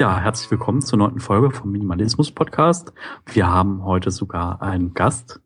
Ja, 0.00 0.18
herzlich 0.18 0.50
willkommen 0.50 0.80
zur 0.80 0.98
neunten 0.98 1.20
Folge 1.20 1.50
vom 1.50 1.70
Minimalismus 1.70 2.32
Podcast. 2.32 2.94
Wir 3.26 3.48
haben 3.48 3.84
heute 3.84 4.10
sogar 4.10 4.62
einen 4.62 4.94
Gast. 4.94 5.42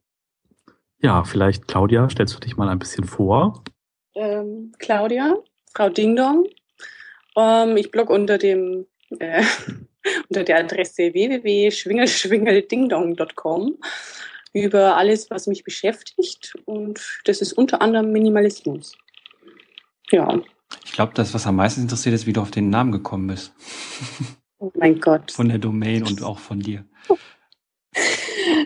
Ja, 1.00 1.24
vielleicht 1.24 1.66
Claudia, 1.66 2.08
stellst 2.08 2.36
du 2.36 2.38
dich 2.38 2.56
mal 2.56 2.68
ein 2.68 2.78
bisschen 2.78 3.02
vor? 3.02 3.64
Ähm, 4.14 4.70
Claudia, 4.78 5.34
Frau 5.74 5.88
Dingdong, 5.88 6.46
ähm, 7.36 7.76
ich 7.76 7.90
blogge 7.90 8.12
unter 8.12 8.38
dem 8.38 8.86
äh, 9.18 9.42
unter 10.28 10.44
der 10.44 10.58
Adresse 10.58 11.12
www.schwingelschwingeldingdong.com 11.12 13.78
über 14.54 14.96
alles, 14.96 15.30
was 15.30 15.46
mich 15.46 15.64
beschäftigt 15.64 16.54
und 16.66 17.00
das 17.24 17.40
ist 17.40 17.54
unter 17.54 17.80
anderem 17.80 18.12
Minimalismus. 18.12 18.94
Ja. 20.10 20.42
Ich 20.84 20.92
glaube, 20.92 21.12
das, 21.14 21.32
was 21.32 21.46
am 21.46 21.56
meisten 21.56 21.82
interessiert, 21.82 22.14
ist, 22.14 22.26
wie 22.26 22.32
du 22.32 22.40
auf 22.40 22.50
den 22.50 22.70
Namen 22.70 22.92
gekommen 22.92 23.28
bist. 23.28 23.54
Oh 24.58 24.70
mein 24.74 25.00
Gott. 25.00 25.32
Von 25.32 25.48
der 25.48 25.58
Domain 25.58 26.04
und 26.04 26.22
auch 26.22 26.38
von 26.38 26.60
dir. 26.60 26.84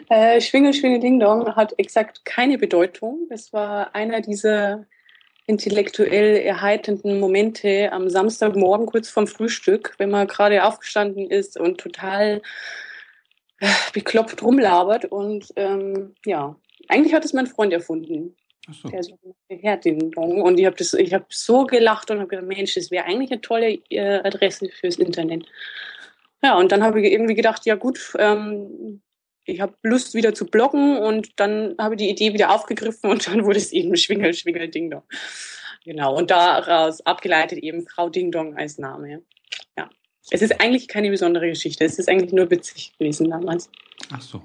Äh, 0.08 0.40
Schwingel, 0.40 0.74
Schwingel, 0.74 1.01
Ding 1.01 1.18
Dong 1.18 1.56
hat 1.56 1.74
exakt 1.78 2.24
keine 2.24 2.58
Bedeutung. 2.58 3.26
Es 3.30 3.52
war 3.52 3.95
einer 3.95 4.20
dieser 4.20 4.86
intellektuell 5.46 6.36
erheiternden 6.36 7.20
Momente 7.20 7.92
am 7.92 8.10
Samstagmorgen 8.10 8.86
kurz 8.86 9.08
vorm 9.08 9.26
Frühstück, 9.26 9.94
wenn 9.98 10.10
man 10.10 10.26
gerade 10.26 10.64
aufgestanden 10.64 11.30
ist 11.30 11.58
und 11.58 11.78
total 11.78 12.42
äh, 13.60 13.68
bekloppt 13.92 14.42
rumlabert. 14.42 15.06
Und 15.06 15.52
ähm, 15.56 16.14
ja, 16.24 16.56
eigentlich 16.88 17.14
hat 17.14 17.24
es 17.24 17.32
mein 17.32 17.46
Freund 17.46 17.72
erfunden. 17.72 18.36
Ach 18.68 18.74
so. 18.74 18.88
Der 18.88 19.02
so 19.04 19.16
Herding-Dong. 19.48 20.42
Und 20.42 20.58
ich 20.58 20.66
habe 20.66 20.76
hab 20.76 21.32
so 21.32 21.64
gelacht 21.64 22.10
und 22.10 22.18
habe 22.18 22.28
gedacht, 22.28 22.48
Mensch, 22.48 22.74
das 22.74 22.90
wäre 22.90 23.04
eigentlich 23.04 23.30
eine 23.30 23.40
tolle 23.40 23.78
äh, 23.90 24.20
Adresse 24.24 24.68
fürs 24.68 24.96
Internet. 24.96 25.46
Ja, 26.42 26.58
und 26.58 26.72
dann 26.72 26.82
habe 26.82 27.00
ich 27.00 27.12
irgendwie 27.12 27.34
gedacht, 27.34 27.64
ja 27.66 27.76
gut, 27.76 28.14
ähm, 28.18 29.00
ich 29.46 29.60
habe 29.60 29.74
Lust 29.82 30.14
wieder 30.14 30.34
zu 30.34 30.46
bloggen 30.46 30.98
und 30.98 31.38
dann 31.38 31.76
habe 31.78 31.94
ich 31.94 31.98
die 31.98 32.10
Idee 32.10 32.34
wieder 32.34 32.50
aufgegriffen 32.50 33.10
und 33.10 33.26
dann 33.26 33.44
wurde 33.44 33.58
es 33.58 33.72
eben 33.72 33.96
Schwingel, 33.96 34.34
Schwingel, 34.34 34.68
Ding 34.68 34.90
Dong. 34.90 35.04
Genau, 35.84 36.16
und 36.16 36.30
daraus 36.32 37.00
abgeleitet 37.06 37.60
eben 37.60 37.86
Frau 37.86 38.08
Ding 38.08 38.32
Dong 38.32 38.56
als 38.56 38.78
Name. 38.78 39.22
Ja. 39.78 39.88
Es 40.30 40.42
ist 40.42 40.60
eigentlich 40.60 40.88
keine 40.88 41.10
besondere 41.10 41.48
Geschichte, 41.48 41.84
es 41.84 41.98
ist 41.98 42.08
eigentlich 42.08 42.32
nur 42.32 42.50
witzig 42.50 42.92
gewesen 42.98 43.30
damals. 43.30 43.70
Ach 44.12 44.20
so. 44.20 44.42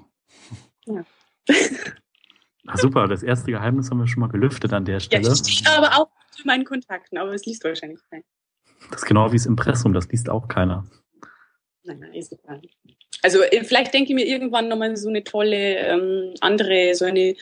Ja. 0.86 1.04
Ach, 2.68 2.78
super, 2.78 3.08
das 3.08 3.24
erste 3.24 3.50
Geheimnis 3.50 3.90
haben 3.90 3.98
wir 3.98 4.06
schon 4.06 4.20
mal 4.20 4.28
gelüftet 4.28 4.72
an 4.72 4.84
der 4.84 5.00
Stelle. 5.00 5.26
Ja, 5.26 5.32
ich 5.32 5.66
aber 5.66 5.98
auch 5.98 6.10
zu 6.30 6.46
meinen 6.46 6.64
Kontakten, 6.64 7.18
aber 7.18 7.34
es 7.34 7.44
liest 7.44 7.64
wahrscheinlich 7.64 7.98
keiner. 8.08 8.22
Das 8.90 9.02
ist 9.02 9.06
genau 9.06 9.32
wie 9.32 9.36
das 9.36 9.46
Impressum, 9.46 9.92
das 9.92 10.08
liest 10.08 10.30
auch 10.30 10.46
keiner. 10.46 10.84
Nein, 11.82 11.98
nein, 11.98 12.14
ist 12.14 12.32
egal. 12.32 12.62
Also 13.22 13.42
äh, 13.42 13.64
vielleicht 13.64 13.94
denke 13.94 14.10
ich 14.10 14.14
mir 14.14 14.26
irgendwann 14.26 14.68
nochmal 14.68 14.96
so 14.96 15.08
eine 15.08 15.24
tolle 15.24 15.76
ähm, 15.76 16.34
andere, 16.40 16.94
so 16.94 17.04
eine 17.04 17.34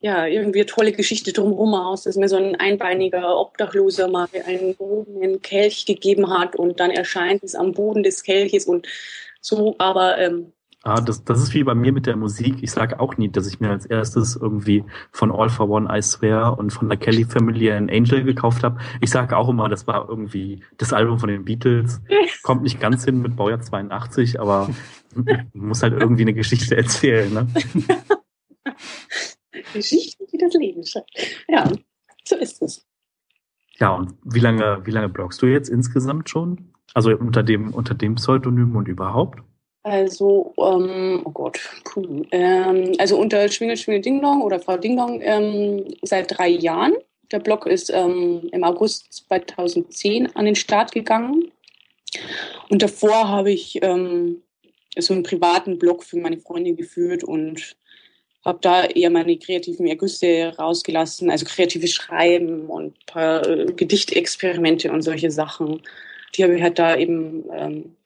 ja, 0.00 0.26
irgendwie 0.26 0.60
eine 0.60 0.66
tolle 0.66 0.92
Geschichte 0.92 1.32
drumherum 1.32 1.74
aus, 1.74 2.04
dass 2.04 2.16
mir 2.16 2.28
so 2.28 2.36
ein 2.36 2.54
einbeiniger 2.56 3.40
Obdachloser 3.40 4.08
mal 4.08 4.28
einen 4.44 4.76
gehobenen 4.76 5.40
Kelch 5.40 5.86
gegeben 5.86 6.30
hat 6.30 6.54
und 6.54 6.80
dann 6.80 6.90
erscheint 6.90 7.42
es 7.42 7.54
am 7.54 7.72
Boden 7.72 8.02
des 8.02 8.22
Kelches 8.22 8.66
und 8.66 8.86
so, 9.40 9.74
aber 9.78 10.18
ähm, 10.18 10.52
Ah, 10.82 11.00
das, 11.00 11.24
das 11.24 11.42
ist 11.42 11.52
wie 11.52 11.64
bei 11.64 11.74
mir 11.74 11.92
mit 11.92 12.06
der 12.06 12.16
Musik. 12.16 12.62
Ich 12.62 12.70
sage 12.70 13.00
auch 13.00 13.16
nie, 13.16 13.28
dass 13.28 13.48
ich 13.48 13.58
mir 13.58 13.70
als 13.70 13.86
erstes 13.86 14.36
irgendwie 14.36 14.84
von 15.10 15.32
All 15.32 15.48
for 15.48 15.68
One 15.68 15.88
I 15.90 16.00
Swear 16.00 16.56
und 16.58 16.70
von 16.70 16.88
der 16.88 16.96
Kelly 16.96 17.24
Family 17.24 17.72
ein 17.72 17.90
Angel 17.90 18.22
gekauft 18.22 18.62
habe. 18.62 18.78
Ich 19.00 19.10
sage 19.10 19.36
auch 19.36 19.48
immer, 19.48 19.68
das 19.68 19.88
war 19.88 20.08
irgendwie 20.08 20.62
das 20.76 20.92
Album 20.92 21.18
von 21.18 21.28
den 21.28 21.44
Beatles. 21.44 22.00
Kommt 22.44 22.62
nicht 22.62 22.78
ganz 22.78 23.04
hin 23.04 23.20
mit 23.20 23.34
Baujahr 23.34 23.60
82, 23.60 24.38
aber 24.38 24.70
muss 25.54 25.82
halt 25.82 26.00
irgendwie 26.00 26.22
eine 26.22 26.34
Geschichte 26.34 26.76
erzählen. 26.76 27.34
Ne? 27.34 27.48
Geschichten, 29.72 30.24
die 30.32 30.38
das 30.38 30.54
Leben 30.54 30.84
schreibt. 30.86 31.10
Ja, 31.48 31.68
so 32.24 32.36
ist 32.36 32.62
es. 32.62 32.86
Ja, 33.78 33.90
und 33.94 34.14
wie 34.24 34.40
lange, 34.40 34.80
wie 34.84 34.90
lange 34.90 35.08
bloggst 35.08 35.42
du 35.42 35.46
jetzt 35.46 35.68
insgesamt 35.68 36.30
schon? 36.30 36.72
Also 36.94 37.10
unter 37.10 37.42
dem, 37.42 37.74
unter 37.74 37.94
dem 37.94 38.14
Pseudonym 38.14 38.76
und 38.76 38.88
überhaupt? 38.88 39.42
Also, 39.86 40.52
ähm, 40.58 41.22
oh 41.24 41.30
Gott, 41.30 41.60
puh. 41.84 42.24
Ähm, 42.32 42.94
also 42.98 43.16
unter 43.18 43.48
Schwingel, 43.48 43.76
Schwingel, 43.76 44.00
Dingdong 44.00 44.42
oder 44.42 44.58
Frau 44.58 44.76
Dingdong 44.76 45.20
ähm, 45.22 45.94
seit 46.02 46.36
drei 46.36 46.48
Jahren. 46.48 46.94
Der 47.30 47.38
Blog 47.38 47.66
ist 47.66 47.90
ähm, 47.90 48.48
im 48.50 48.64
August 48.64 49.12
2010 49.28 50.34
an 50.34 50.44
den 50.44 50.56
Start 50.56 50.90
gegangen. 50.90 51.52
Und 52.68 52.82
davor 52.82 53.28
habe 53.28 53.52
ich 53.52 53.78
ähm, 53.80 54.42
so 54.98 55.14
einen 55.14 55.22
privaten 55.22 55.78
Blog 55.78 56.02
für 56.02 56.16
meine 56.16 56.38
Freundin 56.38 56.74
geführt 56.74 57.22
und 57.22 57.76
habe 58.44 58.58
da 58.62 58.86
eher 58.86 59.10
meine 59.10 59.38
kreativen 59.38 59.86
Ergüsse 59.86 60.52
rausgelassen, 60.58 61.30
also 61.30 61.46
kreatives 61.46 61.92
Schreiben 61.92 62.66
und 62.66 62.86
ein 62.86 63.06
paar 63.06 63.46
äh, 63.46 63.66
Gedichtexperimente 63.66 64.90
und 64.90 65.02
solche 65.02 65.30
Sachen. 65.30 65.80
Die 66.34 66.42
habe 66.42 66.56
ich 66.56 66.62
halt 66.62 66.80
da 66.80 66.96
eben 66.96 67.44
ähm, 67.52 67.96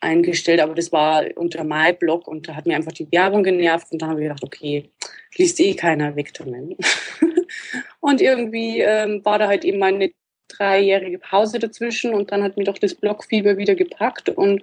eingestellt, 0.00 0.60
aber 0.60 0.74
das 0.74 0.92
war 0.92 1.24
unter 1.36 1.64
MyBlog 1.64 2.28
und 2.28 2.48
da 2.48 2.54
hat 2.54 2.66
mir 2.66 2.76
einfach 2.76 2.92
die 2.92 3.10
Werbung 3.10 3.42
genervt 3.42 3.88
und 3.90 4.02
dann 4.02 4.10
habe 4.10 4.20
ich 4.20 4.28
gedacht, 4.28 4.44
okay, 4.44 4.90
liest 5.36 5.60
eh 5.60 5.74
keiner 5.74 6.12
damit. 6.12 6.78
und 8.00 8.20
irgendwie 8.20 8.80
ähm, 8.80 9.24
war 9.24 9.38
da 9.38 9.48
halt 9.48 9.64
eben 9.64 9.78
meine 9.78 10.12
dreijährige 10.48 11.18
Pause 11.18 11.58
dazwischen 11.58 12.14
und 12.14 12.32
dann 12.32 12.42
hat 12.42 12.56
mir 12.56 12.64
doch 12.64 12.78
das 12.78 12.94
Blogfieber 12.94 13.56
wieder 13.56 13.74
gepackt 13.74 14.28
und 14.28 14.62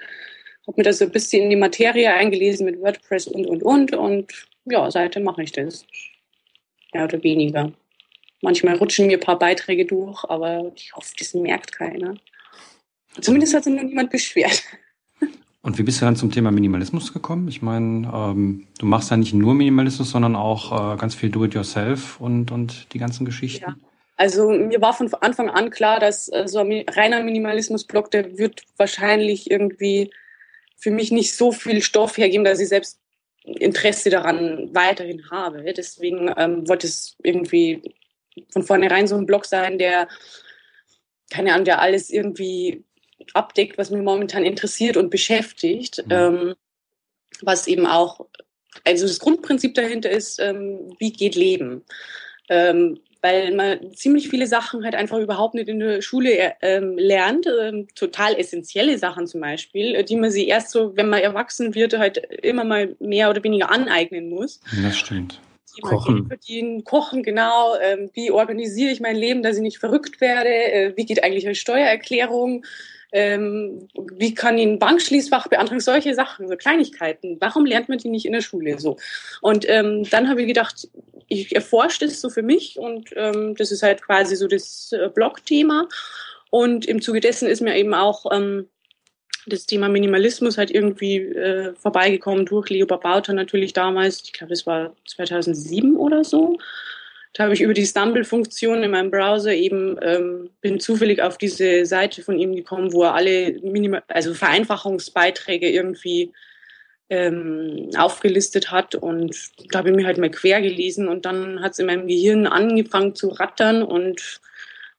habe 0.68 0.78
mir 0.78 0.84
da 0.84 0.94
so 0.94 1.06
ein 1.06 1.12
bisschen 1.12 1.44
in 1.44 1.50
die 1.50 1.56
Materie 1.56 2.14
eingelesen 2.14 2.66
mit 2.66 2.80
WordPress 2.80 3.28
und 3.28 3.46
und 3.46 3.64
und 3.64 3.94
und 3.94 4.48
ja, 4.66 4.90
seitdem 4.90 5.24
mache 5.24 5.44
ich 5.44 5.52
das. 5.52 5.86
Mehr 6.94 7.06
oder 7.06 7.22
weniger. 7.24 7.74
Manchmal 8.42 8.76
rutschen 8.76 9.08
mir 9.08 9.18
ein 9.18 9.24
paar 9.24 9.40
Beiträge 9.40 9.86
durch, 9.86 10.24
aber 10.26 10.72
ich 10.76 10.96
hoffe, 10.96 11.14
das 11.18 11.34
merkt 11.34 11.72
keiner. 11.72 12.16
Zumindest 13.22 13.54
hat 13.54 13.64
sich 13.64 13.74
noch 13.74 13.84
niemand 13.84 14.10
beschwert. 14.10 14.64
Und 15.64 15.78
wie 15.78 15.84
bist 15.84 16.02
du 16.02 16.06
dann 16.06 16.18
zum 16.18 16.30
Thema 16.30 16.52
Minimalismus 16.52 17.14
gekommen? 17.14 17.48
Ich 17.48 17.62
meine, 17.62 18.12
ähm, 18.14 18.68
du 18.80 18.86
machst 18.86 19.12
ja 19.12 19.18
nicht 19.18 19.34
nur 19.34 19.54
Minimalismus, 19.54 20.12
sondern 20.12 20.36
auch 20.36 20.94
äh, 20.94 20.98
ganz 20.98 21.16
viel 21.16 21.30
Do-it-yourself 21.30 22.20
und, 22.20 22.52
und 22.52 22.94
die 22.94 23.00
ganzen 23.00 23.26
Geschichten. 23.26 23.64
Ja. 23.70 23.76
Also 24.18 24.50
mir 24.50 24.82
war 24.82 24.94
von 24.94 25.12
Anfang 25.22 25.50
an 25.50 25.70
klar, 25.70 26.02
dass 26.02 26.28
äh, 26.28 26.50
so 26.50 26.60
ein 26.60 26.84
reiner 26.90 27.24
Minimalismus-Blog, 27.24 28.12
der 28.12 28.38
wird 28.38 28.62
wahrscheinlich 28.76 29.50
irgendwie 29.50 30.12
für 30.78 30.92
mich 30.92 31.14
nicht 31.14 31.34
so 31.34 31.54
viel 31.54 31.82
Stoff 31.82 32.18
hergeben, 32.18 32.44
dass 32.44 32.60
ich 32.60 32.68
selbst 32.68 33.00
Interesse 33.46 34.10
daran 34.10 34.70
weiterhin 34.74 35.32
habe. 35.32 35.64
Deswegen 35.74 36.30
ähm, 36.36 36.68
wollte 36.68 36.88
es 36.88 37.16
irgendwie 37.24 37.82
von 38.50 38.64
vornherein 38.64 39.08
so 39.08 39.16
ein 39.16 39.26
Blog 39.26 39.46
sein, 39.46 39.78
der, 39.78 40.10
keine 41.32 41.54
Ahnung, 41.54 41.66
der 41.66 41.80
alles 41.80 42.10
irgendwie 42.10 42.84
abdeckt, 43.34 43.78
was 43.78 43.92
mich 43.92 44.02
momentan 44.02 44.44
interessiert 44.44 44.98
und 44.98 45.10
beschäftigt. 45.10 46.04
Mhm. 46.06 46.12
Ähm, 46.12 46.56
was 47.42 47.68
eben 47.68 47.86
auch, 47.86 48.28
also 48.84 49.08
das 49.08 49.20
Grundprinzip 49.20 49.74
dahinter 49.74 50.10
ist, 50.10 50.40
ähm, 50.40 50.94
wie 51.00 51.12
geht 51.12 51.36
Leben? 51.36 51.84
Ähm, 52.50 53.00
weil 53.24 53.56
man 53.56 53.94
ziemlich 53.96 54.28
viele 54.28 54.48
Sachen 54.48 54.84
halt 54.84 54.96
einfach 54.96 55.18
überhaupt 55.18 55.56
nicht 55.56 55.70
in 55.70 55.80
der 55.80 56.02
Schule 56.02 56.38
äh, 56.38 56.52
ähm, 56.62 56.98
lernt, 56.98 57.48
ähm, 57.48 57.88
total 57.96 58.38
essentielle 58.38 58.98
Sachen 58.98 59.28
zum 59.28 59.40
Beispiel, 59.40 59.96
äh, 59.96 60.04
die 60.04 60.18
man 60.18 60.30
sich 60.30 60.50
erst 60.50 60.72
so, 60.72 60.96
wenn 60.98 61.08
man 61.08 61.22
erwachsen 61.22 61.74
wird, 61.74 61.98
halt 61.98 62.18
immer 62.18 62.66
mal 62.66 62.98
mehr 63.00 63.30
oder 63.30 63.42
weniger 63.44 63.72
aneignen 63.72 64.30
muss. 64.30 64.60
Das 64.84 64.98
stimmt. 64.98 65.40
Kochen. 65.82 66.28
Verdienen, 66.28 66.84
kochen, 66.84 67.24
genau. 67.24 67.76
Ähm, 67.82 68.12
wie 68.14 68.30
organisiere 68.30 68.92
ich 68.92 69.00
mein 69.00 69.16
Leben, 69.16 69.42
dass 69.42 69.56
ich 69.56 69.62
nicht 69.64 69.80
verrückt 69.80 70.22
werde? 70.22 70.50
Äh, 70.50 70.94
wie 70.98 71.06
geht 71.06 71.24
eigentlich 71.24 71.46
eine 71.46 71.56
Steuererklärung? 71.56 72.66
Ähm, 73.14 73.88
wie 74.18 74.34
kann 74.34 74.58
ich 74.58 74.66
ein 74.66 74.80
Bankschließfach 74.80 75.48
beantragen, 75.48 75.80
solche 75.80 76.16
Sachen, 76.16 76.48
so 76.48 76.58
Kleinigkeiten. 76.58 77.38
Warum 77.40 77.66
lernt 77.66 77.88
man 77.88 78.00
die 78.00 78.10
nicht 78.10 78.26
in 78.26 78.34
der 78.34 78.42
Schule 78.42 78.80
so? 78.80 78.98
Und 79.40 79.70
ähm, 79.70 80.04
dann 80.10 80.28
habe 80.30 80.42
ich 80.42 80.48
gedacht, 80.48 80.90
ich 81.28 81.56
erforsche 81.56 82.06
das 82.06 82.20
so 82.20 82.30
für 82.30 82.42
mich 82.42 82.78
und 82.80 83.12
ähm, 83.16 83.56
das 83.56 83.72
ist 83.72 83.84
halt 83.84 84.02
quasi 84.02 84.36
so 84.36 84.48
das 84.48 84.92
äh, 84.92 85.10
Blog-Thema. 85.10 85.88
Und 86.50 86.86
im 86.86 87.02
Zuge 87.02 87.20
dessen 87.20 87.48
ist 87.48 87.62
mir 87.62 87.76
eben 87.78 87.94
auch 87.94 88.26
ähm, 88.32 88.68
das 89.46 89.68
Thema 89.68 89.90
Minimalismus 89.90 90.58
halt 90.58 90.72
irgendwie 90.72 91.18
äh, 91.18 91.74
vorbeigekommen 91.76 92.46
durch 92.48 92.70
Leo 92.70 92.88
Babauta 92.88 93.34
natürlich 93.34 93.74
damals. 93.74 94.24
Ich 94.24 94.34
glaube, 94.34 94.52
das 94.52 94.66
war 94.66 94.96
2007 95.08 95.96
oder 95.98 96.24
so. 96.24 96.58
Da 97.34 97.44
habe 97.44 97.54
ich 97.54 97.62
über 97.62 97.74
die 97.74 97.86
Stumble-Funktion 97.86 98.84
in 98.84 98.92
meinem 98.92 99.10
Browser 99.10 99.54
eben, 99.54 99.98
ähm, 100.02 100.52
bin 100.62 100.80
zufällig 100.80 101.22
auf 101.22 101.40
diese 101.40 101.86
Seite 101.86 102.22
von 102.22 102.38
ihm 102.38 102.56
gekommen, 102.56 102.94
wo 102.94 103.04
er 103.04 103.16
alle 103.16 103.60
Minima 103.64 104.04
also 104.08 104.36
Vereinfachungsbeiträge 104.36 105.68
irgendwie 105.68 106.32
ähm, 107.10 107.90
aufgelistet 107.98 108.72
hat. 108.72 108.94
Und 108.94 109.36
da 109.72 109.80
habe 109.80 109.90
ich 109.90 109.96
mir 109.96 110.06
halt 110.06 110.20
mal 110.20 110.30
quer 110.30 110.62
gelesen 110.62 111.08
und 111.08 111.26
dann 111.26 111.62
hat 111.62 111.74
es 111.74 111.80
in 111.80 111.88
meinem 111.88 112.08
Gehirn 112.08 112.46
angefangen 112.46 113.16
zu 113.16 113.30
rattern 113.30 113.82
und 113.82 114.42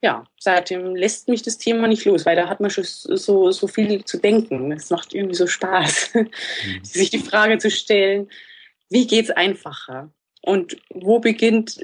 ja, 0.02 0.26
seitdem 0.38 0.94
lässt 0.94 1.28
mich 1.28 1.40
das 1.42 1.56
Thema 1.56 1.88
nicht 1.88 2.04
los, 2.04 2.26
weil 2.26 2.36
da 2.36 2.46
hat 2.48 2.60
man 2.60 2.68
schon 2.68 2.84
so, 2.84 3.50
so 3.52 3.66
viel 3.66 4.04
zu 4.04 4.18
denken. 4.18 4.70
Es 4.70 4.90
macht 4.90 5.14
irgendwie 5.14 5.34
so 5.34 5.46
Spaß, 5.46 6.10
mhm. 6.14 6.28
sich 6.82 7.08
die 7.08 7.20
Frage 7.20 7.56
zu 7.56 7.70
stellen, 7.70 8.28
wie 8.90 9.06
geht's 9.06 9.30
einfacher? 9.30 10.10
Und 10.42 10.76
wo 10.90 11.20
beginnt 11.20 11.80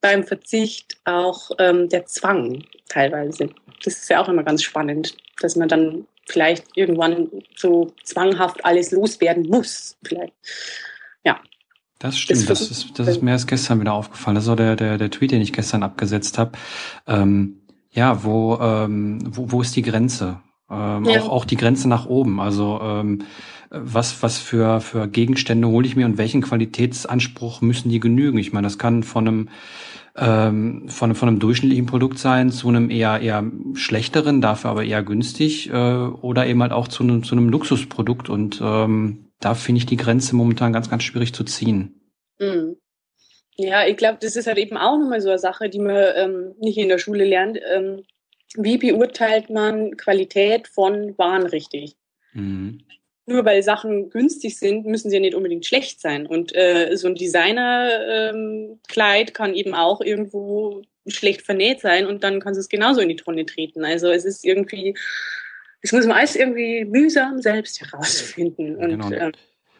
beim 0.00 0.24
Verzicht 0.24 0.98
auch 1.04 1.50
ähm, 1.58 1.88
der 1.88 2.06
Zwang 2.06 2.64
teilweise? 2.88 3.50
Das 3.84 3.94
ist 3.94 4.10
ja 4.10 4.22
auch 4.22 4.28
immer 4.28 4.42
ganz 4.42 4.62
spannend, 4.62 5.16
dass 5.40 5.56
man 5.56 5.68
dann 5.68 6.06
vielleicht 6.26 6.76
irgendwann 6.76 7.28
so 7.56 7.92
zwanghaft 8.02 8.64
alles 8.64 8.90
loswerden 8.90 9.48
muss. 9.48 9.96
Vielleicht. 10.04 10.34
Ja. 11.24 11.40
Das 11.98 12.18
stimmt, 12.18 12.50
das, 12.50 12.60
ist, 12.70 12.98
das 12.98 13.08
ist 13.08 13.22
mir 13.22 13.30
erst 13.30 13.48
gestern 13.48 13.80
wieder 13.80 13.94
aufgefallen. 13.94 14.34
Das 14.34 14.48
auch 14.48 14.56
der, 14.56 14.76
der, 14.76 14.98
der 14.98 15.10
Tweet, 15.10 15.30
den 15.30 15.40
ich 15.40 15.52
gestern 15.52 15.82
abgesetzt 15.82 16.36
habe. 16.36 16.52
Ähm, 17.06 17.62
ja, 17.90 18.22
wo, 18.22 18.58
ähm, 18.60 19.20
wo, 19.34 19.50
wo 19.50 19.62
ist 19.62 19.74
die 19.76 19.82
Grenze? 19.82 20.40
Ähm, 20.70 21.04
ja. 21.04 21.22
auch, 21.22 21.28
auch 21.30 21.44
die 21.46 21.56
Grenze 21.56 21.88
nach 21.88 22.06
oben. 22.06 22.40
Also 22.40 22.78
ähm, 22.82 23.24
was, 23.70 24.22
was 24.22 24.38
für, 24.38 24.80
für 24.80 25.08
Gegenstände 25.08 25.68
hole 25.68 25.86
ich 25.86 25.96
mir 25.96 26.06
und 26.06 26.18
welchen 26.18 26.42
Qualitätsanspruch 26.42 27.60
müssen 27.60 27.90
die 27.90 28.00
genügen? 28.00 28.38
Ich 28.38 28.52
meine, 28.52 28.66
das 28.66 28.78
kann 28.78 29.02
von 29.02 29.26
einem 29.26 29.48
ähm, 30.16 30.88
von, 30.88 31.14
von 31.14 31.28
einem 31.28 31.38
durchschnittlichen 31.40 31.86
Produkt 31.86 32.18
sein 32.18 32.50
zu 32.50 32.68
einem 32.68 32.90
eher 32.90 33.20
eher 33.20 33.44
schlechteren, 33.74 34.40
dafür 34.40 34.70
aber 34.70 34.84
eher 34.84 35.02
günstig 35.02 35.68
äh, 35.68 35.72
oder 35.72 36.46
eben 36.46 36.62
halt 36.62 36.72
auch 36.72 36.88
zu 36.88 37.02
einem, 37.02 37.22
zu 37.22 37.34
einem 37.34 37.50
Luxusprodukt 37.50 38.30
und 38.30 38.60
ähm, 38.62 39.30
da 39.40 39.54
finde 39.54 39.80
ich 39.80 39.86
die 39.86 39.98
Grenze 39.98 40.34
momentan 40.34 40.72
ganz, 40.72 40.88
ganz 40.88 41.02
schwierig 41.02 41.34
zu 41.34 41.44
ziehen. 41.44 42.00
Mhm. 42.38 42.76
Ja, 43.58 43.86
ich 43.86 43.96
glaube, 43.96 44.18
das 44.20 44.36
ist 44.36 44.46
halt 44.46 44.58
eben 44.58 44.76
auch 44.76 44.98
nochmal 44.98 45.20
so 45.20 45.28
eine 45.28 45.38
Sache, 45.38 45.68
die 45.68 45.78
man 45.78 46.04
ähm, 46.16 46.54
nicht 46.60 46.78
in 46.78 46.88
der 46.88 46.98
Schule 46.98 47.24
lernt. 47.24 47.58
Ähm, 47.74 48.02
wie 48.54 48.78
beurteilt 48.78 49.50
man 49.50 49.96
Qualität 49.96 50.68
von 50.68 51.16
Waren 51.18 51.46
richtig? 51.46 51.96
Mhm 52.32 52.85
nur 53.26 53.44
weil 53.44 53.62
Sachen 53.62 54.08
günstig 54.10 54.58
sind, 54.58 54.86
müssen 54.86 55.10
sie 55.10 55.16
ja 55.16 55.20
nicht 55.20 55.34
unbedingt 55.34 55.66
schlecht 55.66 56.00
sein. 56.00 56.26
Und 56.26 56.54
äh, 56.54 56.96
so 56.96 57.08
ein 57.08 57.16
Designer-Kleid 57.16 59.28
ähm, 59.28 59.34
kann 59.34 59.54
eben 59.54 59.74
auch 59.74 60.00
irgendwo 60.00 60.82
schlecht 61.08 61.42
vernäht 61.42 61.80
sein 61.80 62.06
und 62.06 62.24
dann 62.24 62.40
kann 62.40 62.54
es 62.54 62.68
genauso 62.68 63.00
in 63.00 63.08
die 63.08 63.16
Tonne 63.16 63.46
treten. 63.46 63.84
Also 63.84 64.08
es 64.08 64.24
ist 64.24 64.44
irgendwie, 64.44 64.94
es 65.80 65.92
muss 65.92 66.06
man 66.06 66.16
alles 66.16 66.36
irgendwie 66.36 66.84
mühsam 66.84 67.42
selbst 67.42 67.80
herausfinden. 67.80 68.76
Und, 68.76 68.90
genau. 68.90 69.10
ähm, 69.10 69.32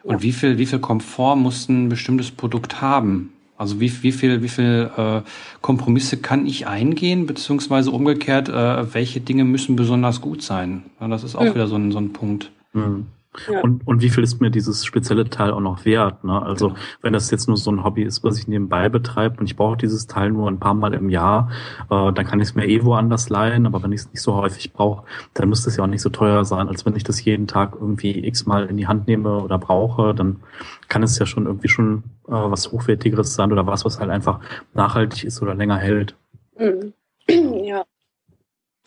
und 0.03 0.23
wie 0.23 0.33
viel, 0.33 0.59
wie 0.59 0.67
viel 0.67 0.81
Komfort 0.81 1.37
muss 1.37 1.69
ein 1.69 1.89
bestimmtes 1.89 2.31
Produkt 2.31 2.81
haben? 2.81 3.33
Also 3.57 3.81
wie, 3.81 3.91
wie 4.03 4.13
viel, 4.13 4.43
wie 4.43 4.49
viel 4.49 4.91
äh, 4.97 5.23
Kompromisse 5.63 6.19
kann 6.19 6.47
ich 6.47 6.67
eingehen, 6.67 7.27
beziehungsweise 7.27 7.91
umgekehrt, 7.91 8.49
äh, 8.49 8.95
welche 8.95 9.21
Dinge 9.21 9.45
müssen 9.45 9.77
besonders 9.77 10.21
gut 10.21 10.43
sein? 10.43 10.85
Ja, 11.01 11.09
das 11.09 11.25
ist 11.25 11.37
auch 11.37 11.45
ja. 11.45 11.55
wieder 11.55 11.67
so 11.67 11.77
ein, 11.77 11.91
so 11.91 11.99
ein 11.99 12.13
Punkt. 12.13 12.51
Mhm. 12.73 13.07
Ja. 13.51 13.61
Und, 13.61 13.87
und 13.87 14.03
wie 14.03 14.11
viel 14.11 14.25
ist 14.25 14.41
mir 14.41 14.51
dieses 14.51 14.85
spezielle 14.85 15.29
Teil 15.29 15.51
auch 15.51 15.61
noch 15.61 15.85
wert? 15.85 16.25
Ne? 16.25 16.41
Also 16.41 16.69
genau. 16.69 16.81
wenn 17.03 17.13
das 17.13 17.31
jetzt 17.31 17.49
nur 17.49 17.57
so 17.57 17.71
ein 17.71 17.85
Hobby 17.85 18.03
ist, 18.03 18.25
was 18.25 18.39
ich 18.39 18.49
nebenbei 18.49 18.89
betreibe 18.89 19.39
und 19.39 19.47
ich 19.47 19.57
brauche 19.57 19.77
dieses 19.77 20.07
Teil 20.07 20.31
nur 20.31 20.49
ein 20.49 20.59
paar 20.59 20.75
Mal 20.75 20.95
im 20.95 21.09
Jahr, 21.09 21.51
äh, 21.91 22.13
dann 22.13 22.27
kann 22.27 22.41
ich 22.41 22.49
es 22.49 22.55
mir 22.55 22.67
eh 22.67 22.85
woanders 22.85 23.29
leihen. 23.29 23.67
Aber 23.67 23.83
wenn 23.83 23.93
ich 23.93 24.01
es 24.01 24.11
nicht 24.11 24.23
so 24.23 24.35
häufig 24.35 24.73
brauche, 24.73 25.05
dann 25.35 25.49
müsste 25.49 25.71
es 25.71 25.77
ja 25.77 25.85
auch 25.85 25.89
nicht 25.89 26.03
so 26.03 26.11
teuer 26.11 26.45
sein, 26.45 26.69
als 26.69 26.87
wenn 26.87 26.97
ich 26.97 27.05
das 27.05 27.25
jeden 27.25 27.47
Tag 27.47 27.77
irgendwie 27.81 28.27
x-mal 28.27 28.67
in 28.67 28.77
die 28.77 28.87
Hand 28.87 29.07
nehme 29.07 29.39
oder 29.43 29.59
brauche. 29.59 30.15
Dann 30.15 30.41
kann 30.89 31.03
es 31.03 31.19
ja 31.19 31.27
schon 31.27 31.47
irgendwie 31.47 31.69
schon 31.69 32.05
äh, 32.29 32.33
was 32.33 32.73
Hochwertigeres 32.73 33.35
sein 33.35 33.53
oder 33.53 33.67
was, 33.67 33.85
was 33.85 34.01
halt 34.01 34.11
einfach 34.11 34.41
nachhaltig 34.75 35.25
ist 35.25 35.43
oder 35.43 35.55
länger 35.55 35.79
hält. 35.79 36.17
Mhm. 36.59 36.93
Ja. 37.65 37.85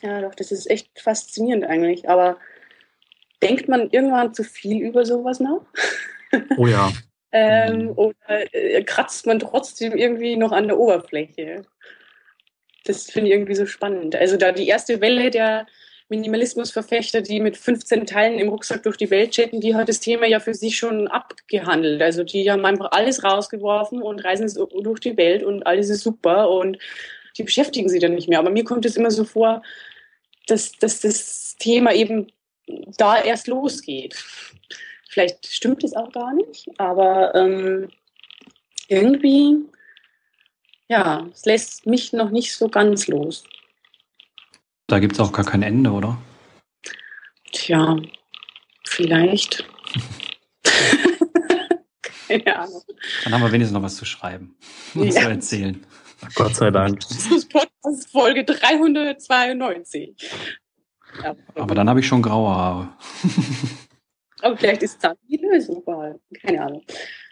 Ja, 0.01 0.21
doch, 0.21 0.33
das 0.33 0.51
ist 0.51 0.69
echt 0.69 0.99
faszinierend 0.99 1.65
eigentlich. 1.65 2.09
Aber 2.09 2.37
denkt 3.41 3.67
man 3.67 3.89
irgendwann 3.89 4.33
zu 4.33 4.43
viel 4.43 4.81
über 4.81 5.05
sowas 5.05 5.39
nach? 5.39 5.61
Oh 6.57 6.67
ja. 6.67 6.91
ähm, 7.31 7.91
oder 7.95 8.15
äh, 8.53 8.83
kratzt 8.83 9.25
man 9.25 9.39
trotzdem 9.39 9.95
irgendwie 9.95 10.35
noch 10.35 10.51
an 10.51 10.67
der 10.67 10.77
Oberfläche? 10.77 11.63
Das 12.85 13.09
finde 13.09 13.29
ich 13.29 13.35
irgendwie 13.35 13.55
so 13.55 13.65
spannend. 13.65 14.15
Also 14.15 14.37
da 14.37 14.51
die 14.51 14.67
erste 14.67 15.01
Welle 15.01 15.29
der 15.29 15.67
Minimalismusverfechter, 16.09 17.21
die 17.21 17.39
mit 17.39 17.55
15 17.55 18.07
Teilen 18.07 18.39
im 18.39 18.49
Rucksack 18.49 18.81
durch 18.81 18.97
die 18.97 19.11
Welt 19.11 19.31
chatten, 19.31 19.61
die 19.61 19.75
hat 19.75 19.89
das 19.89 19.99
Thema 19.99 20.25
ja 20.25 20.39
für 20.39 20.55
sich 20.55 20.77
schon 20.77 21.07
abgehandelt. 21.07 22.01
Also 22.01 22.23
die 22.23 22.49
haben 22.49 22.65
einfach 22.65 22.91
alles 22.91 23.23
rausgeworfen 23.23 24.01
und 24.01 24.25
reisen 24.25 24.51
durch 24.81 24.99
die 24.99 25.17
Welt 25.17 25.43
und 25.43 25.67
alles 25.67 25.89
ist 25.89 26.01
super 26.01 26.49
und 26.49 26.79
die 27.37 27.43
beschäftigen 27.43 27.89
sich 27.89 28.01
dann 28.01 28.15
nicht 28.15 28.27
mehr. 28.27 28.39
Aber 28.39 28.49
mir 28.49 28.63
kommt 28.63 28.85
es 28.85 28.97
immer 28.97 29.11
so 29.11 29.23
vor, 29.23 29.61
dass, 30.47 30.71
dass 30.71 30.99
das 31.01 31.55
Thema 31.59 31.93
eben 31.93 32.31
da 32.97 33.21
erst 33.21 33.47
losgeht. 33.47 34.15
Vielleicht 35.09 35.47
stimmt 35.47 35.83
es 35.83 35.95
auch 35.95 36.11
gar 36.11 36.33
nicht, 36.33 36.67
aber 36.77 37.33
ähm, 37.35 37.89
irgendwie, 38.87 39.57
ja, 40.87 41.27
es 41.31 41.45
lässt 41.45 41.85
mich 41.85 42.13
noch 42.13 42.29
nicht 42.29 42.55
so 42.55 42.69
ganz 42.69 43.07
los. 43.07 43.43
Da 44.87 44.99
gibt 44.99 45.13
es 45.13 45.19
auch 45.19 45.31
gar 45.31 45.45
kein 45.45 45.63
Ende, 45.63 45.91
oder? 45.91 46.17
Tja, 47.51 47.97
vielleicht. 48.85 49.65
Keine 52.27 52.59
Ahnung. 52.59 52.83
Dann 53.23 53.33
haben 53.33 53.41
wir 53.41 53.51
wenigstens 53.51 53.73
noch 53.73 53.83
was 53.83 53.95
zu 53.95 54.05
schreiben 54.05 54.55
und 54.93 55.05
ja. 55.05 55.21
zu 55.21 55.29
erzählen. 55.29 55.85
Gott 56.35 56.55
sei 56.55 56.69
Dank. 56.69 56.99
Das 56.99 57.25
ist 57.31 57.49
Podcast 57.49 58.09
Folge 58.11 58.43
392. 58.43 60.15
Aber 61.55 61.75
dann 61.75 61.89
habe 61.89 61.99
ich 61.99 62.07
schon 62.07 62.21
graue 62.21 62.49
Haare. 62.49 62.89
Aber 64.41 64.57
vielleicht 64.57 64.83
ist 64.83 65.03
das 65.03 65.17
die 65.27 65.37
Lösung. 65.37 65.83
Keine 66.41 66.61
Ahnung. 66.61 66.83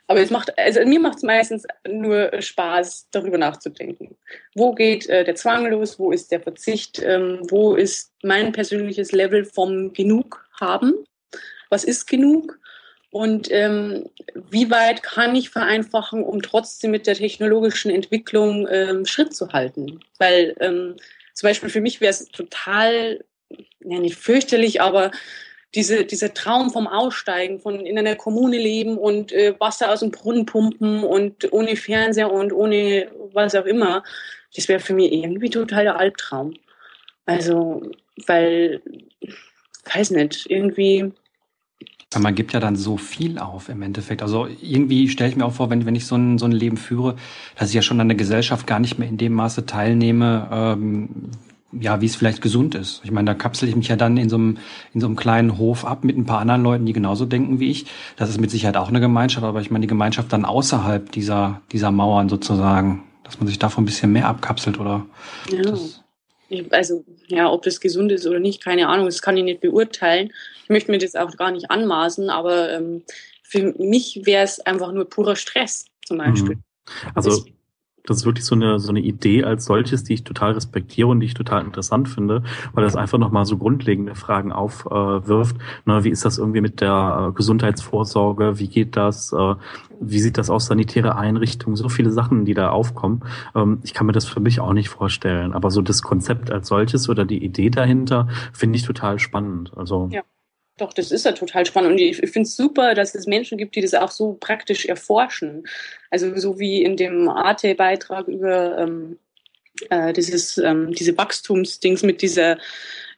Aber 0.07 0.22
es 0.22 0.29
macht, 0.29 0.57
also 0.57 0.86
mir 0.86 1.00
macht 1.00 1.17
es 1.17 1.24
meistens 1.24 1.65
nur 1.88 2.31
Spaß, 2.41 3.10
darüber 3.12 3.38
nachzudenken. 3.38 4.17
Wo 4.55 4.74
geht 4.74 5.07
äh, 5.10 5.25
der 5.25 5.36
Zwang 5.36 5.69
los? 5.69 6.00
Wo 6.00 6.12
ist 6.12 6.31
der 6.31 6.39
Verzicht? 6.39 7.01
Ähm, 7.03 7.41
wo 7.50 7.75
ist 7.75 8.13
mein 8.24 8.53
persönliches 8.53 9.12
Level 9.12 9.43
vom 9.43 9.91
Genug 9.91 10.48
haben? 10.60 10.93
Was 11.69 11.84
ist 11.84 12.07
genug? 12.07 12.57
Und 13.10 13.51
ähm, 13.51 14.10
wie 14.50 14.69
weit 14.69 15.03
kann 15.03 15.36
ich 15.36 15.50
vereinfachen, 15.50 16.24
um 16.24 16.41
trotzdem 16.41 16.91
mit 16.91 17.07
der 17.07 17.15
technologischen 17.15 17.91
Entwicklung 17.91 18.67
ähm, 18.69 19.05
Schritt 19.05 19.36
zu 19.36 19.51
halten? 19.51 20.00
Weil 20.19 20.55
ähm, 20.62 20.96
zum 21.34 21.48
Beispiel 21.48 21.69
für 21.69 21.81
mich 21.81 22.00
wäre 22.00 22.12
es 22.12 22.25
total 22.29 23.24
ja 23.49 23.99
nicht 23.99 24.15
fürchterlich, 24.15 24.81
aber 24.81 25.11
diese, 25.75 26.05
dieser 26.05 26.33
Traum 26.33 26.71
vom 26.71 26.87
Aussteigen, 26.87 27.59
von 27.59 27.85
in 27.85 27.97
einer 27.99 28.15
Kommune 28.15 28.57
leben 28.57 28.97
und 28.97 29.31
äh, 29.31 29.53
Wasser 29.59 29.91
aus 29.91 29.99
dem 29.99 30.11
Brunnen 30.11 30.45
pumpen 30.45 31.03
und 31.03 31.51
ohne 31.51 31.75
Fernseher 31.75 32.31
und 32.31 32.53
ohne 32.53 33.11
was 33.33 33.55
auch 33.55 33.65
immer, 33.65 34.03
das 34.55 34.67
wäre 34.67 34.79
für 34.79 34.93
mich 34.93 35.11
irgendwie 35.11 35.49
total 35.49 35.83
der 35.83 35.99
Albtraum. 35.99 36.53
Also, 37.25 37.91
weil, 38.25 38.81
weiß 39.93 40.11
nicht, 40.11 40.49
irgendwie. 40.49 41.11
Man 42.17 42.35
gibt 42.35 42.53
ja 42.53 42.61
dann 42.61 42.77
so 42.77 42.95
viel 42.95 43.37
auf 43.37 43.67
im 43.67 43.81
Endeffekt. 43.81 44.21
Also 44.21 44.47
irgendwie 44.61 45.09
stelle 45.09 45.29
ich 45.29 45.35
mir 45.35 45.45
auch 45.45 45.53
vor, 45.53 45.69
wenn, 45.69 45.85
wenn 45.85 45.95
ich 45.95 46.05
so 46.05 46.15
ein, 46.15 46.37
so 46.37 46.45
ein 46.45 46.53
Leben 46.53 46.77
führe, 46.77 47.17
dass 47.57 47.69
ich 47.69 47.75
ja 47.75 47.81
schon 47.81 47.99
an 47.99 48.07
der 48.07 48.17
Gesellschaft 48.17 48.65
gar 48.65 48.79
nicht 48.79 48.97
mehr 48.97 49.09
in 49.09 49.17
dem 49.17 49.33
Maße 49.33 49.65
teilnehme, 49.65 50.49
ähm, 50.49 51.31
ja, 51.71 52.00
wie 52.01 52.05
es 52.05 52.15
vielleicht 52.15 52.41
gesund 52.41 52.75
ist. 52.75 53.01
Ich 53.03 53.12
meine, 53.12 53.25
da 53.25 53.33
kapsel 53.33 53.67
ich 53.67 53.75
mich 53.75 53.89
ja 53.89 53.95
dann 53.95 54.17
in 54.17 54.29
so 54.29 54.38
einem, 54.38 54.57
in 54.93 55.01
so 55.01 55.07
einem 55.07 55.15
kleinen 55.15 55.57
Hof 55.57 55.86
ab 55.86 56.03
mit 56.03 56.17
ein 56.17 56.25
paar 56.25 56.39
anderen 56.39 56.63
Leuten, 56.63 56.86
die 56.86 56.93
genauso 56.93 57.25
denken 57.25 57.59
wie 57.59 57.69
ich. 57.69 57.86
Das 58.15 58.29
ist 58.29 58.39
mit 58.39 58.51
Sicherheit 58.51 58.77
auch 58.77 58.88
eine 58.88 59.01
Gemeinschaft, 59.01 59.45
aber 59.45 59.59
ich 59.59 59.69
meine, 59.69 59.83
die 59.83 59.89
Gemeinschaft 59.89 60.31
dann 60.31 60.45
außerhalb 60.45 61.12
dieser, 61.12 61.62
dieser 61.71 61.91
Mauern 61.91 62.29
sozusagen, 62.29 63.03
dass 63.24 63.39
man 63.39 63.47
sich 63.47 63.59
davon 63.59 63.83
ein 63.83 63.86
bisschen 63.86 64.13
mehr 64.13 64.27
abkapselt 64.27 64.79
oder. 64.79 65.05
Ja. 65.51 65.74
also, 66.71 67.03
ja, 67.27 67.51
ob 67.51 67.63
das 67.63 67.81
gesund 67.81 68.13
ist 68.13 68.25
oder 68.25 68.39
nicht, 68.39 68.63
keine 68.63 68.88
Ahnung, 68.88 69.05
das 69.05 69.21
kann 69.21 69.36
ich 69.36 69.43
nicht 69.43 69.59
beurteilen. 69.59 70.31
Ich 70.63 70.69
möchte 70.69 70.91
mir 70.91 71.00
das 71.00 71.15
auch 71.15 71.36
gar 71.36 71.51
nicht 71.51 71.69
anmaßen, 71.69 72.29
aber 72.29 72.71
ähm, 72.71 73.03
für 73.43 73.74
mich 73.77 74.21
wäre 74.24 74.43
es 74.43 74.62
einfach 74.62 74.93
nur 74.93 75.09
purer 75.09 75.36
Stress 75.36 75.86
zum 76.05 76.17
Beispiel. 76.17 76.55
Mhm. 76.55 76.63
Also, 77.13 77.43
Das 78.07 78.17
ist 78.17 78.25
wirklich 78.25 78.45
so 78.45 78.55
eine, 78.55 78.79
so 78.79 78.89
eine 78.89 79.01
Idee 79.01 79.43
als 79.43 79.65
solches, 79.65 80.03
die 80.03 80.15
ich 80.15 80.23
total 80.23 80.53
respektiere 80.53 81.07
und 81.09 81.19
die 81.19 81.27
ich 81.27 81.33
total 81.33 81.63
interessant 81.63 82.09
finde, 82.09 82.41
weil 82.73 82.83
das 82.83 82.95
einfach 82.95 83.17
nochmal 83.19 83.45
so 83.45 83.57
grundlegende 83.57 84.15
Fragen 84.15 84.51
aufwirft. 84.51 85.57
Äh, 85.57 85.89
ne, 85.91 86.03
wie 86.03 86.09
ist 86.09 86.25
das 86.25 86.37
irgendwie 86.37 86.61
mit 86.61 86.81
der 86.81 87.27
äh, 87.29 87.31
Gesundheitsvorsorge? 87.33 88.57
Wie 88.59 88.67
geht 88.67 88.95
das? 88.95 89.33
Äh, 89.33 89.55
wie 89.99 90.19
sieht 90.19 90.37
das 90.37 90.49
aus, 90.49 90.67
sanitäre 90.67 91.15
Einrichtungen? 91.15 91.75
So 91.75 91.89
viele 91.89 92.11
Sachen, 92.11 92.45
die 92.45 92.53
da 92.53 92.69
aufkommen. 92.69 93.21
Ähm, 93.55 93.79
ich 93.83 93.93
kann 93.93 94.07
mir 94.07 94.13
das 94.13 94.25
für 94.25 94.39
mich 94.39 94.59
auch 94.59 94.73
nicht 94.73 94.89
vorstellen. 94.89 95.53
Aber 95.53 95.69
so 95.69 95.81
das 95.81 96.01
Konzept 96.01 96.51
als 96.51 96.69
solches 96.69 97.09
oder 97.09 97.25
die 97.25 97.43
Idee 97.43 97.69
dahinter 97.69 98.27
finde 98.53 98.77
ich 98.77 98.83
total 98.83 99.19
spannend. 99.19 99.71
Also. 99.75 100.09
Ja. 100.11 100.21
Doch, 100.77 100.93
das 100.93 101.12
ist 101.12 101.25
ja 101.25 101.31
total 101.31 101.65
spannend. 101.65 101.91
Und 101.91 101.98
ich 101.98 102.17
finde 102.17 102.43
es 102.43 102.55
super, 102.55 102.93
dass 102.93 103.15
es 103.15 103.25
Menschen 103.25 103.57
gibt, 103.57 103.75
die 103.75 103.81
das 103.81 103.96
auch 103.96 104.12
so 104.12 104.34
praktisch 104.39 104.86
erforschen. 104.86 105.67
Also 106.12 106.38
so 106.38 106.60
wie 106.60 106.84
in 106.84 106.96
dem 106.96 107.27
Arte-Beitrag 107.29 108.27
über 108.27 108.77
ähm, 108.77 109.17
äh, 109.89 110.13
dieses, 110.13 110.57
ähm, 110.60 110.93
diese 110.93 111.17
Wachstumsdings 111.17 112.03
mit 112.03 112.22
dieser, 112.22 112.60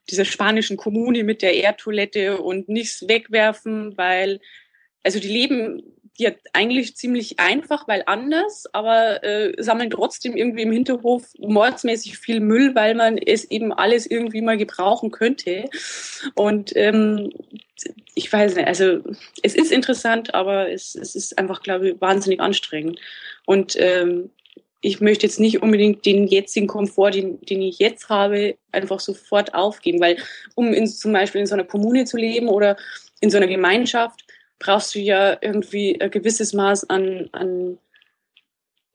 dieser 0.10 0.26
spanischen 0.26 0.78
Kommune 0.78 1.24
mit 1.24 1.42
der 1.42 1.56
Erdtoilette 1.56 2.42
und 2.42 2.70
nichts 2.70 3.08
wegwerfen, 3.08 3.98
weil 3.98 4.40
also 5.04 5.20
die 5.20 5.28
leben 5.28 5.84
ja 6.20 6.32
eigentlich 6.54 6.96
ziemlich 6.96 7.40
einfach, 7.40 7.88
weil 7.88 8.04
anders, 8.06 8.66
aber 8.74 9.24
äh, 9.24 9.54
sammeln 9.62 9.90
trotzdem 9.90 10.36
irgendwie 10.36 10.64
im 10.64 10.72
Hinterhof 10.72 11.24
mordsmäßig 11.38 12.18
viel 12.18 12.40
Müll, 12.40 12.76
weil 12.76 12.96
man 12.96 13.18
es 13.18 13.46
eben 13.46 13.74
alles 13.74 14.06
irgendwie 14.06 14.42
mal 14.42 14.58
gebrauchen 14.58 15.12
könnte. 15.12 15.70
Und 16.36 16.76
ähm, 16.76 17.32
ich 18.16 18.32
weiß 18.32 18.56
nicht, 18.56 18.68
also 18.68 19.00
es 19.44 19.56
ist 19.56 19.72
interessant, 19.72 20.34
aber 20.34 20.72
es, 20.72 20.96
es 20.96 21.16
ist 21.16 21.38
einfach, 21.38 21.62
glaube 21.62 21.90
ich, 21.90 22.02
wahnsinnig 22.02 22.40
anstrengend. 22.42 23.00
Und 23.46 23.76
ähm, 23.80 24.30
ich 24.82 25.02
möchte 25.02 25.26
jetzt 25.26 25.40
nicht 25.40 25.62
unbedingt 25.62 26.06
den 26.06 26.28
jetzigen 26.28 26.68
Komfort, 26.68 27.12
den, 27.12 27.42
den 27.42 27.62
ich 27.62 27.80
jetzt 27.80 28.10
habe, 28.10 28.56
einfach 28.72 29.00
sofort 29.00 29.54
aufgeben, 29.54 30.00
weil 30.00 30.18
um 30.56 30.74
in, 30.74 30.88
zum 30.88 31.12
Beispiel 31.12 31.42
in 31.42 31.48
so 31.48 31.56
einer 31.56 31.66
Kommune 31.66 32.06
zu 32.06 32.18
leben 32.18 32.48
oder 32.48 32.78
in 33.20 33.30
so 33.30 33.38
einer 33.38 33.48
Gemeinschaft, 33.48 34.24
brauchst 34.60 34.94
du 34.94 35.00
ja 35.00 35.38
irgendwie 35.42 36.00
ein 36.00 36.12
gewisses 36.12 36.54
Maß 36.54 36.90
an, 36.90 37.30
an 37.32 37.78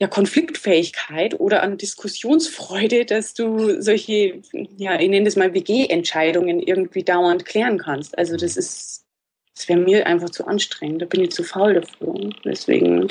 ja, 0.01 0.09
Konfliktfähigkeit 0.09 1.39
oder 1.41 1.63
an 1.63 1.79
Diskussionsfreude, 1.79 3.05
dass 3.05 3.35
du 3.35 3.81
solche, 3.81 4.43
ja, 4.77 5.01
ich 5.01 5.09
nenne 5.09 5.25
das 5.25 5.37
mal 5.37 5.55
WG-Entscheidungen 5.55 6.61
irgendwie 6.61 7.03
dauernd 7.03 7.45
klären 7.45 7.79
kannst. 7.79 8.17
Also 8.19 8.37
das 8.37 8.57
ist, 8.57 9.07
das 9.55 9.69
wäre 9.69 9.79
mir 9.79 10.07
einfach 10.07 10.31
zu 10.31 10.47
anstrengend. 10.47 11.03
Da 11.03 11.07
bin 11.07 11.23
ich 11.23 11.31
zu 11.31 11.45
faul 11.45 11.75
dafür. 11.75 12.31
Deswegen. 12.45 13.09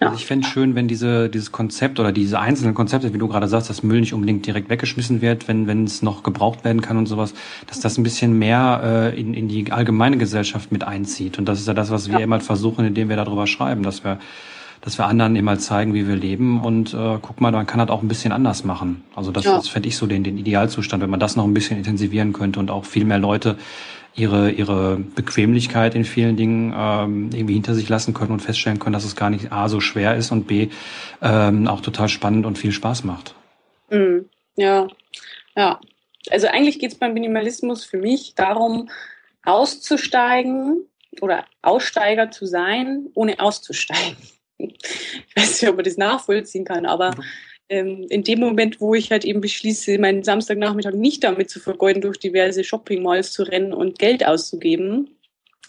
Also 0.00 0.14
ich 0.14 0.26
fände 0.26 0.46
schön, 0.46 0.74
wenn 0.74 0.86
diese, 0.86 1.28
dieses 1.28 1.50
Konzept 1.50 1.98
oder 1.98 2.12
diese 2.12 2.38
einzelnen 2.38 2.74
Konzepte, 2.74 3.12
wie 3.12 3.18
du 3.18 3.26
gerade 3.26 3.48
sagst, 3.48 3.68
dass 3.68 3.82
Müll 3.82 4.00
nicht 4.00 4.14
unbedingt 4.14 4.46
direkt 4.46 4.68
weggeschmissen 4.68 5.20
wird, 5.20 5.48
wenn, 5.48 5.66
wenn 5.66 5.84
es 5.84 6.02
noch 6.02 6.22
gebraucht 6.22 6.64
werden 6.64 6.82
kann 6.82 6.96
und 6.96 7.06
sowas, 7.06 7.34
dass 7.66 7.80
das 7.80 7.98
ein 7.98 8.04
bisschen 8.04 8.38
mehr 8.38 9.12
äh, 9.14 9.20
in, 9.20 9.34
in 9.34 9.48
die 9.48 9.72
allgemeine 9.72 10.16
Gesellschaft 10.16 10.70
mit 10.70 10.84
einzieht. 10.84 11.38
Und 11.38 11.46
das 11.46 11.58
ist 11.58 11.66
ja 11.66 11.74
das, 11.74 11.90
was 11.90 12.08
wir 12.08 12.18
ja. 12.18 12.24
immer 12.24 12.40
versuchen, 12.40 12.84
indem 12.84 13.08
wir 13.08 13.16
darüber 13.16 13.46
schreiben, 13.46 13.82
dass 13.82 14.04
wir 14.04 14.18
dass 14.80 14.96
wir 14.96 15.06
anderen 15.06 15.34
immer 15.34 15.58
zeigen, 15.58 15.92
wie 15.92 16.06
wir 16.06 16.14
leben 16.14 16.60
und 16.60 16.94
äh, 16.94 17.18
guck 17.20 17.40
mal, 17.40 17.50
man 17.50 17.66
kann 17.66 17.80
das 17.80 17.88
auch 17.88 18.00
ein 18.00 18.08
bisschen 18.08 18.30
anders 18.32 18.62
machen. 18.62 19.02
Also 19.14 19.32
das, 19.32 19.44
ja. 19.44 19.56
das 19.56 19.68
fände 19.68 19.88
ich 19.88 19.96
so 19.96 20.06
den, 20.06 20.22
den 20.22 20.38
Idealzustand, 20.38 21.02
wenn 21.02 21.10
man 21.10 21.18
das 21.20 21.34
noch 21.34 21.44
ein 21.44 21.52
bisschen 21.52 21.78
intensivieren 21.78 22.32
könnte 22.32 22.60
und 22.60 22.70
auch 22.70 22.84
viel 22.84 23.04
mehr 23.04 23.18
Leute 23.18 23.56
ihre, 24.14 24.50
ihre 24.50 24.96
Bequemlichkeit 24.96 25.94
in 25.94 26.04
vielen 26.04 26.36
Dingen 26.36 26.74
ähm, 26.76 27.30
irgendwie 27.32 27.54
hinter 27.54 27.74
sich 27.74 27.88
lassen 27.88 28.14
können 28.14 28.32
und 28.32 28.40
feststellen 28.40 28.78
können, 28.78 28.92
dass 28.92 29.04
es 29.04 29.16
gar 29.16 29.30
nicht 29.30 29.52
A 29.52 29.68
so 29.68 29.80
schwer 29.80 30.16
ist 30.16 30.32
und 30.32 30.46
B 30.46 30.68
ähm, 31.22 31.68
auch 31.68 31.80
total 31.80 32.08
spannend 32.08 32.46
und 32.46 32.58
viel 32.58 32.72
Spaß 32.72 33.04
macht. 33.04 33.34
Mm, 33.90 34.20
ja, 34.56 34.88
ja. 35.56 35.80
Also 36.30 36.48
eigentlich 36.48 36.78
geht 36.78 36.92
es 36.92 36.98
beim 36.98 37.14
Minimalismus 37.14 37.84
für 37.84 37.98
mich 37.98 38.34
darum, 38.34 38.90
auszusteigen 39.44 40.84
oder 41.20 41.44
Aussteiger 41.62 42.30
zu 42.30 42.46
sein, 42.46 43.06
ohne 43.14 43.40
auszusteigen. 43.40 44.16
Ich 44.60 45.36
weiß 45.36 45.62
nicht, 45.62 45.70
ob 45.70 45.76
man 45.76 45.84
das 45.84 45.96
nachvollziehen 45.96 46.64
kann, 46.64 46.84
aber 46.84 47.12
mhm 47.16 47.22
ähm, 47.68 48.06
in 48.08 48.24
dem 48.24 48.40
Moment, 48.40 48.80
wo 48.80 48.94
ich 48.94 49.10
halt 49.10 49.24
eben 49.24 49.40
beschließe, 49.40 49.98
meinen 49.98 50.22
Samstagnachmittag 50.22 50.94
nicht 50.94 51.24
damit 51.24 51.50
zu 51.50 51.60
vergeuden, 51.60 52.02
durch 52.02 52.18
diverse 52.18 52.64
Shopping-Malls 52.64 53.32
zu 53.32 53.42
rennen 53.42 53.72
und 53.72 53.98
Geld 53.98 54.26
auszugeben 54.26 55.10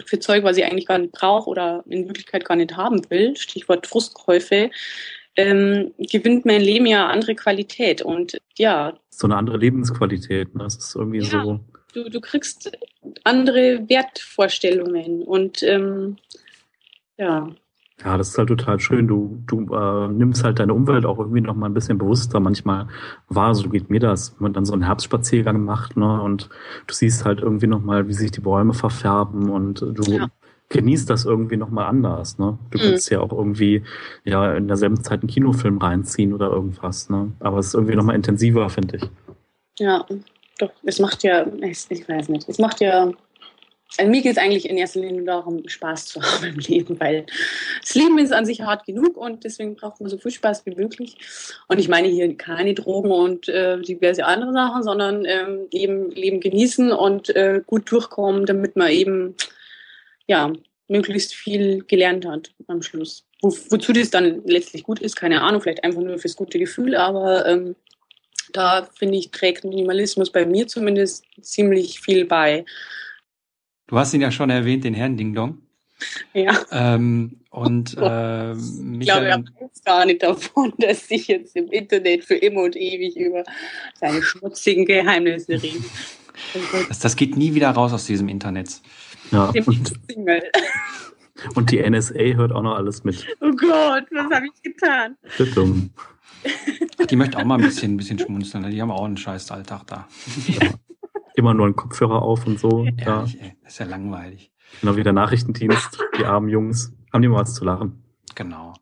für 0.06 0.20
Zeug, 0.20 0.44
was 0.44 0.58
ich 0.58 0.66
eigentlich 0.66 0.86
gar 0.86 0.98
nicht 0.98 1.12
brauche 1.12 1.50
oder 1.50 1.84
in 1.88 2.08
Wirklichkeit 2.08 2.46
gar 2.46 2.56
nicht 2.56 2.78
haben 2.78 3.02
will, 3.10 3.36
Stichwort 3.36 3.86
Frustkäufe, 3.86 4.72
ähm, 5.36 5.94
gewinnt 5.98 6.46
mein 6.46 6.62
Leben 6.62 6.86
ja 6.86 7.08
andere 7.08 7.36
Qualität. 7.36 8.02
Und 8.02 8.40
ja. 8.58 8.98
So 9.10 9.28
eine 9.28 9.36
andere 9.36 9.58
Lebensqualität. 9.58 10.56
Ne? 10.56 10.64
Das 10.64 10.78
ist 10.78 10.96
irgendwie 10.96 11.20
ja, 11.20 11.44
so. 11.44 11.60
Du, 11.94 12.10
du 12.10 12.22
kriegst 12.22 12.72
andere 13.24 13.90
Wertvorstellungen 13.90 15.24
und 15.24 15.64
ähm, 15.64 16.18
ja, 17.18 17.50
ja, 18.04 18.18
das 18.18 18.30
ist 18.30 18.38
halt 18.38 18.48
total 18.48 18.80
schön. 18.80 19.08
Du, 19.08 19.44
du 19.46 19.74
äh, 19.74 20.08
nimmst 20.08 20.44
halt 20.44 20.60
deine 20.60 20.74
Umwelt 20.74 21.06
auch 21.06 21.20
irgendwie 21.20 21.42
noch 21.42 21.56
mal 21.56 21.66
ein 21.66 21.74
bisschen 21.74 21.98
bewusster 21.98 22.40
manchmal 22.40 22.88
wahr. 23.28 23.54
So 23.56 23.70
geht 23.70 23.90
mir 23.90 24.00
das. 24.00 24.36
Wenn 24.38 24.44
man 24.44 24.54
dann 24.54 24.66
so 24.66 24.74
einen 24.74 24.84
Herbstspaziergang 24.84 25.64
macht, 25.64 25.98
ne, 25.98 26.22
und 26.22 26.50
du 26.88 26.94
siehst 26.94 27.26
halt 27.26 27.42
irgendwie 27.42 27.68
noch 27.68 27.82
mal, 27.82 28.08
wie 28.08 28.14
sich 28.14 28.32
die 28.32 28.40
Bäume 28.40 28.74
verfärben 28.74 29.50
und 29.50 29.82
du 29.82 30.12
ja. 30.12 30.28
genießt 30.70 31.10
das 31.10 31.26
irgendwie 31.26 31.58
noch 31.58 31.70
mal 31.70 31.88
anders, 31.88 32.40
ne. 32.40 32.58
Du 32.72 32.78
mhm. 32.78 32.84
kannst 32.84 33.12
ja 33.12 33.20
auch 33.20 33.34
irgendwie, 33.34 33.84
ja, 34.24 34.54
in 34.54 34.68
derselben 34.70 35.04
Zeit 35.04 35.22
einen 35.22 35.30
Kinofilm 35.30 35.78
reinziehen 35.78 36.34
oder 36.34 36.50
irgendwas, 36.50 37.10
ne. 37.10 37.34
Aber 37.42 37.60
es 37.60 37.68
ist 37.68 37.74
irgendwie 37.74 37.96
noch 37.96 38.06
mal 38.06 38.16
intensiver, 38.16 38.70
finde 38.70 38.98
ich. 38.98 39.10
Ja, 39.78 40.06
doch. 40.58 40.72
Es 40.84 41.00
macht 41.00 41.24
ja, 41.24 41.46
ich 41.62 41.90
weiß 41.90 42.30
nicht, 42.30 42.48
es 42.48 42.60
macht 42.60 42.80
ja 42.80 43.12
also 43.98 44.10
mir 44.10 44.22
geht 44.22 44.34
es 44.34 44.38
eigentlich 44.38 44.70
in 44.70 44.78
erster 44.78 45.00
Linie 45.00 45.24
darum, 45.24 45.68
Spaß 45.68 46.06
zu 46.06 46.22
haben 46.22 46.46
im 46.46 46.60
Leben, 46.60 47.00
weil 47.00 47.26
das 47.82 47.96
Leben 47.96 48.18
ist 48.20 48.32
an 48.32 48.46
sich 48.46 48.62
hart 48.62 48.86
genug 48.86 49.18
und 49.18 49.44
deswegen 49.44 49.76
braucht 49.76 50.00
man 50.00 50.10
so 50.10 50.18
viel 50.18 50.32
Spaß 50.32 50.66
wie 50.66 50.76
möglich. 50.76 51.18
Und 51.68 51.80
ich 51.80 51.88
meine 51.88 52.08
hier 52.08 52.36
keine 52.38 52.74
Drogen 52.74 53.12
und 53.12 53.50
äh, 53.50 53.80
diverse 53.82 54.26
andere 54.26 54.54
Sachen, 54.54 54.84
sondern 54.84 55.26
ähm, 55.26 55.68
eben 55.72 56.12
Leben 56.12 56.40
genießen 56.40 56.92
und 56.92 57.36
äh, 57.36 57.62
gut 57.66 57.92
durchkommen, 57.92 58.46
damit 58.46 58.76
man 58.76 58.92
eben 58.92 59.36
ja 60.28 60.54
möglichst 60.88 61.34
viel 61.36 61.84
gelernt 61.84 62.26
hat 62.26 62.52
am 62.68 62.82
Schluss. 62.82 63.26
Wo, 63.42 63.56
wozu 63.70 63.94
das 63.94 64.10
dann 64.10 64.42
letztlich 64.46 64.84
gut 64.84 65.00
ist, 65.00 65.16
keine 65.16 65.42
Ahnung, 65.42 65.62
vielleicht 65.62 65.84
einfach 65.84 66.02
nur 66.02 66.18
fürs 66.20 66.36
gute 66.36 66.60
Gefühl, 66.60 66.96
aber 66.96 67.46
ähm, 67.46 67.76
da 68.52 68.88
finde 68.98 69.18
ich, 69.18 69.32
trägt 69.32 69.64
Minimalismus 69.64 70.32
bei 70.32 70.46
mir 70.46 70.68
zumindest 70.68 71.24
ziemlich 71.42 72.00
viel 72.02 72.26
bei. 72.26 72.66
Du 73.90 73.98
hast 73.98 74.14
ihn 74.14 74.22
ja 74.22 74.30
schon 74.30 74.52
erwähnt, 74.52 74.84
den 74.84 74.94
Herrn 74.94 75.18
Ding 75.18 75.34
Dong. 75.34 75.64
Ja. 76.34 76.56
Ähm, 76.72 77.40
und 77.50 77.98
äh, 77.98 78.52
ich 78.54 79.00
glaube, 79.00 79.26
er 79.26 79.40
weiß 79.40 79.84
gar 79.84 80.06
nicht 80.06 80.22
davon, 80.22 80.74
dass 80.78 81.10
ich 81.10 81.28
jetzt 81.28 81.56
im 81.56 81.72
Internet 81.72 82.24
für 82.24 82.36
immer 82.36 82.62
und 82.62 82.76
ewig 82.76 83.18
über 83.18 83.44
seine 84.00 84.22
schmutzigen 84.22 84.86
Geheimnisse 84.86 85.54
rede. 85.54 85.80
Das, 86.88 87.00
das 87.00 87.18
geht 87.18 87.36
nie 87.36 87.54
wieder 87.54 87.70
raus 87.72 87.92
aus 87.92 88.06
diesem 88.06 88.30
Internet. 88.30 88.80
Ja. 89.30 89.52
Und, 89.66 90.00
und 91.54 91.70
die 91.70 91.82
NSA 91.82 92.14
hört 92.14 92.54
auch 92.54 92.62
noch 92.62 92.76
alles 92.78 93.04
mit. 93.04 93.28
Oh 93.42 93.52
Gott, 93.52 94.06
was 94.10 94.32
habe 94.34 94.46
ich 94.46 94.64
getan? 94.64 95.18
Dumm. 95.54 95.90
Die 97.10 97.18
möchte 97.18 97.38
auch 97.38 97.44
mal 97.44 97.56
ein 97.56 97.62
bisschen, 97.62 97.96
ein 97.96 97.98
bisschen 97.98 98.20
schmunzeln. 98.20 98.64
Ne? 98.64 98.70
Die 98.70 98.82
haben 98.82 98.90
auch 98.90 99.04
einen 99.04 99.18
scheiß 99.18 99.52
Alltag 99.52 99.82
da. 99.88 100.08
Ja 100.48 100.70
immer 101.40 101.54
nur 101.54 101.66
einen 101.66 101.76
Kopfhörer 101.76 102.22
auf 102.22 102.46
und 102.46 102.60
so. 102.60 102.86
Ja, 103.00 103.06
ja. 103.06 103.22
das 103.22 103.74
ist 103.74 103.80
ja 103.80 103.86
langweilig. 103.86 104.52
Genau 104.82 104.96
wie 104.96 105.04
der 105.04 105.14
Nachrichtendienst, 105.14 106.00
die 106.18 106.26
armen 106.26 106.50
Jungs, 106.50 106.94
haben 107.12 107.22
die 107.22 107.28
mal 107.28 107.42
was 107.42 107.56
zu 107.56 107.66
lachen. 107.66 108.04
Genau. 108.36 108.74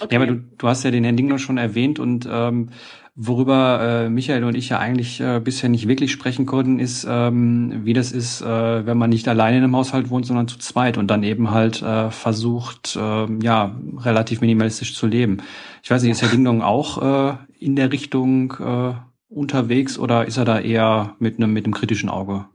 Okay. 0.00 0.14
Ja, 0.14 0.20
aber 0.20 0.26
du, 0.26 0.36
du 0.36 0.68
hast 0.68 0.82
ja 0.84 0.90
den 0.90 1.04
Herrn 1.04 1.16
Dingler 1.16 1.38
schon 1.38 1.58
erwähnt 1.58 1.98
und 1.98 2.28
ähm, 2.30 2.70
worüber 3.14 3.80
äh, 3.80 4.10
Michael 4.10 4.44
und 4.44 4.54
ich 4.56 4.68
ja 4.68 4.78
eigentlich 4.78 5.20
äh, 5.20 5.40
bisher 5.42 5.70
nicht 5.70 5.88
wirklich 5.88 6.12
sprechen 6.12 6.44
konnten, 6.44 6.78
ist, 6.78 7.06
ähm, 7.08 7.84
wie 7.84 7.94
das 7.94 8.12
ist, 8.12 8.42
äh, 8.42 8.86
wenn 8.86 8.98
man 8.98 9.10
nicht 9.10 9.26
alleine 9.26 9.56
in 9.56 9.64
einem 9.64 9.76
Haushalt 9.76 10.10
wohnt, 10.10 10.26
sondern 10.26 10.48
zu 10.48 10.58
zweit 10.58 10.98
und 10.98 11.08
dann 11.08 11.22
eben 11.22 11.50
halt 11.50 11.82
äh, 11.82 12.10
versucht, 12.10 12.94
äh, 12.96 13.26
ja, 13.42 13.74
relativ 13.98 14.42
minimalistisch 14.42 14.94
zu 14.94 15.06
leben. 15.06 15.38
Ich 15.82 15.90
weiß 15.90 16.02
nicht, 16.02 16.12
ist 16.12 16.22
Herr 16.22 16.28
Dingdong 16.28 16.62
auch 16.62 17.32
äh, 17.32 17.36
in 17.58 17.74
der 17.74 17.90
Richtung 17.90 18.52
äh, 18.60 18.92
unterwegs 19.28 19.98
oder 19.98 20.26
ist 20.26 20.36
er 20.36 20.44
da 20.44 20.60
eher 20.60 21.16
mit 21.18 21.36
einem, 21.36 21.52
mit 21.52 21.64
einem 21.64 21.74
kritischen 21.74 22.08
Auge 22.08 22.46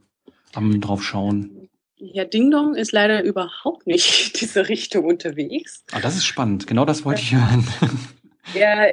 am 0.54 0.80
draufschauen? 0.80 1.68
Ja, 1.96 2.24
Ding 2.24 2.50
Dong 2.50 2.74
ist 2.74 2.92
leider 2.92 3.22
überhaupt 3.22 3.86
nicht 3.86 4.34
in 4.34 4.40
diese 4.40 4.68
Richtung 4.68 5.04
unterwegs. 5.04 5.84
Ah, 5.92 6.00
das 6.00 6.16
ist 6.16 6.24
spannend. 6.24 6.66
Genau 6.66 6.84
das 6.84 7.04
wollte 7.04 7.20
ich 7.20 7.34
hören. 7.34 7.66
Er 8.54 8.92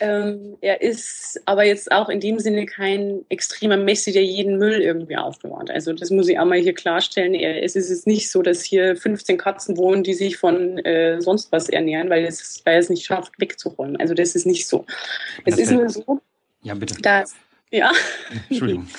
Ähm, 0.00 0.56
er 0.60 0.80
ist 0.80 1.40
aber 1.44 1.64
jetzt 1.64 1.90
auch 1.90 2.08
in 2.08 2.20
dem 2.20 2.38
Sinne 2.38 2.66
kein 2.66 3.24
extremer 3.28 3.76
Messi, 3.76 4.12
der 4.12 4.24
jeden 4.24 4.58
Müll 4.58 4.80
irgendwie 4.80 5.16
aufbewahrt. 5.16 5.70
Also 5.70 5.92
das 5.92 6.10
muss 6.10 6.28
ich 6.28 6.38
auch 6.38 6.44
mal 6.44 6.58
hier 6.58 6.74
klarstellen. 6.74 7.34
Er, 7.34 7.62
es 7.62 7.74
ist 7.74 7.90
jetzt 7.90 8.06
nicht 8.06 8.30
so, 8.30 8.42
dass 8.42 8.62
hier 8.62 8.96
15 8.96 9.38
Katzen 9.38 9.76
wohnen, 9.76 10.04
die 10.04 10.14
sich 10.14 10.36
von 10.36 10.78
äh, 10.78 11.20
sonst 11.20 11.50
was 11.50 11.68
ernähren, 11.68 12.10
weil, 12.10 12.24
es, 12.24 12.60
weil 12.64 12.74
er 12.74 12.80
es 12.80 12.90
nicht 12.90 13.06
schafft, 13.06 13.32
wegzuräumen. 13.38 13.96
Also 13.96 14.14
das 14.14 14.34
ist 14.34 14.46
nicht 14.46 14.68
so. 14.68 14.84
Es 15.44 15.58
ist 15.58 15.72
nur 15.72 15.88
so, 15.88 16.20
ja, 16.62 16.74
bitte. 16.74 17.00
dass 17.00 17.34
ja. 17.70 17.92
Entschuldigung. 18.48 18.88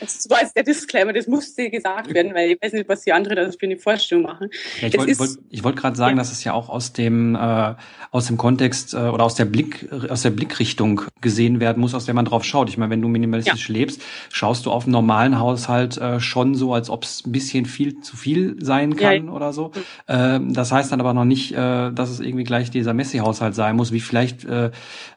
Das 0.00 0.28
war 0.30 0.40
jetzt 0.40 0.56
der 0.56 0.62
Disclaimer, 0.62 1.12
das 1.12 1.26
musste 1.26 1.70
gesagt 1.70 2.12
werden, 2.12 2.34
weil 2.34 2.52
ich 2.52 2.62
weiß 2.62 2.72
nicht, 2.72 2.88
was 2.88 3.02
die 3.02 3.12
anderen 3.12 3.36
da 3.36 3.50
für 3.50 3.66
eine 3.66 3.76
Vorstellung 3.76 4.24
machen. 4.24 4.48
Ja, 4.80 4.88
ich 4.88 4.98
wollte 4.98 5.18
wollt, 5.18 5.64
wollt 5.64 5.76
gerade 5.76 5.96
sagen, 5.96 6.16
dass 6.16 6.32
es 6.32 6.44
ja 6.44 6.52
auch 6.52 6.68
aus 6.68 6.92
dem 6.92 7.34
äh, 7.34 7.74
aus 8.10 8.26
dem 8.26 8.36
Kontext 8.36 8.94
äh, 8.94 8.98
oder 8.98 9.24
aus 9.24 9.34
der 9.34 9.44
Blick 9.44 9.88
aus 10.08 10.22
der 10.22 10.30
Blickrichtung 10.30 11.02
gesehen 11.20 11.60
werden 11.60 11.80
muss, 11.80 11.94
aus 11.94 12.04
der 12.04 12.14
man 12.14 12.24
drauf 12.24 12.44
schaut. 12.44 12.68
Ich 12.68 12.78
meine, 12.78 12.90
wenn 12.90 13.02
du 13.02 13.08
minimalistisch 13.08 13.68
ja. 13.68 13.74
lebst, 13.74 14.02
schaust 14.30 14.66
du 14.66 14.70
auf 14.70 14.84
einen 14.84 14.92
normalen 14.92 15.38
Haushalt 15.38 15.98
äh, 15.98 16.20
schon 16.20 16.54
so, 16.54 16.74
als 16.74 16.90
ob 16.90 17.04
es 17.04 17.24
ein 17.26 17.32
bisschen 17.32 17.66
viel 17.66 18.00
zu 18.00 18.16
viel 18.16 18.56
sein 18.60 18.96
kann 18.96 19.26
ja. 19.26 19.32
oder 19.32 19.52
so. 19.52 19.72
Äh, 20.06 20.40
das 20.42 20.72
heißt 20.72 20.92
dann 20.92 21.00
aber 21.00 21.14
noch 21.14 21.24
nicht, 21.24 21.52
äh, 21.52 21.90
dass 21.92 22.10
es 22.10 22.20
irgendwie 22.20 22.44
gleich 22.44 22.70
dieser 22.70 22.94
Messi-Haushalt 22.94 23.54
sein 23.54 23.76
muss, 23.76 23.92
wie 23.92 24.00
vielleicht 24.00 24.44
äh, 24.44 24.70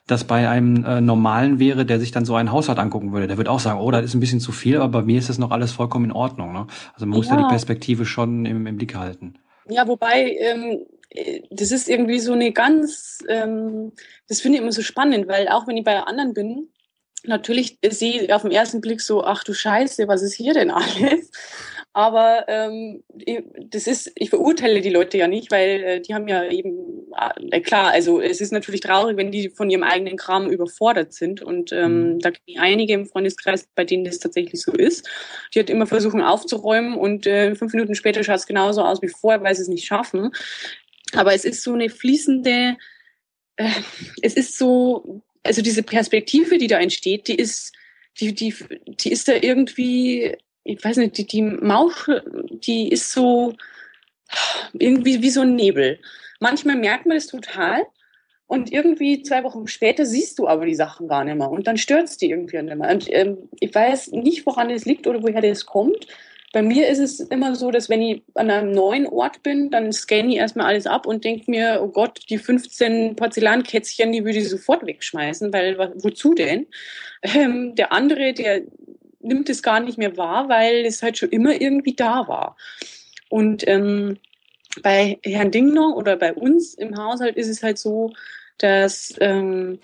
das 0.06 0.24
bei 0.24 0.48
einem 0.48 0.84
äh, 0.84 1.00
normalen 1.00 1.58
wäre, 1.58 1.86
der 1.86 2.00
sich 2.00 2.10
dann 2.10 2.24
so 2.24 2.34
einen 2.34 2.50
Haushalt 2.50 2.78
angucken 2.78 3.12
würde. 3.12 3.28
Der 3.28 3.38
wird 3.38 3.48
auch 3.48 3.60
sagen, 3.60 3.80
oh, 3.80 3.90
das 3.90 4.04
ist 4.04 4.14
ein 4.14 4.20
bisschen 4.20 4.40
zu 4.40 4.52
viel, 4.52 4.71
aber 4.80 5.00
bei 5.00 5.02
mir 5.02 5.18
ist 5.18 5.28
das 5.28 5.38
noch 5.38 5.50
alles 5.50 5.72
vollkommen 5.72 6.06
in 6.06 6.12
Ordnung. 6.12 6.52
Ne? 6.52 6.66
Also 6.94 7.06
man 7.06 7.18
muss 7.18 7.28
ja. 7.28 7.36
ja 7.36 7.42
die 7.42 7.48
Perspektive 7.48 8.04
schon 8.04 8.46
im, 8.46 8.66
im 8.66 8.76
Blick 8.76 8.94
halten. 8.94 9.34
Ja, 9.68 9.86
wobei 9.86 10.36
ähm, 10.38 10.86
äh, 11.10 11.42
das 11.50 11.70
ist 11.70 11.88
irgendwie 11.88 12.18
so 12.18 12.32
eine 12.32 12.52
ganz, 12.52 13.18
ähm, 13.28 13.92
das 14.28 14.40
finde 14.40 14.58
ich 14.58 14.62
immer 14.62 14.72
so 14.72 14.82
spannend, 14.82 15.28
weil 15.28 15.48
auch 15.48 15.66
wenn 15.66 15.76
ich 15.76 15.84
bei 15.84 16.00
anderen 16.00 16.34
bin, 16.34 16.68
natürlich 17.24 17.78
sehe 17.88 18.22
ich 18.22 18.32
auf 18.32 18.42
den 18.42 18.50
ersten 18.50 18.80
Blick 18.80 19.00
so, 19.00 19.24
ach 19.24 19.44
du 19.44 19.52
Scheiße, 19.52 20.08
was 20.08 20.22
ist 20.22 20.34
hier 20.34 20.54
denn 20.54 20.70
alles? 20.70 21.30
Aber 21.94 22.46
ähm, 22.48 23.02
das 23.68 23.86
ist, 23.86 24.12
ich 24.14 24.30
verurteile 24.30 24.80
die 24.80 24.90
Leute 24.90 25.18
ja 25.18 25.28
nicht, 25.28 25.50
weil 25.50 25.82
äh, 25.82 26.00
die 26.00 26.14
haben 26.14 26.26
ja 26.26 26.44
eben, 26.44 27.12
äh, 27.50 27.60
klar, 27.60 27.90
also 27.92 28.18
es 28.18 28.40
ist 28.40 28.50
natürlich 28.50 28.80
traurig, 28.80 29.18
wenn 29.18 29.30
die 29.30 29.50
von 29.50 29.68
ihrem 29.68 29.82
eigenen 29.82 30.16
Kram 30.16 30.50
überfordert 30.50 31.12
sind. 31.12 31.42
Und 31.42 31.70
ähm, 31.72 32.14
mhm. 32.14 32.18
da 32.20 32.30
kenne 32.30 32.44
ich 32.46 32.58
einige 32.60 32.94
im 32.94 33.06
Freundeskreis, 33.06 33.68
bei 33.74 33.84
denen 33.84 34.04
das 34.04 34.20
tatsächlich 34.20 34.62
so 34.62 34.72
ist. 34.72 35.06
Die 35.54 35.60
hat 35.60 35.68
immer 35.68 35.86
versuchen 35.86 36.22
aufzuräumen 36.22 36.94
und 36.94 37.26
äh, 37.26 37.54
fünf 37.54 37.74
Minuten 37.74 37.94
später 37.94 38.24
schaut 38.24 38.36
es 38.36 38.46
genauso 38.46 38.82
aus 38.82 39.02
wie 39.02 39.08
vorher, 39.08 39.42
weil 39.42 39.54
sie 39.54 39.62
es 39.62 39.68
nicht 39.68 39.84
schaffen. 39.84 40.30
Aber 41.14 41.34
es 41.34 41.44
ist 41.44 41.62
so 41.62 41.74
eine 41.74 41.90
fließende, 41.90 42.78
äh, 43.56 43.70
es 44.22 44.32
ist 44.32 44.56
so, 44.56 45.20
also 45.42 45.60
diese 45.60 45.82
Perspektive, 45.82 46.56
die 46.56 46.68
da 46.68 46.78
entsteht, 46.78 47.28
die 47.28 47.34
ist, 47.34 47.74
die, 48.18 48.34
die, 48.34 48.54
die 48.86 49.12
ist 49.12 49.28
da 49.28 49.34
irgendwie 49.34 50.38
ich 50.64 50.84
weiß 50.84 50.98
nicht, 50.98 51.18
die, 51.18 51.26
die 51.26 51.42
Maus, 51.42 52.06
die 52.50 52.88
ist 52.88 53.12
so 53.12 53.54
irgendwie 54.72 55.22
wie 55.22 55.30
so 55.30 55.42
ein 55.42 55.54
Nebel. 55.54 55.98
Manchmal 56.40 56.76
merkt 56.76 57.06
man 57.06 57.16
das 57.16 57.26
total 57.26 57.82
und 58.46 58.72
irgendwie 58.72 59.22
zwei 59.22 59.44
Wochen 59.44 59.66
später 59.66 60.04
siehst 60.04 60.38
du 60.38 60.46
aber 60.46 60.66
die 60.66 60.74
Sachen 60.74 61.08
gar 61.08 61.24
nicht 61.24 61.36
mehr 61.36 61.50
und 61.50 61.66
dann 61.66 61.78
stört 61.78 62.04
es 62.04 62.16
die 62.16 62.30
irgendwie 62.30 62.60
nicht 62.60 62.76
mehr. 62.76 62.90
Und 62.90 63.06
ähm, 63.12 63.38
ich 63.60 63.74
weiß 63.74 64.12
nicht, 64.12 64.46
woran 64.46 64.70
es 64.70 64.84
liegt 64.84 65.06
oder 65.06 65.22
woher 65.22 65.40
das 65.40 65.66
kommt. 65.66 66.06
Bei 66.52 66.60
mir 66.60 66.86
ist 66.88 66.98
es 66.98 67.20
immer 67.20 67.54
so, 67.54 67.70
dass 67.70 67.88
wenn 67.88 68.02
ich 68.02 68.22
an 68.34 68.50
einem 68.50 68.72
neuen 68.72 69.06
Ort 69.06 69.42
bin, 69.42 69.70
dann 69.70 69.90
scanne 69.90 70.32
ich 70.32 70.36
erstmal 70.36 70.66
alles 70.66 70.86
ab 70.86 71.06
und 71.06 71.24
denke 71.24 71.50
mir, 71.50 71.80
oh 71.82 71.88
Gott, 71.88 72.20
die 72.28 72.36
15 72.36 73.16
Porzellankätzchen, 73.16 74.12
die 74.12 74.22
würde 74.22 74.38
ich 74.38 74.50
sofort 74.50 74.86
wegschmeißen, 74.86 75.50
weil 75.52 75.78
wozu 75.78 76.34
denn? 76.34 76.66
Ähm, 77.22 77.74
der 77.76 77.92
andere, 77.92 78.34
der 78.34 78.62
nimmt 79.22 79.48
es 79.48 79.62
gar 79.62 79.80
nicht 79.80 79.98
mehr 79.98 80.16
wahr, 80.16 80.48
weil 80.48 80.84
es 80.84 81.02
halt 81.02 81.18
schon 81.18 81.30
immer 81.30 81.60
irgendwie 81.60 81.94
da 81.94 82.28
war. 82.28 82.56
Und 83.28 83.66
ähm, 83.66 84.18
bei 84.82 85.18
Herrn 85.24 85.50
Dingner 85.50 85.96
oder 85.96 86.16
bei 86.16 86.32
uns 86.32 86.74
im 86.74 86.96
Haushalt 86.96 87.36
ist 87.36 87.48
es 87.48 87.62
halt 87.62 87.78
so, 87.78 88.12
dass 88.58 89.14
ähm, 89.20 89.78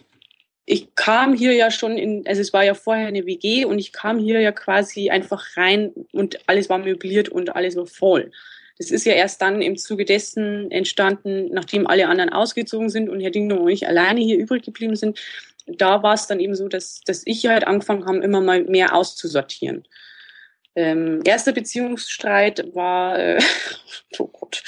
ich 0.65 0.95
kam 0.95 1.35
hier 1.35 1.55
ja 1.55 1.71
schon 1.71 1.97
in, 1.97 2.27
also 2.27 2.41
es 2.41 2.53
war 2.53 2.65
ja 2.65 2.75
vorher 2.75 3.09
eine 3.09 3.25
WG 3.25 3.65
und 3.65 3.79
ich 3.79 3.93
kam 3.93 4.19
hier 4.19 4.41
ja 4.41 4.53
quasi 4.53 5.11
einfach 5.11 5.57
rein 5.57 5.93
und 6.13 6.39
alles 6.47 6.69
war 6.69 6.79
möbliert 6.79 7.31
und 7.31 7.57
alles 7.57 7.77
war 7.77 7.87
voll. 7.87 8.31
Das 8.77 8.91
ist 8.91 9.07
ja 9.07 9.15
erst 9.15 9.43
dann 9.43 9.61
im 9.61 9.77
Zuge 9.77 10.05
dessen 10.05 10.71
entstanden, 10.71 11.49
nachdem 11.53 11.87
alle 11.87 12.07
anderen 12.07 12.31
ausgezogen 12.31 12.91
sind 12.91 13.09
und 13.09 13.21
Herr 13.21 13.31
Dingner 13.31 13.61
und 13.61 13.71
ich 13.71 13.89
alleine 13.89 14.21
hier 14.21 14.39
übrig 14.39 14.63
geblieben 14.63 14.95
sind, 14.95 15.19
da 15.69 16.03
war 16.03 16.15
es 16.15 16.27
dann 16.27 16.41
eben 16.41 16.55
so, 16.55 16.69
dass, 16.69 17.01
dass 17.01 17.23
ich 17.25 17.47
halt 17.47 17.67
angefangen 17.67 18.07
habe, 18.07 18.19
immer 18.19 18.41
mal 18.41 18.65
mehr 18.65 18.95
auszusortieren. 18.95 19.87
Ähm, 20.75 21.23
erster 21.25 21.53
Beziehungsstreit 21.53 22.75
war, 22.75 23.19
äh, 23.19 23.41
oh 24.19 24.29
Gott, 24.29 24.63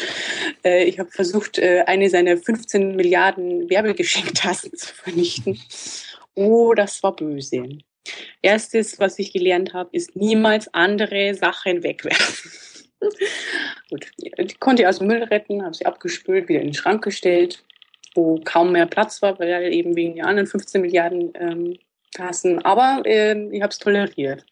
äh, 0.65 0.85
ich 0.85 0.99
habe 0.99 1.11
versucht, 1.11 1.59
äh, 1.59 1.85
eine 1.87 2.11
seiner 2.11 2.37
15 2.37 2.97
Milliarden 2.97 3.71
Werbegeschenktassen 3.71 4.73
zu 4.77 4.93
vernichten. 4.95 5.61
Oh, 6.35 6.75
das 6.75 7.03
war 7.03 7.15
böse. 7.15 7.79
Erstes, 8.43 8.99
was 8.99 9.19
ich 9.19 9.33
gelernt 9.33 9.73
habe, 9.73 9.91
ist 9.93 10.17
niemals 10.17 10.73
andere 10.75 11.35
Sachen 11.35 11.83
wegwerfen. 11.83 12.51
Gut, 13.91 14.07
die 14.19 14.55
konnte 14.59 14.83
ich 14.83 14.89
aus 14.89 14.99
dem 14.99 15.07
Müll 15.07 15.23
retten, 15.23 15.63
habe 15.63 15.75
sie 15.75 15.87
abgespült, 15.87 16.49
wieder 16.49 16.61
in 16.61 16.69
den 16.69 16.75
Schrank 16.75 17.05
gestellt 17.05 17.65
wo 18.15 18.41
kaum 18.45 18.73
mehr 18.73 18.87
Platz 18.87 19.23
war, 19.23 19.39
weil 19.39 19.73
eben 19.73 19.97
wegen 19.97 20.17
der 20.17 20.27
anderen 20.27 20.47
15 20.47 20.81
Milliarden 20.81 21.33
ähm, 21.35 21.79
Tassen. 22.13 22.65
Aber 22.65 23.03
ähm, 23.05 23.53
ich 23.53 23.63
habe 23.63 23.71
es 23.71 23.79
toleriert. 23.79 24.45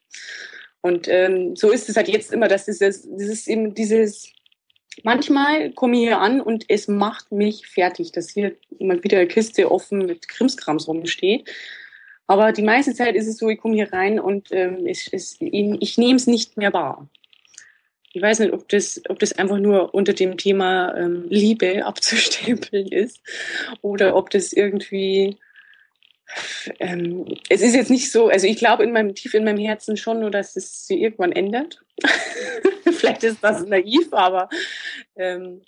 Und 0.80 1.08
ähm, 1.08 1.56
so 1.56 1.70
ist 1.70 1.88
es 1.88 1.96
halt 1.96 2.08
jetzt 2.08 2.32
immer, 2.32 2.48
dass 2.48 2.66
dieses, 2.66 3.02
dieses 3.02 3.46
eben 3.48 3.74
dieses 3.74 4.32
manchmal 5.02 5.70
komme 5.72 5.96
ich 5.96 6.02
hier 6.02 6.20
an 6.20 6.40
und 6.40 6.64
es 6.68 6.88
macht 6.88 7.32
mich 7.32 7.66
fertig, 7.66 8.12
dass 8.12 8.30
hier 8.30 8.54
mal 8.78 9.02
wieder 9.02 9.18
eine 9.18 9.28
Kiste 9.28 9.70
offen 9.70 10.06
mit 10.06 10.28
Krimskrams 10.28 10.88
rumsteht. 10.88 11.50
Aber 12.26 12.52
die 12.52 12.62
meiste 12.62 12.94
Zeit 12.94 13.16
ist 13.16 13.26
es 13.26 13.38
so, 13.38 13.48
ich 13.48 13.58
komme 13.58 13.74
hier 13.74 13.92
rein 13.92 14.20
und 14.20 14.48
ähm, 14.52 14.86
ich, 14.86 15.12
ich, 15.12 15.36
ich 15.40 15.98
nehme 15.98 16.16
es 16.16 16.26
nicht 16.26 16.56
mehr 16.56 16.72
wahr 16.72 17.08
ich 18.18 18.22
weiß 18.22 18.40
nicht, 18.40 18.52
ob 18.52 18.68
das, 18.68 19.00
ob 19.08 19.20
das 19.20 19.32
einfach 19.38 19.58
nur 19.58 19.94
unter 19.94 20.12
dem 20.12 20.36
Thema 20.36 20.92
ähm, 20.96 21.26
Liebe 21.28 21.86
abzustempeln 21.86 22.88
ist 22.88 23.20
oder 23.80 24.16
ob 24.16 24.30
das 24.30 24.52
irgendwie 24.52 25.36
ähm, 26.80 27.26
es 27.48 27.62
ist 27.62 27.76
jetzt 27.76 27.90
nicht 27.90 28.10
so, 28.10 28.28
also 28.28 28.46
ich 28.46 28.58
glaube 28.58 28.82
in 28.82 28.92
meinem 28.92 29.14
tief 29.14 29.34
in 29.34 29.44
meinem 29.44 29.58
Herzen 29.58 29.96
schon 29.96 30.18
nur, 30.18 30.32
dass 30.32 30.56
es 30.56 30.86
sich 30.86 30.98
irgendwann 30.98 31.32
ändert. 31.32 31.80
Vielleicht 32.84 33.22
ist 33.22 33.38
das 33.40 33.64
naiv, 33.64 34.12
aber 34.12 34.48
ähm, 35.16 35.62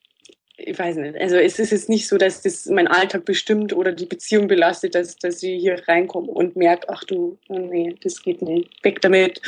ich 0.57 0.79
weiß 0.79 0.97
nicht. 0.97 1.17
Also 1.19 1.37
es 1.37 1.59
ist 1.61 1.71
jetzt 1.71 1.89
nicht 1.89 2.09
so, 2.09 2.19
dass 2.19 2.43
das 2.43 2.67
mein 2.67 2.89
Alltag 2.89 3.25
bestimmt 3.25 3.73
oder 3.73 3.93
die 3.93 4.07
Beziehung 4.07 4.49
belastet, 4.49 4.97
dass, 4.97 5.17
dass 5.17 5.43
ich 5.43 5.61
hier 5.61 5.81
reinkomme 5.87 6.31
und 6.31 6.57
merke, 6.57 6.89
ach 6.89 7.05
du, 7.05 7.39
oh 7.49 7.59
nee, 7.59 7.95
das 8.03 8.23
geht 8.23 8.43
nicht, 8.43 8.85
weg 8.85 9.01
damit. 9.01 9.41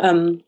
Ähm, 0.00 0.44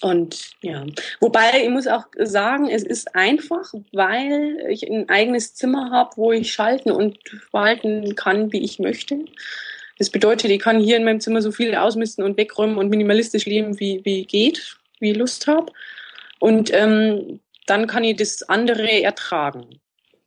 und 0.00 0.52
ja, 0.62 0.86
wobei 1.20 1.62
ich 1.62 1.70
muss 1.70 1.86
auch 1.86 2.04
sagen, 2.18 2.68
es 2.68 2.82
ist 2.82 3.14
einfach, 3.14 3.72
weil 3.92 4.64
ich 4.68 4.88
ein 4.90 5.08
eigenes 5.08 5.54
Zimmer 5.54 5.90
habe, 5.90 6.16
wo 6.16 6.32
ich 6.32 6.52
schalten 6.52 6.90
und 6.90 7.18
verhalten 7.50 8.14
kann, 8.14 8.52
wie 8.52 8.62
ich 8.62 8.78
möchte. 8.78 9.24
Das 9.98 10.08
bedeutet, 10.08 10.50
ich 10.50 10.60
kann 10.60 10.80
hier 10.80 10.96
in 10.96 11.04
meinem 11.04 11.20
Zimmer 11.20 11.42
so 11.42 11.52
viel 11.52 11.74
ausmisten 11.74 12.24
und 12.24 12.38
wegräumen 12.38 12.78
und 12.78 12.88
minimalistisch 12.88 13.44
leben, 13.44 13.78
wie, 13.78 14.00
wie 14.04 14.24
geht, 14.24 14.78
wie 14.98 15.10
ich 15.10 15.16
Lust 15.16 15.46
habe. 15.46 15.70
Und 16.38 16.72
ähm, 16.72 17.40
dann 17.66 17.86
kann 17.86 18.02
ich 18.02 18.16
das 18.16 18.42
andere 18.42 19.02
ertragen. 19.02 19.80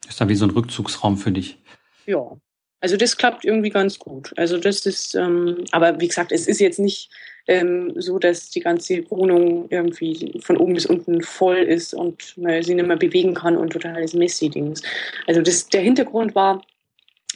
Ist 0.07 0.21
da 0.21 0.29
wie 0.29 0.36
so 0.36 0.45
ein 0.45 0.51
Rückzugsraum 0.51 1.17
für 1.17 1.31
dich? 1.31 1.57
Ja, 2.05 2.38
also 2.84 2.98
das 2.98 3.15
klappt 3.15 3.46
irgendwie 3.46 3.69
ganz 3.69 3.98
gut. 3.98 4.34
Also 4.36 4.58
das 4.58 4.86
ist, 4.86 5.15
ähm, 5.15 5.63
aber 5.72 6.02
wie 6.02 6.10
gesagt, 6.10 6.34
es 6.34 6.48
ist 6.48 6.60
jetzt 6.60 6.80
nicht 6.80 7.10
ähm, 7.48 7.93
so, 7.96 8.19
dass 8.19 8.50
die 8.50 8.60
ganze 8.60 9.10
Wohnung 9.10 9.67
irgendwie 9.69 10.38
von 10.43 10.58
oben 10.58 10.74
bis 10.74 10.86
unten 10.86 11.22
voll 11.22 11.60
ist 11.60 11.93
und 11.93 12.38
man 12.38 12.62
sie 12.62 12.76
nicht 12.76 12.86
mehr 12.86 12.98
bewegen 12.98 13.36
kann 13.36 13.56
und 13.56 13.72
totales 13.72 14.13
Messi-Ding 14.13 14.74
ist. 14.74 14.86
Also 15.28 15.41
das, 15.41 15.69
der 15.69 15.80
Hintergrund 15.80 16.36
war, 16.36 16.62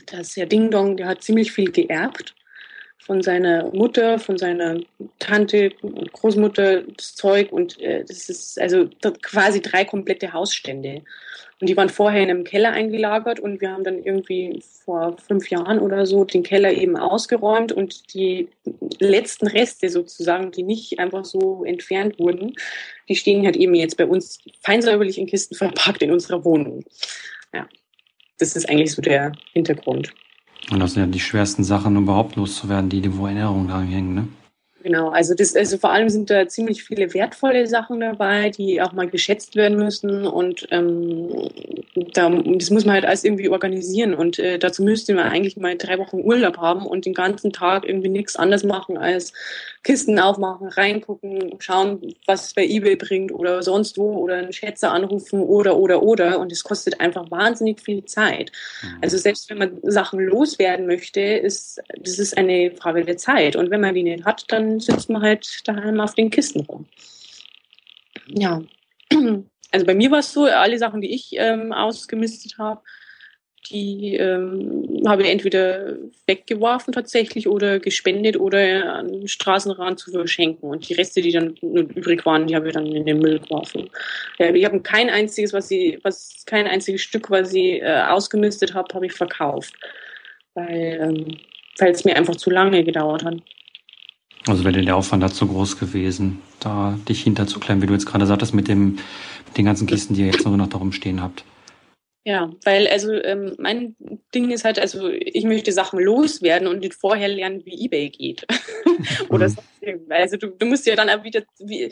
dass 0.08 0.36
Herr 0.36 0.48
Ding 0.48 0.70
Dong, 0.70 0.98
der 0.98 1.08
hat 1.08 1.24
ziemlich 1.24 1.54
viel 1.54 1.72
geerbt 1.72 2.36
von 3.08 3.24
seiner 3.24 3.74
Mutter, 3.74 4.20
von 4.20 4.38
seiner 4.38 4.82
Tante 5.18 5.72
und 5.82 6.12
Großmutter 6.12 6.82
das 6.82 7.16
Zeug 7.16 7.54
und 7.54 7.80
äh, 7.80 8.04
das 8.06 8.28
ist 8.28 8.60
also 8.60 8.90
quasi 9.22 9.62
drei 9.62 9.86
komplette 9.86 10.34
Hausstände. 10.34 11.04
Und 11.60 11.70
die 11.70 11.78
waren 11.78 11.90
vorher 11.90 12.22
in 12.22 12.30
einem 12.30 12.44
Keller 12.44 12.72
eingelagert 12.72 13.40
und 13.40 13.62
wir 13.62 13.72
haben 13.72 13.86
dann 13.86 14.04
irgendwie 14.04 14.62
vor 14.84 15.16
fünf 15.26 15.50
Jahren 15.50 15.80
oder 15.80 16.06
so 16.06 16.26
den 16.26 16.44
Keller 16.44 16.72
eben 16.74 16.98
ausgeräumt 16.98 17.72
und 17.72 18.14
die 18.14 18.50
letzten 19.00 19.48
Reste 19.48 19.90
sozusagen, 19.90 20.52
die 20.52 20.64
nicht 20.64 21.00
einfach 21.00 21.24
so 21.24 21.64
entfernt 21.64 22.20
wurden, 22.20 22.56
die 23.08 23.16
stehen 23.16 23.46
halt 23.46 23.56
eben 23.56 23.74
jetzt 23.74 23.96
bei 23.96 24.06
uns 24.06 24.40
feinsäuberlich 24.62 25.18
in 25.18 25.28
Kisten 25.28 25.56
verpackt 25.56 26.04
in 26.04 26.12
unserer 26.12 26.44
Wohnung. 26.44 26.84
Ja, 27.54 27.68
das 28.38 28.58
ist 28.58 28.70
eigentlich 28.70 28.92
so 28.92 29.02
der 29.02 29.32
Hintergrund. 29.54 30.14
Und 30.70 30.80
das 30.80 30.94
sind 30.94 31.04
ja 31.04 31.08
die 31.08 31.20
schwersten 31.20 31.64
Sachen, 31.64 31.96
überhaupt 31.96 32.36
loszuwerden, 32.36 32.90
die, 32.90 33.18
wo 33.18 33.26
Erinnerungen 33.26 33.70
dran 33.70 33.88
hängen, 33.88 34.14
ne? 34.14 34.28
Genau, 34.88 35.10
also 35.10 35.34
das, 35.34 35.54
also 35.54 35.78
vor 35.78 35.92
allem 35.92 36.08
sind 36.08 36.30
da 36.30 36.48
ziemlich 36.48 36.82
viele 36.82 37.14
wertvolle 37.14 37.68
Sachen 37.68 38.00
dabei, 38.00 38.52
die 38.52 38.82
auch 38.82 38.94
mal 38.94 39.10
geschätzt 39.10 39.58
werden 39.58 39.78
müssen. 39.78 40.26
Und 40.26 40.66
ähm, 40.72 41.50
da, 42.14 42.30
das 42.30 42.70
muss 42.70 42.86
man 42.86 42.94
halt 42.94 43.04
alles 43.04 43.26
irgendwie 43.26 43.50
organisieren. 43.50 44.14
Und 44.14 44.40
äh, 44.40 44.58
dazu 44.58 44.84
müsste 44.84 45.14
man 45.14 45.26
eigentlich 45.28 45.58
mal 45.58 45.76
drei 45.76 46.00
Wochen 46.00 46.22
Urlaub 46.22 46.56
haben 46.60 46.86
und 46.86 47.06
den 47.06 47.14
ganzen 47.14 47.52
Tag 47.52 47.84
irgendwie 47.84 48.08
nichts 48.08 48.38
anderes 48.38 48.64
machen 48.64 48.98
als 48.98 49.34
Kisten 49.84 50.20
aufmachen, 50.20 50.70
reingucken, 50.70 51.56
schauen, 51.60 52.14
was 52.26 52.46
es 52.46 52.54
bei 52.54 52.66
eBay 52.66 52.96
bringt 52.96 53.34
oder 53.34 53.64
sonst 53.64 53.98
wo 53.98 54.14
oder 54.18 54.36
einen 54.36 54.54
Schätzer 54.54 54.92
anrufen 54.92 55.42
oder 55.42 55.76
oder 55.76 56.02
oder. 56.02 56.40
Und 56.40 56.54
es 56.54 56.64
kostet 56.64 57.02
einfach 57.02 57.30
wahnsinnig 57.30 57.82
viel 57.82 58.06
Zeit. 58.06 58.54
Mhm. 58.82 58.98
Also 59.02 59.18
selbst 59.18 59.50
wenn 59.50 59.58
man 59.58 59.80
Sachen 59.84 60.22
loswerden 60.22 60.88
möchte, 60.88 61.20
ist 61.20 61.82
das 61.98 62.20
ist 62.20 62.38
eine 62.38 62.72
Frage 62.72 63.04
der 63.04 63.18
Zeit. 63.18 63.58
Und 63.58 63.70
wenn 63.70 63.82
man 63.82 63.94
die 63.94 64.04
nicht 64.04 64.24
hat, 64.24 64.46
dann 64.48 64.77
sitzt 64.80 65.10
man 65.10 65.22
halt 65.22 65.68
daheim 65.68 66.00
auf 66.00 66.16
den 66.16 66.30
Kisten 66.30 66.62
rum. 66.62 66.86
Ja. 68.28 68.62
Also 69.70 69.86
bei 69.86 69.96
mir 69.96 70.10
war 70.12 70.20
es 70.20 70.32
so, 70.32 70.46
alle 70.46 70.78
Sachen, 70.78 71.02
die 71.02 71.14
ich 71.14 71.32
ähm, 71.34 71.74
ausgemistet 71.74 72.58
habe, 72.58 72.80
die 73.70 74.16
ähm, 74.16 75.04
habe 75.06 75.24
ich 75.24 75.30
entweder 75.30 75.98
weggeworfen 76.26 76.94
tatsächlich 76.94 77.50
oder 77.50 77.82
gespendet 77.82 78.40
oder 78.40 78.94
an 78.94 79.12
den 79.12 79.28
Straßenrand 79.28 80.00
zu 80.00 80.12
verschenken. 80.12 80.70
Und 80.70 80.88
die 80.88 80.94
Reste, 80.94 81.22
die 81.22 81.34
dann 81.34 81.58
übrig 81.58 82.26
waren, 82.26 82.48
die 82.48 82.56
habe 82.56 82.70
ich 82.70 82.76
dann 82.76 82.86
in 82.86 83.06
den 83.06 83.20
Müll 83.20 83.40
geworfen. 83.40 83.90
Ja, 84.40 84.56
ich 84.56 84.64
habe 84.64 84.80
kein 84.80 85.10
einziges, 85.10 85.52
was 85.52 85.70
ich, 85.70 86.00
was 86.02 86.46
kein 86.46 86.66
einziges 86.66 87.02
Stück, 87.02 87.30
was 87.30 87.54
ich 87.54 87.82
äh, 87.82 88.04
ausgemistet 88.08 88.74
habe, 88.74 88.96
habe 88.96 89.08
ich 89.08 89.14
verkauft. 89.14 89.74
Weil 90.54 90.98
ähm, 91.02 91.38
weil 91.80 91.92
es 91.92 92.06
mir 92.06 92.16
einfach 92.16 92.36
zu 92.36 92.50
lange 92.50 92.84
gedauert 92.84 93.24
hat. 93.24 93.36
Also 94.50 94.64
wäre 94.64 94.82
der 94.82 94.96
Aufwand 94.96 95.24
dazu 95.24 95.48
groß 95.48 95.78
gewesen, 95.80 96.42
da 96.60 96.98
dich 97.08 97.24
hinterzuklemmen, 97.24 97.82
wie 97.82 97.88
du 97.88 97.94
jetzt 97.94 98.06
gerade 98.06 98.26
sagtest, 98.26 98.54
mit 98.54 98.68
dem, 98.68 98.98
mit 99.46 99.58
den 99.58 99.66
ganzen 99.66 99.88
Kisten, 99.88 100.14
die 100.14 100.22
ihr 100.22 100.28
jetzt 100.28 100.46
nur 100.46 100.58
noch 100.58 100.70
darum 100.70 100.92
stehen 100.92 101.22
habt. 101.22 101.44
Ja, 102.28 102.52
weil 102.66 102.90
also 102.90 103.14
ähm, 103.14 103.56
mein 103.58 103.96
Ding 104.36 104.52
ist 104.52 104.66
halt, 104.66 104.80
also 104.80 105.08
ich 105.10 105.46
möchte 105.46 105.72
Sachen 105.72 105.98
loswerden 105.98 106.68
und 106.68 106.80
nicht 106.80 106.94
vorher 106.94 107.30
lernen, 107.30 107.66
wie 107.66 107.86
eBay 107.86 108.10
geht. 108.10 108.46
Oder 109.30 109.48
mhm. 109.48 109.56
Sonst 109.88 110.12
Also 110.12 110.38
du, 110.38 110.48
du 110.48 110.66
musst 110.66 110.86
ja 110.86 110.96
dann 110.96 111.10
auch 111.10 111.24
wieder, 111.24 111.42
wie, 111.60 111.92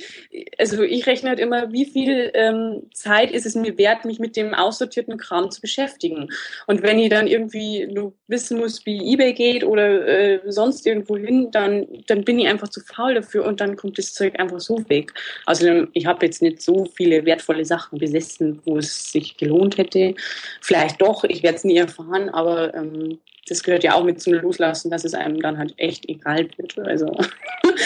also 0.58 0.84
ich 0.84 1.06
rechne 1.08 1.30
halt 1.30 1.40
immer, 1.40 1.72
wie 1.72 1.86
viel 1.86 2.32
ähm, 2.34 2.84
Zeit 2.94 3.32
ist 3.32 3.46
es 3.46 3.56
mir 3.56 3.78
wert, 3.78 4.06
mich 4.06 4.20
mit 4.20 4.36
dem 4.36 4.54
aussortierten 4.54 5.18
Kram 5.18 5.52
zu 5.52 5.62
beschäftigen. 5.62 6.30
Und 6.68 6.84
wenn 6.84 7.00
ich 7.00 7.10
dann 7.10 7.28
irgendwie 7.28 7.88
nur 7.88 8.14
wissen 8.28 8.58
muss, 8.58 8.86
wie 8.86 9.14
eBay 9.14 9.34
geht 9.34 9.64
oder 9.64 10.08
äh, 10.08 10.40
sonst 10.52 10.86
irgendwo 10.86 11.18
hin, 11.18 11.50
dann, 11.52 11.88
dann 12.08 12.24
bin 12.24 12.40
ich 12.40 12.48
einfach 12.48 12.70
zu 12.70 12.82
faul 12.82 13.16
dafür 13.16 13.46
und 13.46 13.62
dann 13.62 13.76
kommt 13.76 13.98
das 13.98 14.14
Zeug 14.14 14.40
einfach 14.40 14.60
so 14.60 14.88
weg. 14.90 15.14
Also 15.46 15.88
ich 15.94 16.06
habe 16.06 16.26
jetzt 16.26 16.42
nicht 16.42 16.62
so 16.62 16.86
viele 16.96 17.26
wertvolle 17.26 17.66
Sachen 17.66 18.00
besessen, 18.00 18.62
wo 18.66 18.78
es 18.78 19.12
sich 19.12 19.38
gelohnt 19.38 19.78
hätte. 19.78 20.16
Vielleicht 20.62 21.02
doch, 21.02 21.24
ich 21.24 21.44
werde 21.44 21.58
es 21.58 21.64
nie 21.64 21.78
erfahren, 21.78 22.30
aber 22.30 22.74
ähm, 22.74 23.20
das 23.48 23.62
gehört 23.62 23.84
ja 23.84 23.94
auch 23.94 24.04
mit 24.04 24.22
zum 24.22 24.34
Loslassen, 24.34 24.90
dass 24.90 25.06
es 25.06 25.14
einem 25.14 25.42
dann 25.42 25.58
halt 25.58 25.74
echt 25.78 26.10
egal 26.10 26.48
wird. 26.58 26.78
Also 26.80 27.06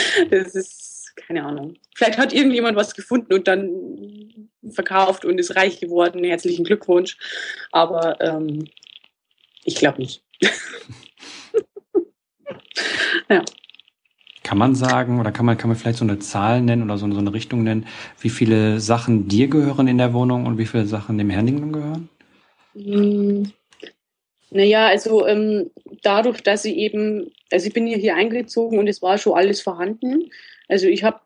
das 0.29 0.55
ist 0.55 1.13
keine 1.15 1.43
Ahnung. 1.43 1.75
Vielleicht 1.95 2.17
hat 2.17 2.33
irgendjemand 2.33 2.77
was 2.77 2.95
gefunden 2.95 3.33
und 3.33 3.47
dann 3.47 4.49
verkauft 4.71 5.25
und 5.25 5.37
ist 5.37 5.55
reich 5.55 5.79
geworden. 5.79 6.23
Herzlichen 6.23 6.63
Glückwunsch. 6.63 7.17
Aber 7.71 8.19
ähm, 8.21 8.67
ich 9.63 9.75
glaube 9.75 9.99
nicht. 9.99 10.23
ja. 13.29 13.43
Kann 14.43 14.57
man 14.57 14.73
sagen 14.73 15.19
oder 15.19 15.31
kann 15.31 15.45
man, 15.45 15.57
kann 15.57 15.69
man 15.69 15.77
vielleicht 15.77 15.99
so 15.99 16.05
eine 16.05 16.19
Zahl 16.19 16.61
nennen 16.61 16.83
oder 16.83 16.97
so, 16.97 17.11
so 17.11 17.19
eine 17.19 17.33
Richtung 17.33 17.63
nennen, 17.63 17.85
wie 18.19 18.29
viele 18.29 18.79
Sachen 18.79 19.27
dir 19.27 19.47
gehören 19.47 19.87
in 19.87 19.99
der 19.99 20.13
Wohnung 20.13 20.47
und 20.47 20.57
wie 20.57 20.65
viele 20.65 20.87
Sachen 20.87 21.19
dem 21.19 21.29
Herrling 21.29 21.71
gehören? 21.71 22.09
Hm. 22.73 23.51
Naja, 24.51 24.87
also 24.87 25.27
ähm, 25.27 25.69
dadurch, 26.01 26.41
dass 26.41 26.65
ich 26.65 26.75
eben, 26.75 27.31
also 27.51 27.67
ich 27.67 27.73
bin 27.73 27.87
ja 27.87 27.97
hier 27.97 28.15
eingezogen 28.15 28.79
und 28.79 28.87
es 28.87 29.01
war 29.01 29.17
schon 29.17 29.37
alles 29.37 29.61
vorhanden. 29.61 30.31
Also 30.67 30.87
ich 30.87 31.03
habe 31.03 31.19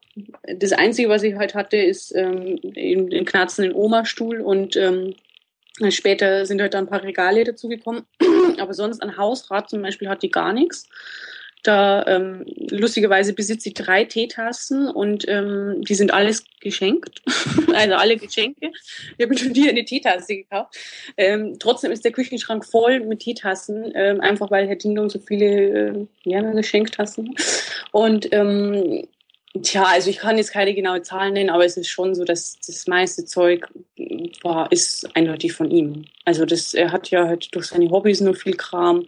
das 0.57 0.73
Einzige, 0.73 1.09
was 1.09 1.23
ich 1.23 1.35
halt 1.35 1.55
hatte, 1.55 1.77
ist 1.77 2.13
ähm, 2.15 2.59
den 2.61 3.25
knarzenden 3.25 3.73
Oma-Stuhl 3.73 4.41
und 4.41 4.75
ähm, 4.75 5.15
später 5.89 6.45
sind 6.45 6.61
halt 6.61 6.73
dann 6.73 6.85
ein 6.85 6.89
paar 6.89 7.03
Regale 7.03 7.43
dazugekommen. 7.43 8.03
Aber 8.59 8.73
sonst 8.73 9.01
ein 9.01 9.17
Hausrat 9.17 9.69
zum 9.69 9.81
Beispiel 9.81 10.09
hat 10.09 10.21
die 10.21 10.31
gar 10.31 10.53
nichts. 10.53 10.87
Da 11.63 12.05
ähm, 12.07 12.45
lustigerweise 12.69 13.33
besitze 13.33 13.69
ich 13.69 13.75
drei 13.75 14.03
Teetassen 14.03 14.89
und 14.89 15.25
ähm, 15.29 15.81
die 15.87 15.95
sind 15.95 16.13
alles 16.13 16.43
geschenkt. 16.59 17.21
also 17.73 17.95
alle 17.95 18.17
Geschenke. 18.17 18.71
Ich 19.17 19.25
habe 19.25 19.37
schon 19.37 19.53
dir 19.53 19.69
eine 19.69 19.85
Teetasse 19.85 20.35
gekauft. 20.35 20.77
Ähm, 21.15 21.55
trotzdem 21.59 21.91
ist 21.91 22.03
der 22.03 22.11
Küchenschrank 22.11 22.65
voll 22.65 22.99
mit 22.99 23.19
Teetassen, 23.19 23.93
ähm, 23.95 24.19
einfach 24.19 24.51
weil 24.51 24.67
Herr 24.67 24.75
Ding 24.75 25.09
so 25.09 25.19
viele 25.19 25.45
äh, 25.45 26.07
ja, 26.25 26.41
Geschenktassen. 26.41 27.33
Und 27.91 28.27
ähm, 28.33 29.07
Tja, 29.61 29.83
also 29.83 30.09
ich 30.09 30.17
kann 30.17 30.37
jetzt 30.37 30.51
keine 30.51 30.73
genaue 30.73 31.03
Zahl 31.03 31.29
nennen, 31.31 31.51
aber 31.51 31.63
es 31.63 31.77
ist 31.77 31.87
schon 31.87 32.15
so, 32.15 32.23
dass 32.23 32.57
das 32.65 32.87
meiste 32.87 33.23
Zeug 33.23 33.67
war, 34.41 34.71
ist 34.71 35.15
eindeutig 35.15 35.53
von 35.53 35.69
ihm. 35.69 36.05
Also 36.25 36.45
das, 36.45 36.73
er 36.73 36.91
hat 36.91 37.11
ja 37.11 37.27
halt 37.27 37.53
durch 37.53 37.67
seine 37.67 37.91
Hobbys 37.91 38.19
nur 38.19 38.33
viel 38.33 38.55
Kram 38.55 39.07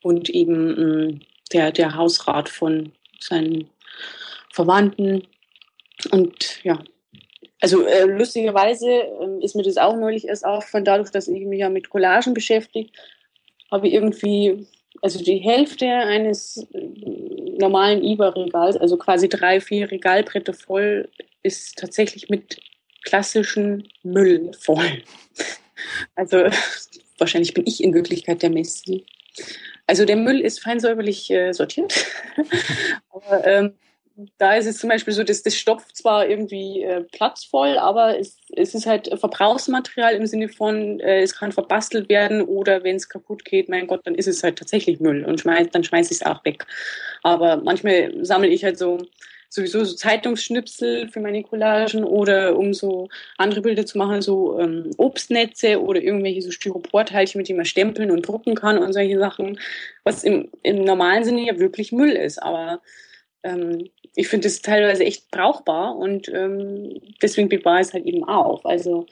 und 0.00 0.30
eben 0.30 1.08
mm, 1.08 1.20
der, 1.52 1.72
der 1.72 1.94
Hausrat 1.96 2.48
von 2.48 2.92
seinen 3.20 3.68
Verwandten. 4.50 5.26
Und 6.10 6.62
ja, 6.64 6.82
also 7.62 7.86
äh, 7.86 8.04
lustigerweise 8.04 8.90
äh, 8.90 9.44
ist 9.44 9.54
mir 9.54 9.62
das 9.62 9.76
auch 9.76 9.96
neulich 9.96 10.26
erst 10.26 10.44
aufgefallen, 10.44 10.84
dadurch, 10.84 11.10
dass 11.10 11.28
ich 11.28 11.44
mich 11.44 11.60
ja 11.60 11.70
mit 11.70 11.90
Collagen 11.90 12.34
beschäftige, 12.34 12.90
habe 13.70 13.86
ich 13.86 13.94
irgendwie, 13.94 14.66
also 15.00 15.22
die 15.22 15.36
Hälfte 15.36 15.86
eines 15.86 16.66
äh, 16.72 16.88
normalen 17.58 18.02
IBA-Regals, 18.02 18.76
also 18.76 18.96
quasi 18.96 19.28
drei, 19.28 19.60
vier 19.60 19.90
Regalbretter 19.90 20.54
voll, 20.54 21.08
ist 21.44 21.78
tatsächlich 21.78 22.28
mit 22.28 22.60
klassischen 23.04 23.88
Müll 24.02 24.52
voll. 24.58 25.02
Also 26.14 26.44
wahrscheinlich 27.18 27.54
bin 27.54 27.66
ich 27.66 27.82
in 27.82 27.92
Wirklichkeit 27.92 28.42
der 28.42 28.50
Messi. 28.50 29.04
Also 29.92 30.06
der 30.06 30.16
Müll 30.16 30.40
ist 30.40 30.62
fein 30.62 30.80
säuberlich 30.80 31.30
äh, 31.30 31.52
sortiert. 31.52 32.06
aber 33.10 33.46
ähm, 33.46 33.74
da 34.38 34.54
ist 34.54 34.64
es 34.64 34.78
zum 34.78 34.88
Beispiel 34.88 35.12
so, 35.12 35.22
dass 35.22 35.42
das 35.42 35.54
stopft 35.54 35.94
zwar 35.94 36.26
irgendwie 36.26 36.82
äh, 36.82 37.02
platzvoll, 37.02 37.76
aber 37.76 38.18
es, 38.18 38.38
es 38.56 38.74
ist 38.74 38.86
halt 38.86 39.10
Verbrauchsmaterial 39.20 40.14
im 40.14 40.24
Sinne 40.24 40.48
von, 40.48 40.98
äh, 41.00 41.20
es 41.20 41.36
kann 41.36 41.52
verbastelt 41.52 42.08
werden 42.08 42.40
oder 42.40 42.82
wenn 42.84 42.96
es 42.96 43.10
kaputt 43.10 43.44
geht, 43.44 43.68
mein 43.68 43.86
Gott, 43.86 44.00
dann 44.06 44.14
ist 44.14 44.28
es 44.28 44.42
halt 44.42 44.58
tatsächlich 44.58 44.98
Müll 44.98 45.26
und 45.26 45.42
schmeiß, 45.42 45.68
dann 45.72 45.84
schmeiße 45.84 46.14
ich 46.14 46.22
es 46.22 46.26
auch 46.26 46.42
weg. 46.46 46.66
Aber 47.22 47.58
manchmal 47.58 48.14
sammle 48.24 48.48
ich 48.48 48.64
halt 48.64 48.78
so 48.78 48.96
sowieso 49.52 49.84
so 49.84 49.94
Zeitungsschnipsel 49.94 51.08
für 51.08 51.20
meine 51.20 51.42
Collagen 51.42 52.04
oder 52.04 52.56
um 52.56 52.72
so 52.72 53.10
andere 53.36 53.60
Bilder 53.60 53.84
zu 53.84 53.98
machen, 53.98 54.22
so 54.22 54.58
ähm, 54.58 54.92
Obstnetze 54.96 55.82
oder 55.82 56.00
irgendwelche 56.00 56.40
so 56.40 56.50
Styroporteilchen, 56.50 57.38
mit 57.38 57.50
denen 57.50 57.58
man 57.58 57.66
stempeln 57.66 58.10
und 58.10 58.26
drucken 58.26 58.54
kann 58.54 58.78
und 58.78 58.94
solche 58.94 59.18
Sachen, 59.18 59.60
was 60.04 60.24
im, 60.24 60.48
im 60.62 60.84
normalen 60.84 61.24
Sinne 61.24 61.44
ja 61.44 61.58
wirklich 61.58 61.92
Müll 61.92 62.12
ist. 62.12 62.42
Aber 62.42 62.80
ähm, 63.42 63.90
ich 64.14 64.28
finde 64.28 64.48
es 64.48 64.62
teilweise 64.62 65.04
echt 65.04 65.30
brauchbar 65.30 65.96
und 65.96 66.30
ähm, 66.30 67.02
deswegen 67.20 67.50
bewahre 67.50 67.82
ich 67.82 67.88
es 67.88 67.92
halt 67.92 68.06
eben 68.06 68.24
auch. 68.24 68.64
Also 68.64 69.06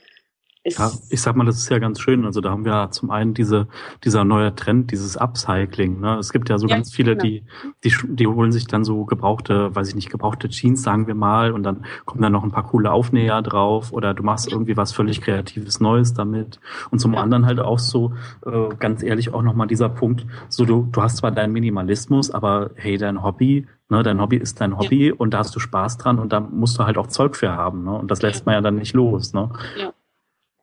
ja, 0.62 0.92
ich 1.08 1.22
sag 1.22 1.36
mal, 1.36 1.46
das 1.46 1.56
ist 1.56 1.70
ja 1.70 1.78
ganz 1.78 2.00
schön. 2.00 2.26
Also 2.26 2.42
da 2.42 2.50
haben 2.50 2.66
wir 2.66 2.90
zum 2.90 3.10
einen 3.10 3.32
diese, 3.32 3.66
dieser 4.04 4.24
neue 4.24 4.54
Trend, 4.54 4.90
dieses 4.90 5.16
Upcycling. 5.16 6.00
Ne? 6.00 6.18
Es 6.18 6.32
gibt 6.32 6.50
ja 6.50 6.58
so 6.58 6.66
ja, 6.66 6.76
ganz 6.76 6.92
viele, 6.92 7.16
genau. 7.16 7.24
die, 7.24 7.44
die, 7.82 7.94
die 8.08 8.26
holen 8.26 8.52
sich 8.52 8.66
dann 8.66 8.84
so 8.84 9.06
gebrauchte, 9.06 9.74
weiß 9.74 9.88
ich 9.88 9.94
nicht, 9.94 10.10
gebrauchte 10.10 10.50
Jeans, 10.50 10.82
sagen 10.82 11.06
wir 11.06 11.14
mal, 11.14 11.52
und 11.52 11.62
dann 11.62 11.86
kommen 12.04 12.20
dann 12.20 12.32
noch 12.32 12.44
ein 12.44 12.50
paar 12.50 12.66
coole 12.66 12.92
Aufnäher 12.92 13.40
drauf 13.40 13.90
oder 13.92 14.12
du 14.12 14.22
machst 14.22 14.52
irgendwie 14.52 14.76
was 14.76 14.92
völlig 14.92 15.22
Kreatives 15.22 15.80
Neues 15.80 16.12
damit. 16.12 16.60
Und 16.90 16.98
zum 16.98 17.14
ja. 17.14 17.22
anderen 17.22 17.46
halt 17.46 17.60
auch 17.60 17.78
so, 17.78 18.12
äh, 18.44 18.68
ganz 18.78 19.02
ehrlich, 19.02 19.32
auch 19.32 19.42
nochmal 19.42 19.66
dieser 19.66 19.88
Punkt, 19.88 20.26
so 20.50 20.66
du, 20.66 20.88
du 20.92 21.00
hast 21.00 21.18
zwar 21.18 21.30
deinen 21.30 21.54
Minimalismus, 21.54 22.30
aber 22.30 22.72
hey, 22.74 22.98
dein 22.98 23.22
Hobby, 23.22 23.66
Ne, 23.92 24.04
dein 24.04 24.20
Hobby 24.20 24.36
ist 24.36 24.60
dein 24.60 24.78
Hobby 24.78 25.08
ja. 25.08 25.14
und 25.18 25.34
da 25.34 25.38
hast 25.38 25.56
du 25.56 25.58
Spaß 25.58 25.98
dran 25.98 26.20
und 26.20 26.32
da 26.32 26.38
musst 26.38 26.78
du 26.78 26.84
halt 26.84 26.96
auch 26.96 27.08
Zeug 27.08 27.34
für 27.34 27.50
haben. 27.50 27.82
Ne? 27.82 27.90
Und 27.90 28.08
das 28.08 28.22
lässt 28.22 28.46
man 28.46 28.54
ja 28.54 28.60
dann 28.60 28.76
nicht 28.76 28.94
los. 28.94 29.32
Ne? 29.32 29.50
Ja. 29.76 29.92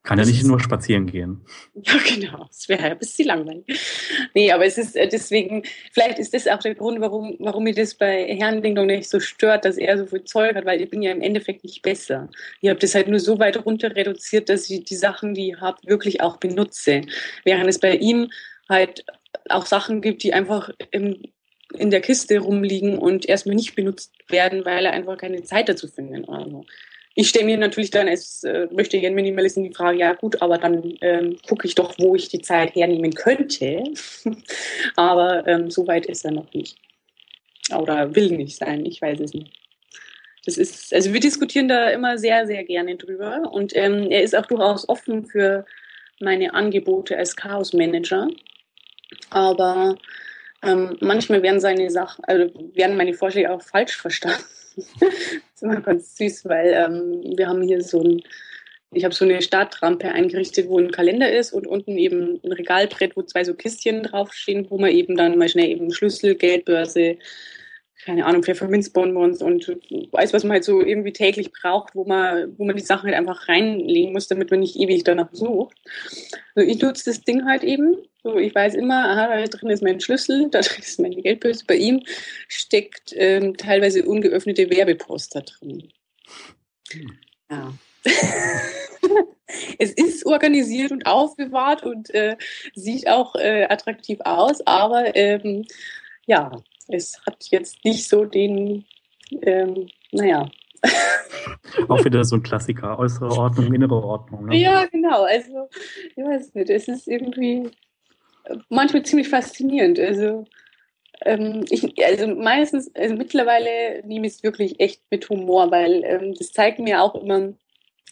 Kann 0.08 0.20
ja 0.20 0.26
nicht 0.26 0.46
nur 0.46 0.58
spazieren 0.62 1.06
gehen. 1.06 1.42
Ja, 1.84 1.96
genau. 2.08 2.46
Das 2.48 2.70
wäre 2.70 2.82
ja 2.82 2.90
ein 2.92 2.98
bisschen 2.98 3.28
langweilig. 3.28 3.66
Nee, 4.34 4.54
aber 4.54 4.66
es 4.66 4.78
ist 4.78 4.96
äh, 4.96 5.10
deswegen, 5.10 5.64
vielleicht 5.92 6.18
ist 6.18 6.34
das 6.34 6.48
auch 6.48 6.60
der 6.60 6.76
Grund, 6.76 7.02
warum, 7.02 7.36
warum 7.40 7.66
mir 7.66 7.74
das 7.74 7.94
bei 7.94 8.26
Herrn 8.38 8.62
Ding 8.62 8.74
nicht 8.86 9.10
so 9.10 9.20
stört, 9.20 9.66
dass 9.66 9.78
er 9.78 9.98
so 9.98 10.06
viel 10.06 10.24
Zeug 10.24 10.56
hat, 10.56 10.66
weil 10.66 10.82
ich 10.82 10.90
bin 10.90 11.02
ja 11.02 11.12
im 11.12 11.22
Endeffekt 11.22 11.66
nicht 11.66 11.82
besser. 11.82 12.30
Ich 12.62 12.70
habe 12.70 12.80
das 12.80 12.96
halt 12.96 13.10
nur 13.10 13.20
so 13.20 13.38
weit 13.38 13.66
runter 13.66 13.98
reduziert, 13.98 14.48
dass 14.48 14.70
ich 14.70 14.86
die 14.86 14.96
Sachen, 14.96 15.34
die 15.34 15.50
ich 15.50 15.60
habe, 15.60 15.78
wirklich 15.86 16.22
auch 16.22 16.38
benutze. 16.38 17.02
Während 17.44 17.70
es 17.70 17.80
bei 17.80 17.96
ihm 17.96 18.30
halt 18.70 19.04
auch 19.50 19.66
Sachen 19.66 20.00
gibt, 20.02 20.24
die 20.24 20.34
einfach 20.34 20.70
im, 20.92 21.22
in 21.74 21.92
der 21.92 22.00
Kiste 22.00 22.40
rumliegen 22.40 22.98
und 22.98 23.28
erstmal 23.28 23.56
nicht 23.56 23.76
benutzt 23.76 24.14
werden, 24.30 24.64
weil 24.64 24.86
er 24.86 24.94
einfach 24.94 25.18
keine 25.18 25.44
Zeit 25.44 25.68
dazu 25.68 25.90
findet. 25.90 26.30
Also 26.30 26.64
ich 27.20 27.30
stelle 27.30 27.46
mir 27.46 27.58
natürlich 27.58 27.90
dann 27.90 28.08
als 28.08 28.44
äh, 28.44 28.68
möchte 28.72 29.00
gerne 29.00 29.16
Minimalisten 29.16 29.64
die 29.64 29.74
Frage, 29.74 29.98
ja 29.98 30.14
gut, 30.14 30.40
aber 30.40 30.60
dann 30.60 30.94
ähm, 31.02 31.36
gucke 31.48 31.66
ich 31.66 31.74
doch, 31.74 31.96
wo 31.98 32.14
ich 32.14 32.30
die 32.30 32.44
Zeit 32.44 32.76
hernehmen 32.76 33.12
könnte. 33.12 33.86
aber 34.96 35.48
ähm, 35.48 35.72
so 35.72 35.88
weit 35.88 36.06
ist 36.06 36.26
er 36.26 36.32
noch 36.32 36.54
nicht. 36.54 36.78
Oder 37.76 38.16
will 38.16 38.38
nicht 38.38 38.56
sein, 38.56 38.86
ich 38.86 39.02
weiß 39.02 39.20
es 39.20 39.34
nicht. 39.34 39.52
Das 40.46 40.60
ist, 40.60 40.94
also 40.94 41.12
wir 41.12 41.20
diskutieren 41.20 41.68
da 41.68 41.90
immer 41.90 42.20
sehr, 42.20 42.46
sehr 42.46 42.64
gerne 42.64 42.98
drüber. 42.98 43.52
Und 43.52 43.76
ähm, 43.76 44.12
er 44.12 44.22
ist 44.22 44.36
auch 44.36 44.46
durchaus 44.46 44.88
offen 44.88 45.26
für 45.26 45.66
meine 46.20 46.54
Angebote 46.54 47.18
als 47.18 47.36
Chaos 47.36 47.74
Manager. 47.74 48.28
Aber 49.32 49.98
ähm, 50.62 50.96
manchmal 51.00 51.42
werden 51.42 51.60
seine 51.60 51.90
Sachen, 51.90 52.24
also 52.26 52.54
werden 52.76 52.96
meine 52.96 53.16
Vorschläge 53.16 53.52
auch 53.52 53.64
falsch 53.64 53.98
verstanden. 53.98 54.46
das 55.58 55.64
ist 55.64 55.74
immer 55.74 55.82
ganz 55.82 56.16
süß, 56.16 56.46
weil 56.46 56.72
ähm, 56.74 57.34
wir 57.36 57.48
haben 57.48 57.64
hier 57.64 57.82
so 57.82 58.00
ein, 58.00 58.22
ich 58.92 59.04
habe 59.04 59.16
so 59.16 59.26
eine 59.26 59.42
Startrampe 59.42 60.08
eingerichtet, 60.12 60.70
wo 60.70 60.78
ein 60.78 60.92
Kalender 60.92 61.32
ist 61.32 61.52
und 61.52 61.66
unten 61.66 61.98
eben 61.98 62.40
ein 62.44 62.52
Regalbrett, 62.52 63.18
wo 63.18 63.24
zwei 63.24 63.44
so 63.44 63.56
Kistchen 63.56 64.04
draufstehen, 64.04 64.68
wo 64.70 64.78
man 64.78 64.92
eben 64.92 65.18
dann 65.18 65.38
mal 65.38 65.50
schnell 65.50 65.70
eben 65.70 65.92
Schlüssel, 65.92 66.36
Geldbörse, 66.36 67.18
keine 68.04 68.26
Ahnung, 68.26 68.44
Pfefferminzbonbons 68.44 69.42
und 69.42 69.76
alles, 70.14 70.34
was 70.34 70.44
man 70.44 70.54
halt 70.54 70.64
so 70.64 70.82
irgendwie 70.82 71.14
täglich 71.14 71.52
braucht, 71.52 71.96
wo 71.96 72.06
man, 72.06 72.58
wo 72.58 72.66
man 72.66 72.76
die 72.76 72.84
Sachen 72.84 73.08
halt 73.08 73.18
einfach 73.18 73.48
reinlegen 73.48 74.14
muss, 74.14 74.28
damit 74.28 74.52
man 74.52 74.60
nicht 74.60 74.76
ewig 74.76 75.04
danach 75.04 75.30
sucht. 75.32 75.76
Also 76.56 76.70
ich 76.70 76.82
nutze 76.82 77.06
das 77.06 77.22
Ding 77.24 77.46
halt 77.46 77.64
eben. 77.64 77.98
So, 78.24 78.38
ich 78.38 78.54
weiß 78.54 78.76
immer, 78.76 79.10
aha, 79.10 79.38
da 79.38 79.46
drin 79.46 79.70
ist 79.70 79.84
mein 79.84 80.00
Schlüssel, 80.00 80.50
da 80.52 80.62
drin 80.62 80.80
ist 80.80 81.00
meine 81.00 81.16
Geldbörse. 81.16 81.66
Bei 81.68 81.76
ihm 81.76 82.04
steckt 82.48 83.14
ähm, 83.16 83.58
teilweise 83.58 84.06
ungeöffnete 84.06 84.70
Werbeposter 84.70 85.42
drin. 85.42 85.90
Hm. 86.92 87.18
Ja. 87.50 87.74
es 89.80 89.92
ist 89.92 90.26
organisiert 90.26 90.92
und 90.92 91.06
aufbewahrt 91.06 91.84
und 91.84 92.14
äh, 92.14 92.38
sieht 92.76 93.08
auch 93.08 93.36
äh, 93.36 93.66
attraktiv 93.70 94.20
aus, 94.24 94.66
aber 94.66 95.16
ähm, 95.16 95.66
ja, 96.26 96.52
es 96.88 97.20
hat 97.26 97.46
jetzt 97.50 97.84
nicht 97.84 98.08
so 98.08 98.26
den, 98.26 98.86
ähm, 99.42 99.88
naja. 100.12 100.50
Auch 101.88 102.04
wieder 102.06 102.24
so 102.24 102.36
ein 102.36 102.44
Klassiker, 102.44 103.00
äußere 103.00 103.32
Ordnung, 103.32 103.74
innere 103.74 104.04
Ordnung. 104.04 104.46
Ne? 104.46 104.58
Ja, 104.58 104.86
genau. 104.86 105.24
Also, 105.24 105.70
ich 106.16 106.24
weiß 106.24 106.54
nicht, 106.54 106.70
es 106.70 106.88
ist 106.88 107.08
irgendwie 107.08 107.70
manchmal 108.70 109.04
ziemlich 109.04 109.30
faszinierend. 109.30 110.00
Also, 110.00 110.46
ähm, 111.26 111.66
ich, 111.70 111.94
also 112.04 112.28
meistens, 112.36 112.94
also 112.96 113.16
mittlerweile 113.16 114.06
nehme 114.06 114.28
ich 114.28 114.34
es 114.34 114.44
wirklich 114.44 114.80
echt 114.80 115.02
mit 115.10 115.30
Humor, 115.30 115.72
weil 115.72 116.04
ähm, 116.06 116.34
das 116.38 116.52
zeigt 116.52 116.80
mir 116.80 117.02
auch 117.02 117.16
immer, 117.16 117.54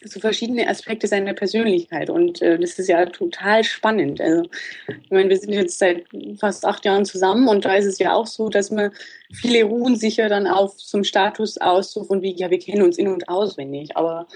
so 0.04 0.20
verschiedene 0.20 0.68
Aspekte 0.68 1.06
seiner 1.06 1.34
Persönlichkeit. 1.34 2.10
Und 2.10 2.42
äh, 2.42 2.58
das 2.58 2.78
ist 2.78 2.88
ja 2.88 3.06
total 3.06 3.64
spannend. 3.64 4.20
Also 4.20 4.42
ich 4.88 5.10
meine, 5.10 5.30
wir 5.30 5.38
sind 5.38 5.52
jetzt 5.52 5.78
seit 5.78 6.04
fast 6.38 6.64
acht 6.64 6.84
Jahren 6.84 7.04
zusammen 7.04 7.48
und 7.48 7.64
da 7.64 7.74
ist 7.74 7.86
es 7.86 7.98
ja 7.98 8.14
auch 8.14 8.26
so, 8.26 8.48
dass 8.48 8.70
man 8.70 8.92
viele 9.32 9.64
ruhen 9.64 9.96
sich 9.96 10.16
ja 10.18 10.28
dann 10.28 10.46
auf 10.46 10.76
zum 10.76 11.04
Status 11.04 11.58
aus, 11.58 11.92
so 11.92 12.04
von 12.04 12.22
wie, 12.22 12.34
ja, 12.34 12.50
wir 12.50 12.58
kennen 12.58 12.82
uns 12.82 12.98
in- 12.98 13.08
und 13.08 13.28
auswendig, 13.28 13.96
aber 13.96 14.26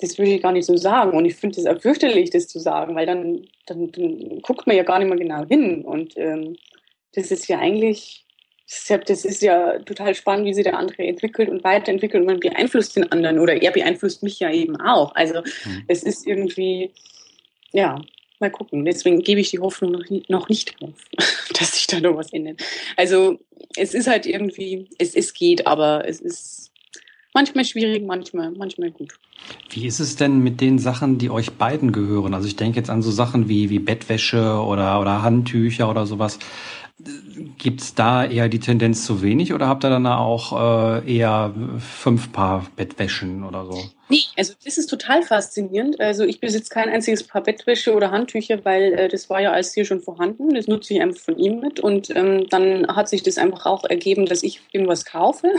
das 0.00 0.18
würde 0.18 0.32
ich 0.32 0.42
gar 0.42 0.52
nicht 0.52 0.66
so 0.66 0.76
sagen. 0.76 1.16
Und 1.16 1.24
ich 1.26 1.36
finde 1.36 1.60
es 1.60 1.66
auch 1.66 1.80
fürchterlich, 1.80 2.30
das 2.30 2.48
zu 2.48 2.58
sagen, 2.58 2.94
weil 2.96 3.06
dann, 3.06 3.46
dann, 3.66 3.92
dann 3.92 4.40
guckt 4.42 4.66
man 4.66 4.76
ja 4.76 4.82
gar 4.82 4.98
nicht 4.98 5.08
mehr 5.08 5.18
genau 5.18 5.46
hin. 5.46 5.84
Und 5.84 6.14
ähm, 6.16 6.56
das 7.14 7.30
ist 7.30 7.46
ja 7.48 7.58
eigentlich 7.58 8.26
das 9.06 9.24
ist 9.24 9.42
ja 9.42 9.78
total 9.80 10.14
spannend, 10.14 10.46
wie 10.46 10.54
sich 10.54 10.64
der 10.64 10.78
andere 10.78 11.02
entwickelt 11.02 11.48
und 11.48 11.62
weiterentwickelt 11.64 12.20
und 12.22 12.26
man 12.26 12.40
beeinflusst 12.40 12.96
den 12.96 13.10
anderen 13.12 13.38
oder 13.38 13.60
er 13.60 13.70
beeinflusst 13.70 14.22
mich 14.22 14.38
ja 14.40 14.50
eben 14.50 14.80
auch. 14.80 15.14
Also 15.14 15.40
mhm. 15.40 15.84
es 15.88 16.02
ist 16.02 16.26
irgendwie, 16.26 16.90
ja, 17.72 18.00
mal 18.42 18.50
gucken. 18.50 18.84
Deswegen 18.84 19.22
gebe 19.22 19.40
ich 19.40 19.50
die 19.50 19.60
Hoffnung 19.60 19.92
noch, 19.92 20.04
noch 20.28 20.48
nicht 20.48 20.76
auf, 20.82 21.04
dass 21.58 21.74
sich 21.74 21.86
da 21.86 22.00
noch 22.00 22.16
was 22.16 22.32
ändert. 22.32 22.62
Also 22.96 23.38
es 23.76 23.94
ist 23.94 24.06
halt 24.06 24.26
irgendwie, 24.26 24.88
es, 24.98 25.14
es 25.14 25.32
geht, 25.32 25.66
aber 25.66 26.06
es 26.06 26.20
ist 26.20 26.70
manchmal 27.32 27.64
schwierig, 27.64 28.04
manchmal, 28.04 28.50
manchmal 28.50 28.90
gut. 28.90 29.14
Wie 29.70 29.86
ist 29.86 30.00
es 30.00 30.16
denn 30.16 30.40
mit 30.40 30.60
den 30.60 30.78
Sachen, 30.78 31.18
die 31.18 31.30
euch 31.30 31.52
beiden 31.52 31.92
gehören? 31.92 32.34
Also 32.34 32.46
ich 32.46 32.56
denke 32.56 32.78
jetzt 32.78 32.90
an 32.90 33.02
so 33.02 33.10
Sachen 33.10 33.48
wie, 33.48 33.70
wie 33.70 33.78
Bettwäsche 33.78 34.60
oder, 34.60 35.00
oder 35.00 35.22
Handtücher 35.22 35.88
oder 35.88 36.06
sowas. 36.06 36.38
Gibt 37.58 37.80
es 37.80 37.94
da 37.94 38.24
eher 38.24 38.48
die 38.48 38.60
Tendenz 38.60 39.04
zu 39.04 39.22
wenig 39.22 39.52
oder 39.52 39.68
habt 39.68 39.84
ihr 39.84 39.90
dann 39.90 40.06
auch 40.06 41.00
äh, 41.00 41.16
eher 41.16 41.52
fünf 41.78 42.32
Paar 42.32 42.66
Bettwäschen 42.76 43.44
oder 43.44 43.64
so? 43.66 43.82
Nee, 44.08 44.24
also 44.36 44.54
das 44.64 44.78
ist 44.78 44.88
total 44.88 45.22
faszinierend. 45.22 46.00
Also 46.00 46.24
ich 46.24 46.40
besitze 46.40 46.70
kein 46.70 46.88
einziges 46.88 47.22
Paar 47.24 47.42
Bettwäsche 47.42 47.94
oder 47.94 48.10
Handtücher, 48.10 48.64
weil 48.64 48.92
äh, 48.94 49.08
das 49.08 49.30
war 49.30 49.40
ja 49.40 49.52
alles 49.52 49.72
hier 49.72 49.84
schon 49.84 50.00
vorhanden. 50.00 50.54
Das 50.54 50.66
nutze 50.66 50.94
ich 50.94 51.00
einfach 51.00 51.20
von 51.20 51.38
ihm 51.38 51.60
mit 51.60 51.80
und 51.80 52.14
ähm, 52.14 52.46
dann 52.50 52.86
hat 52.88 53.08
sich 53.08 53.22
das 53.22 53.38
einfach 53.38 53.66
auch 53.66 53.84
ergeben, 53.84 54.26
dass 54.26 54.42
ich 54.42 54.60
irgendwas 54.72 55.04
kaufe. 55.04 55.50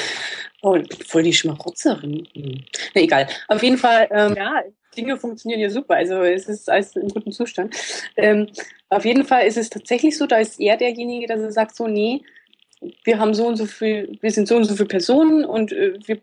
oh, 0.62 0.74
ich 0.74 0.88
bin 0.88 0.98
voll 1.06 1.22
die 1.22 1.32
Schmarotzerin. 1.32 2.28
Hm. 2.34 2.64
Na 2.94 3.00
egal. 3.00 3.28
Auf 3.48 3.62
jeden 3.62 3.78
Fall, 3.78 4.08
ähm, 4.10 4.34
ja, 4.36 4.62
Dinge 4.96 5.16
funktionieren 5.16 5.60
ja 5.60 5.70
super. 5.70 5.94
Also 5.94 6.22
es 6.22 6.48
ist 6.48 6.68
alles 6.68 6.96
im 6.96 7.08
guten 7.08 7.32
Zustand. 7.32 7.74
Ähm, 8.16 8.48
auf 8.88 9.04
jeden 9.04 9.24
Fall 9.24 9.46
ist 9.46 9.56
es 9.56 9.70
tatsächlich 9.70 10.16
so, 10.16 10.26
da 10.26 10.38
ist 10.38 10.60
er 10.60 10.76
derjenige, 10.76 11.26
der 11.26 11.50
sagt 11.52 11.74
so, 11.74 11.86
nee, 11.86 12.22
wir 13.04 13.18
haben 13.18 13.34
so 13.34 13.46
und 13.46 13.56
so 13.56 13.66
viel, 13.66 14.18
wir 14.20 14.30
sind 14.30 14.48
so 14.48 14.56
und 14.56 14.64
so 14.64 14.74
viele 14.74 14.88
Personen 14.88 15.44
und 15.44 15.72
äh, 15.72 15.94
wir, 16.06 16.18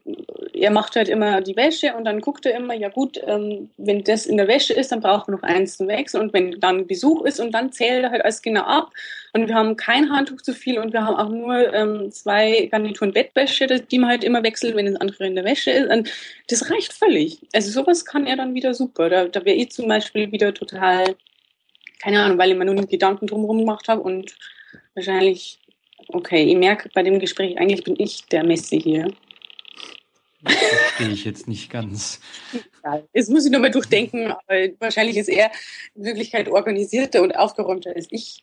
er 0.53 0.71
macht 0.71 0.95
halt 0.95 1.09
immer 1.09 1.41
die 1.41 1.55
Wäsche 1.55 1.93
und 1.95 2.05
dann 2.05 2.21
guckt 2.21 2.45
er 2.45 2.55
immer, 2.55 2.73
ja 2.73 2.89
gut, 2.89 3.19
ähm, 3.25 3.69
wenn 3.77 4.03
das 4.03 4.25
in 4.25 4.37
der 4.37 4.47
Wäsche 4.47 4.73
ist, 4.73 4.91
dann 4.91 5.01
brauchen 5.01 5.27
wir 5.27 5.37
noch 5.37 5.43
eins 5.43 5.77
zum 5.77 5.87
Wechseln 5.87 6.21
und 6.21 6.33
wenn 6.33 6.59
dann 6.59 6.87
Besuch 6.87 7.25
ist 7.25 7.39
und 7.39 7.51
dann 7.51 7.71
zählt 7.71 8.03
er 8.03 8.11
halt 8.11 8.23
alles 8.23 8.41
genau 8.41 8.61
ab 8.61 8.91
und 9.33 9.47
wir 9.47 9.55
haben 9.55 9.77
kein 9.77 10.11
Handtuch 10.11 10.41
zu 10.41 10.53
viel 10.53 10.79
und 10.79 10.93
wir 10.93 11.05
haben 11.05 11.15
auch 11.15 11.29
nur 11.29 11.73
ähm, 11.73 12.11
zwei 12.11 12.67
Garnituren 12.71 13.13
Bettwäsche, 13.13 13.67
die 13.67 13.99
man 13.99 14.09
halt 14.09 14.23
immer 14.23 14.43
wechselt, 14.43 14.75
wenn 14.75 14.85
das 14.85 14.95
andere 14.95 15.27
in 15.27 15.35
der 15.35 15.45
Wäsche 15.45 15.71
ist 15.71 15.91
und 15.91 16.11
das 16.49 16.69
reicht 16.69 16.93
völlig. 16.93 17.39
Also 17.53 17.71
sowas 17.71 18.05
kann 18.05 18.27
er 18.27 18.35
dann 18.35 18.53
wieder 18.53 18.73
super. 18.73 19.09
Da, 19.09 19.25
da 19.25 19.45
wäre 19.45 19.55
ich 19.55 19.71
zum 19.71 19.87
Beispiel 19.87 20.31
wieder 20.31 20.53
total, 20.53 21.15
keine 22.01 22.21
Ahnung, 22.21 22.37
weil 22.37 22.51
ich 22.51 22.57
mir 22.57 22.65
nur 22.65 22.75
Gedanken 22.85 23.27
drumherum 23.27 23.59
gemacht 23.59 23.87
habe 23.87 24.01
und 24.01 24.35
wahrscheinlich 24.95 25.60
Okay, 26.09 26.43
ich 26.43 26.57
merke 26.57 26.89
bei 26.93 27.03
dem 27.03 27.19
Gespräch, 27.19 27.57
eigentlich 27.57 27.83
bin 27.83 27.95
ich 27.97 28.25
der 28.25 28.43
Messi 28.43 28.79
hier. 28.79 29.11
Das 30.43 30.55
verstehe 30.55 31.09
ich 31.09 31.23
jetzt 31.23 31.47
nicht 31.47 31.69
ganz. 31.69 32.19
Jetzt 33.13 33.29
muss 33.29 33.45
ich 33.45 33.51
nochmal 33.51 33.69
durchdenken, 33.69 34.31
aber 34.31 34.69
wahrscheinlich 34.79 35.17
ist 35.17 35.29
er 35.29 35.51
in 35.93 36.03
Wirklichkeit 36.03 36.49
organisierter 36.49 37.21
und 37.21 37.37
aufgeräumter 37.37 37.91
als 37.95 38.07
ich. 38.09 38.41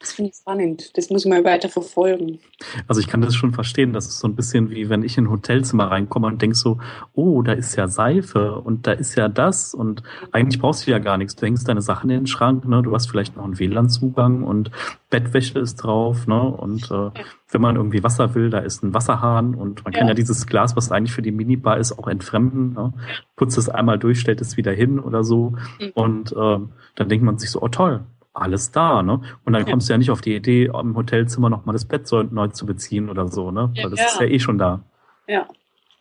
Das 0.00 0.12
finde 0.12 0.32
ich 0.32 0.38
spannend. 0.38 0.96
Das 0.96 1.08
muss 1.08 1.24
man 1.24 1.44
weiter 1.44 1.68
verfolgen. 1.68 2.40
Also 2.88 3.00
ich 3.00 3.06
kann 3.06 3.20
das 3.20 3.36
schon 3.36 3.52
verstehen. 3.52 3.92
Das 3.92 4.06
ist 4.06 4.18
so 4.18 4.26
ein 4.26 4.34
bisschen 4.34 4.70
wie 4.70 4.88
wenn 4.88 5.04
ich 5.04 5.16
in 5.18 5.26
ein 5.26 5.30
Hotelzimmer 5.30 5.84
reinkomme 5.84 6.26
und 6.26 6.42
denke 6.42 6.56
so, 6.56 6.80
oh, 7.14 7.42
da 7.42 7.52
ist 7.52 7.76
ja 7.76 7.86
Seife 7.86 8.60
und 8.60 8.88
da 8.88 8.92
ist 8.92 9.14
ja 9.14 9.28
das 9.28 9.72
und 9.72 10.02
eigentlich 10.32 10.60
brauchst 10.60 10.86
du 10.86 10.90
ja 10.90 10.98
gar 10.98 11.16
nichts. 11.16 11.36
Du 11.36 11.46
hängst 11.46 11.68
deine 11.68 11.82
Sachen 11.82 12.10
in 12.10 12.22
den 12.22 12.26
Schrank, 12.26 12.66
ne? 12.66 12.82
Du 12.82 12.92
hast 12.92 13.08
vielleicht 13.08 13.36
noch 13.36 13.44
einen 13.44 13.60
WLAN-Zugang 13.60 14.42
und 14.42 14.72
Bettwäsche 15.08 15.60
ist 15.60 15.76
drauf, 15.76 16.26
ne? 16.26 16.42
Und 16.42 16.90
äh, 16.90 17.10
wenn 17.50 17.60
man 17.60 17.76
irgendwie 17.76 18.02
Wasser 18.02 18.34
will, 18.34 18.50
da 18.50 18.58
ist 18.58 18.82
ein 18.82 18.92
Wasserhahn 18.92 19.54
und 19.54 19.84
man 19.84 19.92
kann 19.92 20.08
ja 20.08 20.14
dieses 20.14 20.46
Glas, 20.46 20.74
was 20.74 20.90
eigentlich 20.90 21.12
für 21.12 21.22
die 21.22 21.30
Minibar 21.30 21.78
ist, 21.78 21.96
auch 21.96 22.08
entfremden. 22.08 22.72
Ne? 22.72 22.92
Putzt 23.36 23.56
es 23.56 23.68
einmal 23.68 23.98
durch, 23.98 24.18
stellt 24.18 24.40
es 24.40 24.56
wieder 24.56 24.72
hin 24.72 24.98
oder 24.98 25.22
so. 25.22 25.54
Mhm. 25.80 25.90
Und 25.94 26.32
äh, 26.32 26.58
dann 26.96 27.08
denkt 27.08 27.24
man 27.24 27.38
sich 27.38 27.50
so, 27.50 27.62
oh 27.62 27.68
toll, 27.68 28.04
alles 28.32 28.72
da, 28.72 29.02
ne? 29.02 29.20
Und 29.44 29.52
dann 29.52 29.64
ja. 29.64 29.70
kommst 29.70 29.88
du 29.88 29.92
ja 29.92 29.98
nicht 29.98 30.10
auf 30.10 30.20
die 30.20 30.34
Idee, 30.34 30.66
im 30.66 30.96
Hotelzimmer 30.96 31.50
nochmal 31.50 31.72
das 31.72 31.84
Bett 31.84 32.08
so 32.08 32.22
neu 32.22 32.48
zu 32.48 32.66
beziehen 32.66 33.08
oder 33.08 33.28
so, 33.28 33.52
ne? 33.52 33.72
Weil 33.76 33.90
das 33.90 34.00
ja. 34.00 34.06
ist 34.06 34.20
ja 34.20 34.26
eh 34.26 34.38
schon 34.40 34.58
da. 34.58 34.82
Ja. 35.28 35.46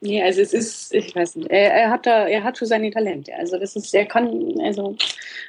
Nee, 0.02 0.22
also 0.22 0.42
es 0.42 0.54
ist, 0.54 0.94
ich 0.94 1.16
weiß 1.16 1.38
nicht, 1.38 1.50
er, 1.50 1.74
er 1.74 1.90
hat 1.90 2.06
da, 2.06 2.28
er 2.28 2.44
hat 2.44 2.58
schon 2.58 2.68
seine 2.68 2.92
Talente. 2.92 3.32
Also 3.36 3.58
das 3.58 3.76
ist, 3.76 3.94
er 3.94 4.06
kann, 4.06 4.56
also 4.64 4.96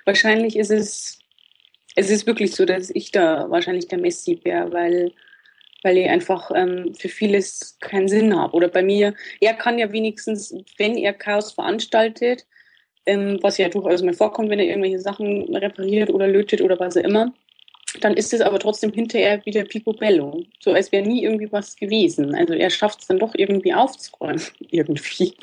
wahrscheinlich 0.04 0.56
ist 0.56 0.70
es, 0.70 1.18
es 1.96 2.10
ist 2.10 2.26
wirklich 2.26 2.54
so, 2.54 2.64
dass 2.64 2.90
ich 2.90 3.10
da 3.10 3.50
wahrscheinlich 3.50 3.88
der 3.88 3.98
Messi 3.98 4.40
wäre, 4.44 4.72
weil 4.72 5.12
weil 5.82 5.98
ich 5.98 6.08
einfach 6.08 6.50
ähm, 6.52 6.94
für 6.94 7.08
vieles 7.08 7.76
keinen 7.80 8.08
Sinn 8.08 8.36
habe. 8.36 8.56
Oder 8.56 8.66
bei 8.66 8.82
mir, 8.82 9.14
er 9.40 9.54
kann 9.54 9.78
ja 9.78 9.92
wenigstens, 9.92 10.52
wenn 10.78 10.96
er 10.96 11.12
Chaos 11.12 11.52
veranstaltet, 11.52 12.44
ähm, 13.06 13.38
was 13.40 13.58
ja 13.58 13.68
durchaus 13.68 14.02
mal 14.02 14.12
vorkommt, 14.12 14.50
wenn 14.50 14.58
er 14.58 14.66
irgendwelche 14.66 14.98
Sachen 14.98 15.54
repariert 15.54 16.10
oder 16.10 16.26
lötet 16.26 16.60
oder 16.60 16.80
was 16.80 16.96
auch 16.96 17.04
immer, 17.04 17.32
dann 18.00 18.14
ist 18.14 18.34
es 18.34 18.40
aber 18.40 18.58
trotzdem 18.58 18.92
hinterher 18.92 19.44
wieder 19.46 19.64
picobello. 19.64 20.42
So 20.60 20.72
als 20.72 20.90
wäre 20.90 21.06
nie 21.06 21.22
irgendwie 21.22 21.52
was 21.52 21.76
gewesen. 21.76 22.34
Also 22.34 22.54
er 22.54 22.70
schafft 22.70 23.02
es 23.02 23.06
dann 23.06 23.20
doch 23.20 23.34
irgendwie 23.36 23.72
aufzuräumen, 23.72 24.42
irgendwie. 24.70 25.34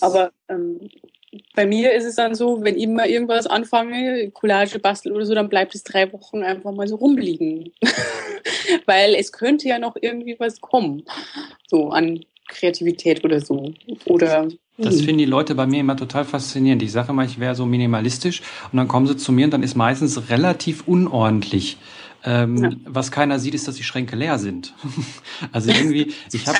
aber 0.00 0.32
ähm, 0.48 0.90
bei 1.54 1.66
mir 1.66 1.92
ist 1.92 2.04
es 2.04 2.16
dann 2.16 2.34
so, 2.34 2.62
wenn 2.62 2.76
ich 2.76 2.86
mal 2.86 3.08
irgendwas 3.08 3.46
anfange, 3.46 4.30
Collage 4.30 4.78
basteln 4.78 5.14
oder 5.14 5.26
so, 5.26 5.34
dann 5.34 5.48
bleibt 5.48 5.74
es 5.74 5.84
drei 5.84 6.12
Wochen 6.12 6.42
einfach 6.42 6.72
mal 6.72 6.88
so 6.88 6.96
rumliegen. 6.96 7.72
Weil 8.86 9.14
es 9.14 9.32
könnte 9.32 9.68
ja 9.68 9.78
noch 9.78 9.96
irgendwie 10.00 10.36
was 10.38 10.60
kommen. 10.60 11.04
So 11.66 11.90
an 11.90 12.20
Kreativität 12.48 13.24
oder 13.24 13.40
so. 13.40 13.72
Oder 14.04 14.48
das 14.78 14.96
hm. 14.96 15.04
finden 15.04 15.18
die 15.18 15.24
Leute 15.24 15.54
bei 15.54 15.66
mir 15.66 15.80
immer 15.80 15.96
total 15.96 16.24
faszinierend. 16.24 16.82
Ich 16.82 16.92
sage 16.92 17.10
immer, 17.10 17.24
ich 17.24 17.40
wäre 17.40 17.54
so 17.54 17.64
minimalistisch 17.64 18.42
und 18.70 18.76
dann 18.76 18.88
kommen 18.88 19.06
sie 19.06 19.16
zu 19.16 19.32
mir 19.32 19.46
und 19.46 19.52
dann 19.52 19.62
ist 19.62 19.74
meistens 19.74 20.28
relativ 20.28 20.86
unordentlich. 20.86 21.78
Ähm, 22.26 22.56
ja. 22.56 22.70
Was 22.84 23.12
keiner 23.12 23.38
sieht, 23.38 23.54
ist, 23.54 23.68
dass 23.68 23.76
die 23.76 23.84
Schränke 23.84 24.16
leer 24.16 24.38
sind. 24.40 24.74
also 25.52 25.70
irgendwie, 25.70 26.12
ich 26.32 26.46
habe 26.48 26.58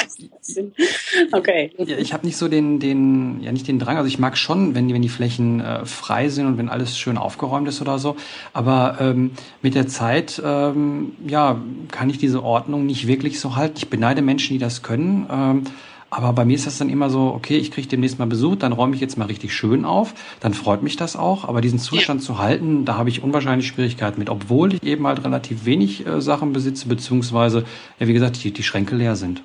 okay. 1.32 1.72
ja, 1.78 1.98
ich 1.98 2.12
habe 2.12 2.24
nicht 2.24 2.36
so 2.36 2.46
den, 2.46 2.78
den, 2.78 3.40
ja 3.42 3.50
nicht 3.50 3.66
den 3.66 3.80
Drang. 3.80 3.96
Also 3.96 4.06
ich 4.06 4.20
mag 4.20 4.38
schon, 4.38 4.76
wenn 4.76 4.86
die, 4.86 4.94
wenn 4.94 5.02
die 5.02 5.08
Flächen 5.08 5.60
äh, 5.60 5.84
frei 5.84 6.28
sind 6.28 6.46
und 6.46 6.56
wenn 6.56 6.68
alles 6.68 6.96
schön 6.96 7.18
aufgeräumt 7.18 7.66
ist 7.66 7.80
oder 7.80 7.98
so. 7.98 8.16
Aber 8.52 8.98
ähm, 9.00 9.32
mit 9.60 9.74
der 9.74 9.88
Zeit, 9.88 10.40
ähm, 10.44 11.12
ja, 11.26 11.60
kann 11.90 12.10
ich 12.10 12.18
diese 12.18 12.44
Ordnung 12.44 12.86
nicht 12.86 13.08
wirklich 13.08 13.40
so 13.40 13.56
halten. 13.56 13.74
Ich 13.78 13.90
beneide 13.90 14.22
Menschen, 14.22 14.52
die 14.52 14.60
das 14.60 14.82
können. 14.82 15.26
Ähm, 15.28 15.64
aber 16.10 16.32
bei 16.32 16.44
mir 16.44 16.54
ist 16.54 16.66
das 16.66 16.78
dann 16.78 16.88
immer 16.88 17.10
so, 17.10 17.32
okay, 17.34 17.56
ich 17.56 17.70
kriege 17.70 17.88
demnächst 17.88 18.18
mal 18.18 18.26
Besuch, 18.26 18.56
dann 18.56 18.72
räume 18.72 18.94
ich 18.94 19.00
jetzt 19.00 19.18
mal 19.18 19.26
richtig 19.26 19.52
schön 19.52 19.84
auf, 19.84 20.14
dann 20.40 20.54
freut 20.54 20.82
mich 20.82 20.96
das 20.96 21.16
auch. 21.16 21.44
Aber 21.44 21.60
diesen 21.60 21.78
Zustand 21.78 22.20
ja. 22.20 22.26
zu 22.26 22.38
halten, 22.38 22.84
da 22.84 22.96
habe 22.96 23.08
ich 23.08 23.22
unwahrscheinlich 23.22 23.66
Schwierigkeiten 23.66 24.18
mit, 24.18 24.30
obwohl 24.30 24.74
ich 24.74 24.82
eben 24.82 25.06
halt 25.06 25.24
relativ 25.24 25.64
wenig 25.64 26.06
äh, 26.06 26.20
Sachen 26.20 26.52
besitze, 26.52 26.88
beziehungsweise, 26.88 27.64
ja, 27.98 28.06
wie 28.06 28.12
gesagt, 28.12 28.42
die, 28.42 28.52
die 28.52 28.62
Schränke 28.62 28.94
leer 28.94 29.16
sind. 29.16 29.42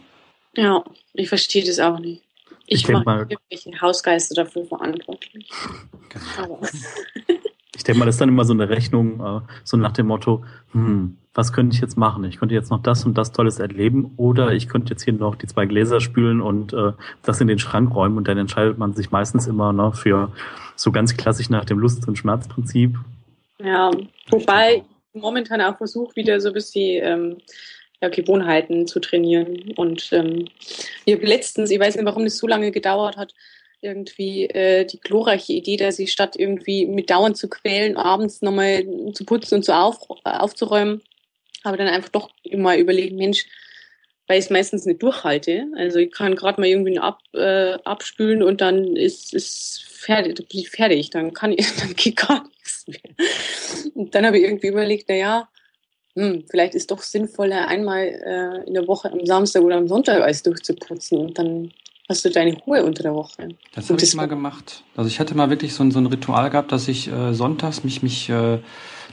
Ja, 0.56 0.84
ich 1.14 1.30
verstehe 1.30 1.66
das 1.66 1.80
auch 1.80 2.00
nicht. 2.00 2.22
Ich, 2.68 2.84
ich 2.84 2.88
mache 2.90 3.28
irgendwelche 3.30 3.82
Hausgeister 3.82 4.36
dafür 4.36 4.66
verantwortlich. 4.66 5.50
Genau. 6.10 6.62
Ich 7.82 7.86
denke 7.86 7.98
mal, 7.98 8.06
das 8.06 8.14
ist 8.14 8.22
dann 8.22 8.30
immer 8.30 8.46
so 8.46 8.54
eine 8.54 8.70
Rechnung, 8.70 9.20
äh, 9.20 9.42
so 9.64 9.76
nach 9.76 9.92
dem 9.92 10.06
Motto, 10.06 10.46
hm, 10.72 11.18
was 11.34 11.52
könnte 11.52 11.74
ich 11.74 11.82
jetzt 11.82 11.98
machen? 11.98 12.24
Ich 12.26 12.38
könnte 12.38 12.54
jetzt 12.54 12.70
noch 12.70 12.84
das 12.84 13.06
und 13.06 13.18
das 13.18 13.32
Tolles 13.32 13.58
erleben 13.58 14.14
oder 14.18 14.54
ich 14.54 14.70
könnte 14.70 14.92
jetzt 14.92 15.02
hier 15.02 15.14
noch 15.14 15.34
die 15.34 15.48
zwei 15.48 15.66
Gläser 15.66 16.00
spülen 16.00 16.42
und 16.42 16.74
äh, 16.74 16.92
das 17.24 17.42
in 17.42 17.48
den 17.48 17.58
Schrank 17.58 17.96
räumen 17.96 18.18
und 18.18 18.28
dann 18.28 18.38
entscheidet 18.38 18.78
man 18.78 18.94
sich 18.94 19.10
meistens 19.10 19.48
immer 19.48 19.74
ne, 19.74 19.94
für 19.94 20.32
so 20.76 20.92
ganz 20.92 21.18
klassisch 21.18 21.50
nach 21.50 21.66
dem 21.66 21.80
Lust- 21.80 22.08
und 22.08 22.20
Schmerzprinzip. 22.20 23.00
Ja, 23.58 23.90
wobei 24.30 24.84
momentan 25.14 25.60
auch 25.62 25.78
versuche, 25.78 26.16
wieder 26.16 26.40
so 26.40 26.50
ein 26.50 26.54
bisschen 26.54 27.04
ähm, 27.04 27.38
ja, 28.00 28.10
Gewohnheiten 28.10 28.86
zu 28.86 29.00
trainieren. 29.00 29.72
Und 29.76 30.08
ähm, 30.12 30.46
ich 31.06 31.20
letztens, 31.20 31.72
ich 31.72 31.80
weiß 31.80 31.96
nicht, 31.96 32.06
warum 32.06 32.26
das 32.26 32.38
so 32.38 32.46
lange 32.46 32.72
gedauert 32.72 33.18
hat, 33.18 33.34
irgendwie 33.82 34.46
äh, 34.46 34.86
die 34.86 35.00
glorreiche 35.00 35.54
Idee, 35.54 35.78
dass 35.78 36.00
ich 36.00 36.12
statt 36.12 36.36
irgendwie 36.38 36.86
mit 36.86 37.10
dauernd 37.10 37.38
zu 37.38 37.50
quälen, 37.50 37.98
abends 37.98 38.42
nochmal 38.42 38.86
zu 39.14 39.26
putzen 39.26 39.56
und 39.56 39.64
zu 39.64 39.76
auf, 39.76 39.98
aufzuräumen, 40.24 41.02
habe 41.66 41.78
dann 41.78 41.88
einfach 41.88 42.10
doch 42.10 42.30
immer 42.44 42.78
überlegt, 42.78 43.14
Mensch, 43.14 43.46
weil 44.28 44.40
ich 44.40 44.46
es 44.46 44.52
meistens 44.52 44.86
nicht 44.86 45.02
durchhalte. 45.02 45.68
Also 45.76 46.00
ich 46.00 46.12
kann 46.12 46.36
gerade 46.36 46.62
mal 46.62 46.68
irgendwie 46.68 46.98
ab, 47.00 47.20
äh, 47.34 47.74
abspülen 47.84 48.44
und 48.44 48.62
dann 48.62 48.96
ist 48.96 49.34
es 49.34 49.84
fertig, 49.90 50.36
dann 50.36 50.46
bin 50.48 50.60
ich 50.60 50.70
fertig, 50.70 51.10
dann 51.10 51.34
kann 51.34 51.52
ich, 51.52 51.76
dann 51.80 51.96
geht 51.96 52.16
gar 52.16 52.48
nichts 52.48 52.86
mehr. 52.88 53.92
Und 53.96 54.16
dann 54.16 54.26
habe 54.26 54.38
ich 54.38 54.44
irgendwie 54.44 54.68
überlegt, 54.68 55.06
na 55.10 55.16
ja, 55.16 55.50
hm, 56.16 56.46
vielleicht 56.50 56.76
ist 56.76 56.92
doch 56.92 57.02
sinnvoller, 57.02 57.68
einmal 57.68 58.06
äh, 58.06 58.68
in 58.68 58.74
der 58.74 58.88
Woche 58.88 59.12
am 59.12 59.26
Samstag 59.26 59.64
oder 59.64 59.78
am 59.78 59.88
Sonntag 59.88 60.22
alles 60.22 60.44
durchzuputzen 60.44 61.18
und 61.18 61.38
dann 61.38 61.72
hast 62.12 62.26
du 62.26 62.30
deine 62.30 62.56
Ruhe 62.56 62.84
unter 62.84 63.04
der 63.04 63.16
Woche. 63.16 63.50
Das 63.74 63.90
habe 63.90 64.02
ich 64.02 64.14
mal 64.16 64.28
gemacht. 64.28 64.84
Also 64.96 65.08
ich 65.08 65.20
hatte 65.20 65.36
mal 65.36 65.50
wirklich 65.50 65.74
so 65.74 65.84
ein, 65.84 65.92
so 65.92 66.00
ein 66.00 66.06
Ritual 66.06 66.50
gehabt, 66.50 66.72
dass 66.72 66.88
ich 66.88 67.12
äh, 67.12 67.34
sonntags 67.34 67.84
mich, 67.84 68.04
mich 68.04 68.30
äh, 68.30 68.60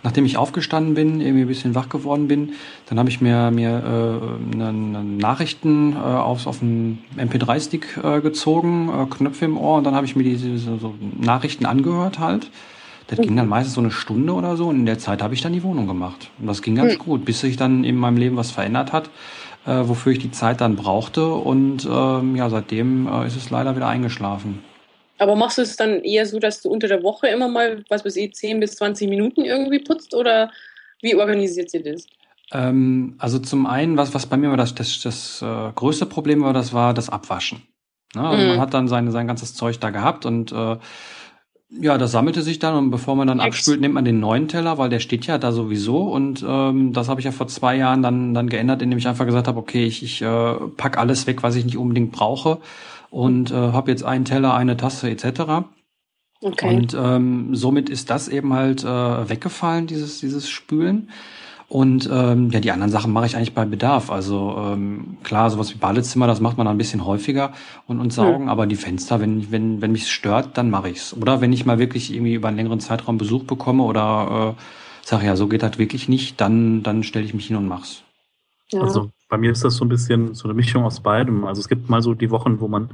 nachdem 0.03 0.27
ich 0.27 0.37
aufgestanden 0.37 0.95
bin, 0.95 1.21
irgendwie 1.21 1.43
ein 1.43 1.49
bisschen 1.49 1.75
wach 1.75 1.89
geworden 1.89 2.29
bin, 2.29 2.53
dann 2.87 2.99
habe 2.99 3.09
ich 3.09 3.21
mir, 3.21 3.51
mir 3.51 3.71
äh, 3.71 4.55
eine, 4.55 4.69
eine 4.69 5.03
Nachrichten 5.05 5.95
äh, 5.95 5.99
auf, 5.99 6.47
auf 6.47 6.61
einen 6.63 7.03
MP3-Stick 7.17 7.99
äh, 8.03 8.21
gezogen, 8.21 8.91
äh, 8.91 9.07
Knöpfe 9.07 9.45
im 9.45 9.57
Ohr 9.57 9.79
und 9.79 9.85
dann 9.85 9.95
habe 9.95 10.07
ich 10.07 10.17
mir 10.17 10.25
diese 10.25 10.59
so, 10.59 10.77
so 10.77 10.95
Nachrichten 11.19 11.67
angehört 11.67 12.19
halt. 12.19 12.51
Das 13.07 13.19
ging 13.19 13.35
dann 13.37 13.49
meistens 13.49 13.75
so 13.75 13.81
eine 13.81 13.91
Stunde 13.91 14.35
oder 14.35 14.59
so 14.59 14.69
und 14.69 14.77
in 14.77 14.85
der 14.85 14.99
Zeit 14.99 15.23
habe 15.23 15.33
ich 15.33 15.41
dann 15.41 15.55
die 15.55 15.63
Wohnung 15.63 15.87
gemacht. 15.87 16.31
Und 16.39 16.47
das 16.47 16.61
ging 16.61 16.75
ganz 16.75 16.93
mhm. 16.93 16.99
gut, 16.99 17.25
bis 17.25 17.41
sich 17.41 17.57
dann 17.57 17.83
in 17.83 17.97
meinem 17.97 18.19
Leben 18.19 18.37
was 18.37 18.51
verändert 18.51 18.93
hat 18.93 19.09
wofür 19.73 20.13
ich 20.13 20.19
die 20.19 20.31
Zeit 20.31 20.61
dann 20.61 20.77
brauchte. 20.77 21.27
Und 21.27 21.87
ähm, 21.91 22.37
ja, 22.37 22.49
seitdem 22.51 23.07
äh, 23.07 23.27
ist 23.27 23.37
es 23.37 23.51
leider 23.51 23.77
wieder 23.77 23.89
eingeschlafen. 23.89 24.63
Aber 25.19 25.35
machst 25.35 25.59
du 25.59 25.63
es 25.63 25.77
dann 25.77 26.01
eher 26.01 26.27
so, 26.27 26.39
dass 26.39 26.63
du 26.63 26.71
unter 26.71 26.89
der 26.89 27.03
Woche 27.03 27.29
immer 27.29 27.49
mal, 27.49 27.85
was 27.89 28.05
weiß 28.05 28.17
ich, 28.17 28.35
10 28.35 28.61
bis 28.61 28.77
20 28.77 29.09
Minuten 29.09 29.45
irgendwie 29.45 29.81
putzt 29.81 30.15
oder 30.15 30.51
wie 31.03 31.17
organisiert 31.17 31.71
sie 31.71 31.83
das? 31.83 32.07
Ähm, 32.53 33.17
also 33.19 33.39
zum 33.39 33.67
einen, 33.67 33.97
was, 33.97 34.15
was 34.15 34.27
bei 34.27 34.37
mir 34.37 34.51
war 34.51 34.57
das, 34.57 34.75
das, 34.75 35.01
das 35.03 35.43
äh, 35.43 35.73
größte 35.75 36.07
Problem 36.07 36.43
war, 36.43 36.53
das 36.53 36.73
war 36.73 36.95
das 36.95 37.11
Abwaschen. 37.11 37.63
Ne? 38.15 38.27
Also 38.27 38.43
mhm. 38.43 38.51
Man 38.51 38.61
hat 38.61 38.75
dann 38.75 38.89
seine, 38.89 39.11
sein 39.11 39.27
ganzes 39.27 39.55
Zeug 39.55 39.81
da 39.81 39.91
gehabt 39.91 40.25
und 40.25 40.53
äh, 40.53 40.77
ja, 41.71 41.99
das 41.99 42.13
sammelte 42.13 42.43
sich 42.43 42.59
dann 42.59 42.75
und 42.75 42.91
bevor 42.91 43.15
man 43.15 43.29
dann 43.29 43.41
Ex. 43.41 43.57
abspült, 43.57 43.81
nimmt 43.81 43.95
man 43.95 44.05
den 44.05 44.21
neuen 44.21 44.49
Teller, 44.49 44.79
weil 44.79 44.89
der 44.89 45.01
steht 45.01 45.27
ja 45.27 45.37
da 45.37 45.53
sowieso 45.53 46.03
und 46.03 46.45
ähm, 46.47 46.93
das 46.95 47.09
habe 47.09 47.21
ich 47.21 47.27
ja 47.27 47.33
vor 47.33 47.47
zwei 47.47 47.77
Jahren 47.77 48.03
dann 48.03 48.33
dann 48.33 48.49
geändert, 48.49 48.81
indem 48.81 48.99
ich 48.99 49.07
einfach 49.07 49.27
gesagt 49.27 49.49
habe, 49.49 49.59
okay, 49.59 49.85
ich, 49.85 50.03
ich 50.03 50.23
äh, 50.23 50.55
pack 50.77 50.97
alles 50.97 51.27
weg, 51.27 51.43
was 51.43 51.57
ich 51.57 51.67
nicht 51.67 51.77
unbedingt 51.77 52.13
brauche 52.13 52.59
und 53.11 53.51
äh, 53.51 53.55
habe 53.55 53.91
jetzt 53.91 54.03
einen 54.03 54.25
Teller, 54.25 54.55
eine 54.55 54.79
Tasse 54.79 55.11
etc. 55.11 55.67
Okay. 56.41 56.75
Und 56.75 56.97
ähm, 56.99 57.55
somit 57.55 57.91
ist 57.91 58.09
das 58.09 58.29
eben 58.29 58.55
halt 58.55 58.85
äh, 58.85 59.29
weggefallen, 59.29 59.87
dieses 59.87 60.21
dieses 60.21 60.49
Spülen. 60.49 61.11
Und 61.69 62.09
ähm, 62.11 62.49
ja, 62.51 62.61
die 62.61 62.73
anderen 62.73 62.91
Sachen 62.91 63.13
mache 63.13 63.27
ich 63.27 63.37
eigentlich 63.37 63.53
bei 63.53 63.67
Bedarf. 63.67 64.11
Also 64.11 64.57
ähm, 64.59 65.19
klar, 65.23 65.51
sowas 65.51 65.73
wie 65.75 65.79
Badezimmer, 65.79 66.27
das 66.27 66.41
macht 66.41 66.57
man 66.57 66.65
dann 66.65 66.77
ein 66.77 66.79
bisschen 66.79 67.05
häufiger 67.05 67.53
und, 67.87 68.01
und 68.01 68.11
saugen, 68.11 68.45
mhm. 68.45 68.49
aber 68.49 68.67
die 68.67 68.77
Fenster, 68.77 69.21
wenn, 69.21 69.53
wenn, 69.53 69.83
wenn 69.83 69.93
mich 69.93 70.11
stört, 70.11 70.57
dann 70.57 70.71
mache 70.71 70.89
ich's. 70.89 71.13
Oder 71.13 71.43
wenn 71.43 71.53
ich 71.53 71.67
mal 71.67 71.79
wirklich 71.79 72.13
irgendwie 72.13 72.33
über 72.33 72.49
einen 72.49 72.57
längeren 72.57 72.81
Zeitraum 72.81 73.19
Besuch 73.19 73.45
bekomme 73.45 73.83
oder 73.83 74.57
äh, 74.57 75.07
sage, 75.07 75.27
ja, 75.27 75.37
so 75.37 75.47
geht 75.47 75.63
das 75.63 75.79
wirklich 75.79 76.09
nicht, 76.09 76.41
dann, 76.41 76.83
dann 76.83 77.03
stelle 77.03 77.27
ich 77.27 77.35
mich 77.35 77.49
hin 77.49 77.57
und 77.57 77.69
mach's. 77.69 78.03
Ja. 78.71 78.81
Also 78.81 79.11
bei 79.29 79.37
mir 79.37 79.53
ist 79.53 79.63
das 79.63 79.77
so 79.77 79.85
ein 79.85 79.91
bisschen 79.91 80.35
so 80.35 80.45
eine 80.45 80.55
Mischung 80.55 80.85
aus 80.85 81.01
beidem. 81.01 81.45
Also 81.45 81.61
es 81.61 81.69
gibt 81.69 81.91
mal 81.91 82.01
so 82.01 82.15
die 82.15 82.31
Wochen, 82.31 82.61
wo 82.61 82.69
man 82.69 82.91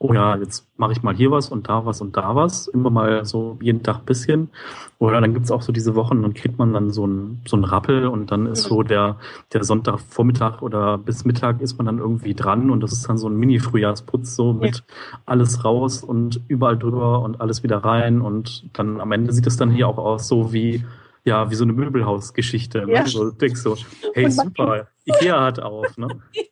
oh 0.00 0.12
ja, 0.12 0.36
jetzt 0.36 0.66
mache 0.76 0.92
ich 0.92 1.02
mal 1.02 1.14
hier 1.14 1.30
was 1.32 1.48
und 1.48 1.68
da 1.68 1.84
was 1.84 2.00
und 2.00 2.16
da 2.16 2.36
was, 2.36 2.68
immer 2.68 2.88
mal 2.90 3.24
so 3.24 3.58
jeden 3.60 3.82
Tag 3.82 4.06
bisschen. 4.06 4.50
Oder 4.98 5.20
dann 5.20 5.34
gibt's 5.34 5.50
auch 5.50 5.62
so 5.62 5.72
diese 5.72 5.94
Wochen, 5.96 6.22
dann 6.22 6.34
kriegt 6.34 6.58
man 6.58 6.72
dann 6.72 6.90
so 6.90 7.06
ein, 7.06 7.40
so 7.46 7.56
ein 7.56 7.64
Rappel 7.64 8.06
und 8.06 8.30
dann 8.30 8.46
ist 8.46 8.64
so 8.64 8.82
der, 8.82 9.16
der 9.52 9.64
Sonntagvormittag 9.64 10.62
oder 10.62 10.98
bis 10.98 11.24
Mittag 11.24 11.60
ist 11.60 11.78
man 11.78 11.86
dann 11.86 11.98
irgendwie 11.98 12.34
dran 12.34 12.70
und 12.70 12.80
das 12.80 12.92
ist 12.92 13.08
dann 13.08 13.18
so 13.18 13.28
ein 13.28 13.36
Mini-Frühjahrsputz, 13.36 14.36
so 14.36 14.52
mit 14.52 14.76
ja. 14.76 14.82
alles 15.26 15.64
raus 15.64 16.04
und 16.04 16.40
überall 16.46 16.78
drüber 16.78 17.22
und 17.22 17.40
alles 17.40 17.62
wieder 17.62 17.78
rein 17.78 18.20
und 18.20 18.68
dann 18.72 19.00
am 19.00 19.10
Ende 19.12 19.32
sieht 19.32 19.46
es 19.46 19.56
dann 19.56 19.70
hier 19.70 19.88
auch 19.88 19.98
aus, 19.98 20.28
so 20.28 20.52
wie 20.52 20.84
ja, 21.28 21.50
wie 21.50 21.54
so 21.54 21.64
eine 21.64 21.74
Möbelhausgeschichte. 21.74 22.86
Ne? 22.86 22.94
Ja. 22.94 23.06
So, 23.06 23.30
du 23.30 23.32
denkst 23.32 23.60
so, 23.60 23.76
hey, 24.14 24.30
super, 24.30 24.88
Ikea 25.04 25.44
hat 25.44 25.60
auf. 25.60 25.96
Ne? 25.96 26.08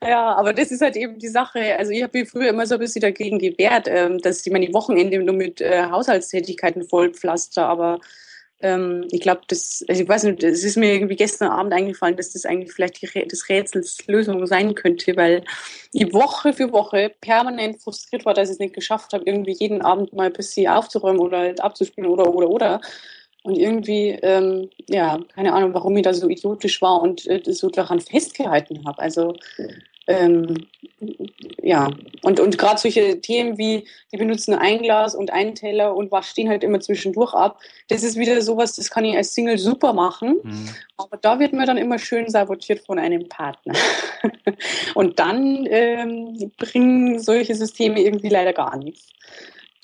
Ja. 0.00 0.08
ja, 0.08 0.34
aber 0.34 0.52
das 0.52 0.70
ist 0.70 0.80
halt 0.80 0.96
eben 0.96 1.18
die 1.18 1.28
Sache. 1.28 1.76
Also 1.78 1.92
ich 1.92 2.02
habe 2.02 2.18
mich 2.18 2.30
früher 2.30 2.48
immer 2.48 2.66
so 2.66 2.74
ein 2.74 2.80
bisschen 2.80 3.02
dagegen 3.02 3.38
gewehrt, 3.38 3.86
ähm, 3.88 4.18
dass 4.18 4.46
ich 4.46 4.52
meine 4.52 4.72
Wochenende 4.72 5.18
nur 5.22 5.34
mit 5.34 5.60
äh, 5.60 5.86
Haushaltstätigkeiten 5.90 6.84
vollpflaster, 6.84 7.66
aber 7.66 8.00
ähm, 8.60 9.06
ich 9.10 9.20
glaube, 9.20 9.42
das, 9.48 9.84
also 9.88 10.02
ich 10.02 10.08
weiß 10.08 10.24
nicht, 10.24 10.42
es 10.42 10.64
ist 10.64 10.76
mir 10.76 10.94
irgendwie 10.94 11.16
gestern 11.16 11.50
Abend 11.50 11.74
eingefallen, 11.74 12.16
dass 12.16 12.32
das 12.32 12.46
eigentlich 12.46 12.72
vielleicht 12.72 13.02
die, 13.02 13.28
das 13.28 13.48
Rätsels 13.48 14.06
Lösung 14.06 14.46
sein 14.46 14.74
könnte, 14.74 15.16
weil 15.16 15.44
ich 15.92 16.12
Woche 16.14 16.54
für 16.54 16.72
Woche 16.72 17.12
permanent 17.20 17.82
frustriert 17.82 18.24
war, 18.24 18.32
dass 18.32 18.48
ich 18.48 18.54
es 18.54 18.58
nicht 18.60 18.74
geschafft 18.74 19.12
habe, 19.12 19.24
irgendwie 19.26 19.56
jeden 19.58 19.82
Abend 19.82 20.14
mal 20.14 20.26
ein 20.26 20.32
bisschen 20.32 20.68
aufzuräumen 20.68 21.20
oder 21.20 21.54
abzuspielen 21.62 22.08
oder, 22.08 22.34
oder, 22.34 22.48
oder. 22.48 22.80
Und 23.44 23.58
irgendwie, 23.58 24.18
ähm, 24.22 24.70
ja, 24.88 25.20
keine 25.34 25.52
Ahnung, 25.52 25.74
warum 25.74 25.94
ich 25.98 26.02
da 26.02 26.14
so 26.14 26.30
idiotisch 26.30 26.80
war 26.80 27.02
und 27.02 27.26
äh, 27.26 27.42
so 27.52 27.68
daran 27.68 28.00
festgehalten 28.00 28.86
habe. 28.86 28.98
Also, 28.98 29.34
ähm, 30.06 30.66
ja, 31.62 31.90
und, 32.22 32.40
und 32.40 32.56
gerade 32.56 32.80
solche 32.80 33.20
Themen 33.20 33.58
wie, 33.58 33.86
die 34.12 34.16
benutzen 34.16 34.54
ein 34.54 34.78
Glas 34.78 35.14
und 35.14 35.30
einen 35.30 35.54
Teller 35.54 35.94
und 35.94 36.10
waschen 36.10 36.48
halt 36.48 36.64
immer 36.64 36.80
zwischendurch 36.80 37.34
ab. 37.34 37.60
Das 37.88 38.02
ist 38.02 38.16
wieder 38.16 38.40
sowas, 38.40 38.76
das 38.76 38.88
kann 38.90 39.04
ich 39.04 39.14
als 39.14 39.34
Single 39.34 39.58
super 39.58 39.92
machen. 39.92 40.36
Mhm. 40.42 40.68
Aber 40.96 41.18
da 41.18 41.38
wird 41.38 41.52
mir 41.52 41.66
dann 41.66 41.76
immer 41.76 41.98
schön 41.98 42.30
sabotiert 42.30 42.80
von 42.86 42.98
einem 42.98 43.28
Partner. 43.28 43.74
und 44.94 45.18
dann 45.18 45.66
ähm, 45.68 46.50
bringen 46.56 47.18
solche 47.18 47.54
Systeme 47.54 48.00
irgendwie 48.00 48.30
leider 48.30 48.54
gar 48.54 48.78
nichts 48.78 49.10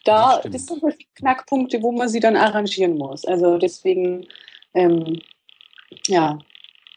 da, 0.04 0.40
das, 0.42 0.52
das 0.52 0.66
sind 0.66 0.82
die 0.98 1.06
Knackpunkte, 1.16 1.82
wo 1.82 1.92
man 1.92 2.08
sie 2.08 2.20
dann 2.20 2.36
arrangieren 2.36 2.96
muss. 2.96 3.24
Also 3.24 3.58
deswegen, 3.58 4.26
ähm, 4.74 5.20
ja, 6.06 6.38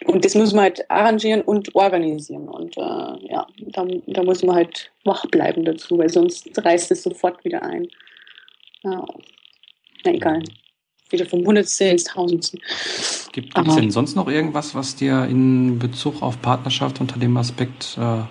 und 0.05 0.25
das 0.25 0.35
muss 0.35 0.53
man 0.53 0.63
halt 0.63 0.89
arrangieren 0.89 1.41
und 1.41 1.73
organisieren. 1.75 2.47
Und 2.47 2.77
äh, 2.77 3.27
ja, 3.29 3.47
da, 3.59 3.85
da 4.07 4.23
muss 4.23 4.43
man 4.43 4.55
halt 4.55 4.91
wach 5.03 5.25
bleiben 5.27 5.63
dazu, 5.65 5.97
weil 5.97 6.09
sonst 6.09 6.49
reißt 6.57 6.91
es 6.91 7.03
sofort 7.03 7.43
wieder 7.45 7.63
ein. 7.63 7.87
Ja. 8.83 9.05
Na 10.03 10.11
egal. 10.11 10.43
Wieder 11.09 11.25
vom 11.25 11.45
Hundertste 11.45 11.85
ins 11.85 12.05
Tausendste. 12.05 12.57
Gibt 13.31 13.57
es 13.57 13.75
denn 13.75 13.91
sonst 13.91 14.15
noch 14.15 14.27
irgendwas, 14.27 14.75
was 14.75 14.95
dir 14.95 15.25
in 15.25 15.79
Bezug 15.79 16.21
auf 16.21 16.41
Partnerschaft 16.41 16.99
unter 16.99 17.19
dem 17.19 17.37
Aspekt 17.37 17.97
äh, 17.99 18.21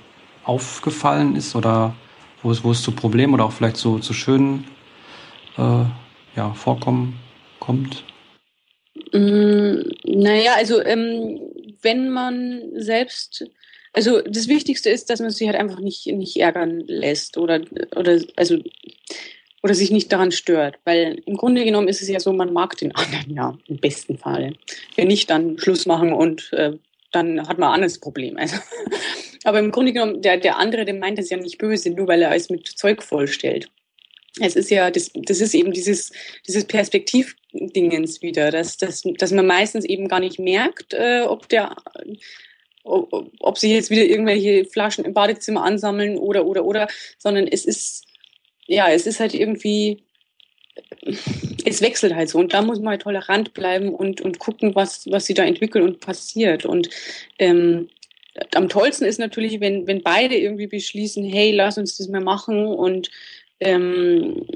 aufgefallen 0.44 1.36
ist 1.36 1.54
oder 1.54 1.94
wo 2.43 2.51
es, 2.51 2.64
wo 2.64 2.70
es 2.70 2.82
zu 2.82 2.93
Problemen 2.93 3.34
oder 3.34 3.45
auch 3.45 3.53
vielleicht 3.53 3.76
zu, 3.76 3.99
zu 3.99 4.12
schönen 4.12 4.66
äh, 5.57 5.84
ja, 6.36 6.55
Vorkommen 6.55 7.18
kommt? 7.61 8.05
Mm, 9.12 9.82
naja, 10.05 10.55
also 10.57 10.82
ähm, 10.82 11.40
wenn 11.82 12.11
man 12.11 12.62
selbst, 12.74 13.45
also 13.93 14.20
das 14.20 14.49
Wichtigste 14.49 14.90
ist, 14.90 15.11
dass 15.11 15.20
man 15.20 15.30
sich 15.30 15.47
halt 15.47 15.59
einfach 15.59 15.80
nicht, 15.80 16.07
nicht 16.07 16.36
ärgern 16.38 16.80
lässt 16.86 17.36
oder, 17.36 17.61
oder, 17.95 18.20
also, 18.36 18.59
oder 19.62 19.74
sich 19.74 19.90
nicht 19.90 20.12
daran 20.12 20.32
stört. 20.32 20.76
Weil 20.84 21.22
im 21.26 21.36
Grunde 21.36 21.64
genommen 21.64 21.88
ist 21.88 22.03
es 22.03 22.09
ja 22.09 22.20
so, 22.20 22.32
man 22.32 22.53
mag 22.53 22.76
den 22.76 22.95
anderen 22.95 23.34
ja 23.34 23.59
im 23.68 23.76
besten 23.76 24.18
Fall. 24.18 24.55
Wenn 24.97 25.09
nicht, 25.09 25.30
dann 25.30 25.59
Schluss 25.59 25.86
machen 25.86 26.12
und 26.12 26.53
äh, 26.53 26.72
dann 27.12 27.47
hat 27.47 27.59
man 27.59 27.68
ein 27.68 27.74
anderes 27.74 27.99
Problem. 27.99 28.36
Also, 28.38 28.57
aber 29.45 29.59
im 29.59 29.70
Grunde 29.70 29.93
genommen, 29.93 30.22
der, 30.22 30.36
der 30.36 30.59
andere, 30.59 30.84
der 30.84 30.95
meint 30.95 31.18
es 31.18 31.30
ja 31.30 31.36
nicht 31.36 31.59
böse, 31.59 31.90
nur 31.90 32.09
weil 32.09 32.22
er 32.22 32.34
es 32.34 32.51
mit 32.51 32.66
Zeug 32.66 33.03
vollstellt. 33.03 33.68
Es 34.40 34.57
ist 34.57 34.70
ja, 34.70 34.90
das, 34.90 35.11
das 35.14 35.40
ist 35.40 35.55
eben 35.55 35.72
dieses, 35.72 36.11
dieses 36.47 36.64
Perspektivdingens 36.64 38.22
wieder, 38.22 38.51
dass, 38.51 38.78
dass, 38.78 39.03
dass 39.18 39.32
man 39.32 39.47
meistens 39.47 39.84
eben 39.84 40.09
gar 40.09 40.20
nicht 40.20 40.38
merkt, 40.38 40.95
äh, 40.95 41.22
ob 41.26 41.49
der, 41.51 41.76
ob, 42.82 43.30
ob 43.40 43.59
sich 43.59 43.72
jetzt 43.72 43.90
wieder 43.90 44.05
irgendwelche 44.05 44.64
Flaschen 44.64 45.05
im 45.05 45.12
Badezimmer 45.12 45.64
ansammeln 45.64 46.16
oder, 46.16 46.47
oder, 46.47 46.64
oder, 46.64 46.88
sondern 47.18 47.47
es 47.47 47.66
ist, 47.66 48.07
ja, 48.66 48.88
es 48.90 49.07
ist 49.07 49.20
halt 49.20 49.34
irgendwie, 49.34 50.03
es 51.66 51.82
wechselt 51.82 52.14
halt 52.14 52.30
so 52.30 52.38
und 52.38 52.55
da 52.55 52.62
muss 52.62 52.78
man 52.78 52.93
halt 52.93 53.03
tolerant 53.03 53.53
bleiben 53.53 53.95
und, 53.95 54.22
und 54.22 54.38
gucken, 54.38 54.74
was, 54.74 55.07
was 55.11 55.26
sie 55.26 55.34
da 55.34 55.45
entwickeln 55.45 55.84
und 55.84 56.01
passiert. 56.01 56.64
Und 56.64 56.88
ähm, 57.38 57.90
am 58.55 58.68
tollsten 58.68 59.05
ist 59.05 59.18
natürlich, 59.18 59.61
wenn, 59.61 59.87
wenn 59.87 60.03
beide 60.03 60.37
irgendwie 60.37 60.66
beschließen, 60.66 61.24
hey, 61.24 61.53
lass 61.53 61.78
uns 61.78 61.97
das 61.99 62.09
mal 62.09 62.22
machen 62.22 62.66
und 62.66 63.11
ähm, 63.61 64.47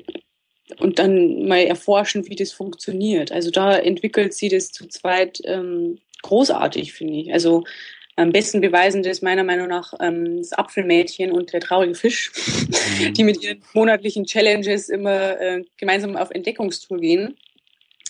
und 0.78 0.98
dann 0.98 1.46
mal 1.46 1.60
erforschen, 1.60 2.28
wie 2.28 2.34
das 2.34 2.52
funktioniert. 2.52 3.30
Also 3.30 3.50
da 3.50 3.78
entwickelt 3.78 4.34
sie 4.34 4.48
das 4.48 4.72
zu 4.72 4.88
zweit 4.88 5.40
ähm, 5.44 5.98
großartig, 6.22 6.92
finde 6.92 7.14
ich. 7.14 7.32
Also 7.32 7.64
am 8.16 8.32
besten 8.32 8.60
beweisen 8.60 9.02
das 9.02 9.22
meiner 9.22 9.44
Meinung 9.44 9.68
nach 9.68 9.92
ähm, 10.00 10.38
das 10.38 10.52
Apfelmädchen 10.52 11.30
und 11.30 11.52
der 11.52 11.60
traurige 11.60 11.94
Fisch, 11.94 12.32
mhm. 13.00 13.14
die 13.14 13.24
mit 13.24 13.42
ihren 13.42 13.62
monatlichen 13.74 14.24
Challenges 14.24 14.88
immer 14.88 15.40
äh, 15.40 15.64
gemeinsam 15.76 16.16
auf 16.16 16.30
Entdeckungstour 16.30 16.98
gehen. 16.98 17.36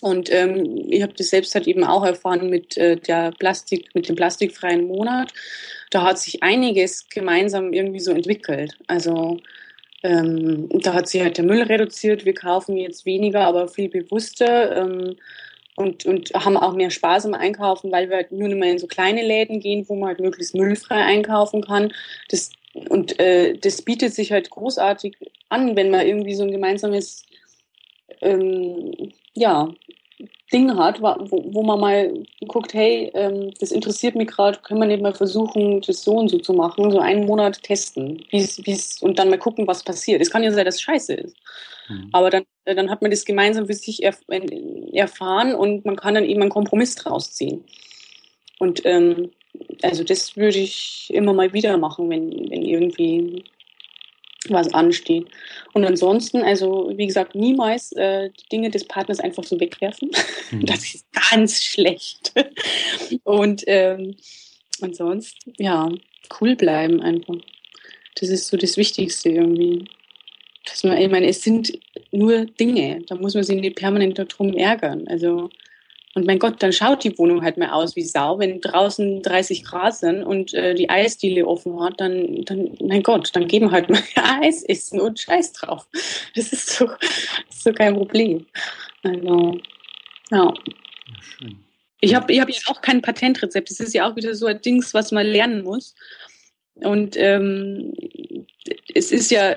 Und 0.02 0.30
ähm, 0.30 0.84
ich 0.90 1.02
habe 1.02 1.14
das 1.14 1.30
selbst 1.30 1.54
halt 1.54 1.66
eben 1.66 1.84
auch 1.84 2.04
erfahren 2.04 2.50
mit 2.50 2.76
äh, 2.76 2.96
der 2.96 3.32
Plastik, 3.32 3.94
mit 3.94 4.08
dem 4.08 4.16
plastikfreien 4.16 4.86
Monat. 4.86 5.32
Da 5.90 6.02
hat 6.02 6.18
sich 6.18 6.42
einiges 6.42 7.08
gemeinsam 7.08 7.72
irgendwie 7.72 8.00
so 8.00 8.12
entwickelt. 8.12 8.76
Also 8.86 9.38
ähm, 10.02 10.68
da 10.70 10.92
hat 10.92 11.08
sich 11.08 11.22
halt 11.22 11.38
der 11.38 11.44
Müll 11.44 11.62
reduziert. 11.62 12.24
Wir 12.24 12.34
kaufen 12.34 12.76
jetzt 12.76 13.06
weniger, 13.06 13.40
aber 13.46 13.68
viel 13.68 13.88
bewusster 13.88 14.76
ähm, 14.76 15.16
und, 15.76 16.04
und 16.04 16.32
haben 16.34 16.56
auch 16.56 16.74
mehr 16.74 16.90
Spaß 16.90 17.24
im 17.24 17.34
Einkaufen, 17.34 17.90
weil 17.90 18.08
wir 18.10 18.16
halt 18.16 18.32
nur 18.32 18.48
nicht 18.48 18.58
mehr 18.58 18.72
in 18.72 18.78
so 18.78 18.86
kleine 18.86 19.22
Läden 19.22 19.60
gehen, 19.60 19.88
wo 19.88 19.94
man 19.94 20.08
halt 20.08 20.20
möglichst 20.20 20.54
müllfrei 20.54 21.04
einkaufen 21.04 21.62
kann. 21.62 21.92
Das, 22.28 22.50
und 22.88 23.18
äh, 23.18 23.56
das 23.56 23.82
bietet 23.82 24.14
sich 24.14 24.32
halt 24.32 24.50
großartig 24.50 25.16
an, 25.48 25.76
wenn 25.76 25.90
man 25.90 26.06
irgendwie 26.06 26.34
so 26.34 26.42
ein 26.42 26.50
gemeinsames 26.50 27.24
ähm, 28.20 29.12
ja, 29.36 29.68
Ding 30.52 30.76
hat, 30.76 31.02
wo, 31.02 31.44
wo 31.52 31.62
man 31.62 31.80
mal 31.80 32.24
guckt, 32.46 32.72
hey, 32.72 33.10
ähm, 33.14 33.52
das 33.58 33.72
interessiert 33.72 34.14
mich 34.14 34.28
gerade, 34.28 34.60
können 34.60 34.80
wir 34.80 34.86
nicht 34.86 35.02
mal 35.02 35.12
versuchen, 35.12 35.80
das 35.80 36.04
so 36.04 36.14
und 36.14 36.28
so 36.28 36.38
zu 36.38 36.52
machen, 36.52 36.90
so 36.90 37.00
einen 37.00 37.26
Monat 37.26 37.62
testen, 37.62 38.24
wie's, 38.30 38.60
wie's, 38.64 39.02
und 39.02 39.18
dann 39.18 39.28
mal 39.28 39.38
gucken, 39.38 39.66
was 39.66 39.82
passiert. 39.82 40.20
Es 40.20 40.30
kann 40.30 40.44
ja 40.44 40.52
sein, 40.52 40.64
dass 40.64 40.76
es 40.76 40.82
scheiße 40.82 41.14
ist. 41.14 41.36
Mhm. 41.88 42.10
Aber 42.12 42.30
dann, 42.30 42.44
äh, 42.64 42.74
dann 42.76 42.90
hat 42.90 43.02
man 43.02 43.10
das 43.10 43.24
gemeinsam 43.24 43.66
für 43.66 43.74
sich 43.74 44.02
erf 44.02 44.20
erfahren 44.92 45.54
und 45.54 45.84
man 45.84 45.96
kann 45.96 46.14
dann 46.14 46.24
eben 46.24 46.42
einen 46.42 46.50
Kompromiss 46.50 46.94
draus 46.94 47.32
ziehen. 47.32 47.64
Und 48.58 48.82
ähm, 48.84 49.32
also 49.82 50.04
das 50.04 50.36
würde 50.36 50.58
ich 50.58 51.10
immer 51.12 51.32
mal 51.32 51.52
wieder 51.52 51.76
machen, 51.76 52.08
wenn, 52.08 52.30
wenn 52.50 52.62
irgendwie 52.62 53.44
was 54.54 54.72
ansteht. 54.72 55.26
Und 55.72 55.84
ansonsten, 55.84 56.42
also 56.42 56.92
wie 56.94 57.06
gesagt, 57.06 57.34
niemals 57.34 57.92
äh, 57.92 58.30
die 58.30 58.48
Dinge 58.50 58.70
des 58.70 58.84
Partners 58.84 59.20
einfach 59.20 59.44
so 59.44 59.58
wegwerfen. 59.60 60.10
Mhm. 60.50 60.66
Das 60.66 60.94
ist 60.94 61.06
ganz 61.30 61.62
schlecht. 61.62 62.32
Und 63.24 63.64
ähm, 63.66 64.16
ansonsten, 64.80 65.52
ja, 65.58 65.90
cool 66.40 66.56
bleiben 66.56 67.00
einfach. 67.00 67.36
Das 68.18 68.28
ist 68.28 68.48
so 68.48 68.56
das 68.56 68.76
Wichtigste 68.76 69.30
irgendwie. 69.30 69.84
Dass 70.64 70.82
man, 70.82 70.98
ich 70.98 71.10
meine, 71.10 71.28
es 71.28 71.42
sind 71.42 71.78
nur 72.10 72.46
Dinge. 72.46 73.02
Da 73.06 73.14
muss 73.14 73.34
man 73.34 73.44
sich 73.44 73.60
nicht 73.60 73.76
permanent 73.76 74.18
darum 74.18 74.54
ärgern. 74.54 75.06
Also 75.06 75.50
und 76.16 76.26
mein 76.26 76.38
Gott, 76.38 76.62
dann 76.62 76.72
schaut 76.72 77.04
die 77.04 77.18
Wohnung 77.18 77.42
halt 77.42 77.58
mal 77.58 77.68
aus 77.68 77.94
wie 77.94 78.02
Sau. 78.02 78.38
Wenn 78.38 78.62
draußen 78.62 79.20
30 79.20 79.64
Grad 79.64 79.96
sind 79.96 80.22
und 80.22 80.54
äh, 80.54 80.74
die 80.74 80.88
Eisdiele 80.88 81.46
offen 81.46 81.78
hat, 81.78 82.00
dann, 82.00 82.42
dann, 82.46 82.70
mein 82.82 83.02
Gott, 83.02 83.28
dann 83.34 83.46
geben 83.46 83.70
halt 83.70 83.90
mal 83.90 84.02
Eis 84.40 84.62
essen 84.62 84.98
und 84.98 85.20
Scheiß 85.20 85.52
drauf. 85.52 85.86
Das 86.34 86.54
ist 86.54 86.70
so, 86.70 86.86
das 86.86 87.56
ist 87.56 87.64
so 87.64 87.72
kein 87.74 87.94
Problem. 87.96 88.46
Also, 89.02 89.60
ja. 90.30 90.54
Schön. 91.20 91.58
Ich 92.00 92.14
habe 92.14 92.32
ich 92.32 92.40
hab 92.40 92.48
ja 92.48 92.56
auch 92.68 92.80
kein 92.80 93.02
Patentrezept. 93.02 93.68
Das 93.68 93.80
ist 93.80 93.92
ja 93.92 94.10
auch 94.10 94.16
wieder 94.16 94.34
so 94.34 94.46
ein 94.46 94.62
Dings, 94.62 94.94
was 94.94 95.12
man 95.12 95.26
lernen 95.26 95.64
muss. 95.64 95.94
Und 96.76 97.14
ähm, 97.18 97.92
es 98.94 99.12
ist 99.12 99.30
ja, 99.30 99.56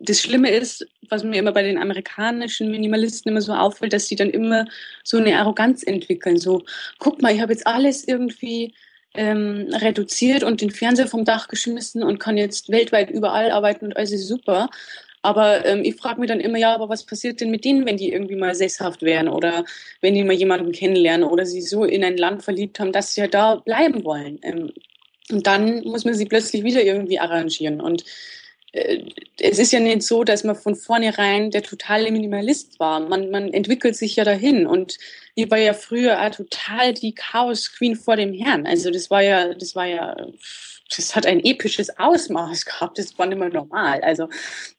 das 0.00 0.20
Schlimme 0.20 0.50
ist, 0.50 0.86
was 1.08 1.24
mir 1.24 1.38
immer 1.38 1.52
bei 1.52 1.62
den 1.62 1.78
amerikanischen 1.78 2.70
Minimalisten 2.70 3.30
immer 3.30 3.42
so 3.42 3.52
auffällt, 3.52 3.92
dass 3.92 4.08
sie 4.08 4.16
dann 4.16 4.30
immer 4.30 4.66
so 5.04 5.18
eine 5.18 5.38
Arroganz 5.38 5.82
entwickeln. 5.82 6.38
So, 6.38 6.62
guck 6.98 7.20
mal, 7.20 7.34
ich 7.34 7.40
habe 7.40 7.52
jetzt 7.52 7.66
alles 7.66 8.08
irgendwie 8.08 8.74
ähm, 9.14 9.68
reduziert 9.72 10.42
und 10.42 10.62
den 10.62 10.70
Fernseher 10.70 11.06
vom 11.06 11.24
Dach 11.24 11.48
geschmissen 11.48 12.02
und 12.02 12.18
kann 12.18 12.38
jetzt 12.38 12.70
weltweit 12.70 13.10
überall 13.10 13.50
arbeiten 13.50 13.86
und 13.86 13.96
alles 13.96 14.12
ist 14.12 14.26
super. 14.26 14.70
Aber 15.22 15.66
ähm, 15.66 15.82
ich 15.84 15.96
frage 15.96 16.18
mich 16.18 16.28
dann 16.28 16.40
immer, 16.40 16.56
ja, 16.56 16.74
aber 16.74 16.88
was 16.88 17.04
passiert 17.04 17.42
denn 17.42 17.50
mit 17.50 17.66
denen, 17.66 17.84
wenn 17.84 17.98
die 17.98 18.10
irgendwie 18.10 18.36
mal 18.36 18.54
sesshaft 18.54 19.02
wären 19.02 19.28
oder 19.28 19.66
wenn 20.00 20.14
die 20.14 20.24
mal 20.24 20.32
jemanden 20.32 20.72
kennenlernen 20.72 21.28
oder 21.28 21.44
sie 21.44 21.60
so 21.60 21.84
in 21.84 22.04
ein 22.04 22.16
Land 22.16 22.42
verliebt 22.42 22.80
haben, 22.80 22.92
dass 22.92 23.14
sie 23.14 23.20
ja 23.20 23.26
da 23.26 23.56
bleiben 23.56 24.04
wollen. 24.04 24.38
Ähm, 24.42 24.72
und 25.30 25.46
dann 25.46 25.82
muss 25.84 26.04
man 26.04 26.14
sie 26.14 26.24
plötzlich 26.24 26.64
wieder 26.64 26.82
irgendwie 26.82 27.18
arrangieren. 27.18 27.80
Und 27.82 28.04
es 28.72 29.58
ist 29.58 29.72
ja 29.72 29.80
nicht 29.80 30.02
so, 30.02 30.22
dass 30.22 30.44
man 30.44 30.54
von 30.54 30.76
vornherein 30.76 31.50
der 31.50 31.62
totale 31.62 32.10
Minimalist 32.12 32.78
war. 32.78 33.00
Man, 33.00 33.30
man 33.30 33.52
entwickelt 33.52 33.96
sich 33.96 34.16
ja 34.16 34.24
dahin. 34.24 34.66
Und 34.66 34.96
ich 35.34 35.50
war 35.50 35.58
ja 35.58 35.74
früher 35.74 36.20
auch 36.20 36.30
total 36.30 36.94
die 36.94 37.14
Chaos 37.14 37.72
Queen 37.72 37.96
vor 37.96 38.16
dem 38.16 38.32
Herrn. 38.32 38.66
Also 38.66 38.90
das 38.90 39.10
war 39.10 39.22
ja, 39.22 39.54
das 39.54 39.74
war 39.74 39.86
ja, 39.86 40.14
das 40.96 41.16
hat 41.16 41.26
ein 41.26 41.44
episches 41.44 41.98
Ausmaß 41.98 42.64
gehabt. 42.64 42.98
Das 42.98 43.18
war 43.18 43.26
nicht 43.26 43.38
mehr 43.38 43.48
normal. 43.48 44.02
Also 44.02 44.28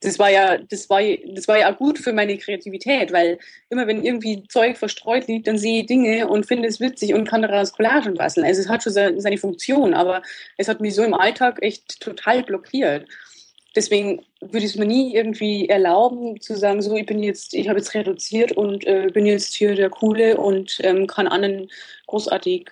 das 0.00 0.18
war 0.18 0.30
ja, 0.30 0.56
das 0.56 0.88
war, 0.88 1.02
das 1.34 1.46
war 1.46 1.58
ja 1.58 1.72
auch 1.72 1.76
gut 1.76 1.98
für 1.98 2.14
meine 2.14 2.38
Kreativität, 2.38 3.12
weil 3.12 3.38
immer 3.68 3.86
wenn 3.86 4.02
irgendwie 4.02 4.44
Zeug 4.48 4.78
verstreut 4.78 5.28
liegt, 5.28 5.48
dann 5.48 5.58
sehe 5.58 5.80
ich 5.80 5.86
Dinge 5.86 6.28
und 6.28 6.46
finde 6.46 6.68
es 6.68 6.80
witzig 6.80 7.12
und 7.12 7.28
kann 7.28 7.42
daraus 7.42 7.74
Collagen 7.74 8.14
basteln. 8.14 8.46
Also 8.46 8.62
es 8.62 8.68
hat 8.70 8.82
schon 8.82 8.92
seine 8.92 9.36
Funktion, 9.36 9.92
aber 9.92 10.22
es 10.56 10.68
hat 10.68 10.80
mich 10.80 10.94
so 10.94 11.02
im 11.02 11.14
Alltag 11.14 11.58
echt 11.60 12.00
total 12.00 12.42
blockiert. 12.42 13.06
Deswegen 13.74 14.22
würde 14.40 14.58
ich 14.58 14.72
es 14.72 14.76
mir 14.76 14.86
nie 14.86 15.14
irgendwie 15.14 15.68
erlauben 15.68 16.40
zu 16.40 16.56
sagen, 16.56 16.82
so 16.82 16.94
ich 16.94 17.06
bin 17.06 17.22
jetzt, 17.22 17.54
ich 17.54 17.68
habe 17.68 17.78
jetzt 17.78 17.94
reduziert 17.94 18.52
und 18.52 18.86
äh, 18.86 19.08
bin 19.12 19.24
jetzt 19.24 19.54
hier 19.54 19.74
der 19.74 19.88
Coole 19.88 20.36
und 20.36 20.78
ähm, 20.82 21.06
kann 21.06 21.26
anderen 21.26 21.70
großartig 22.06 22.66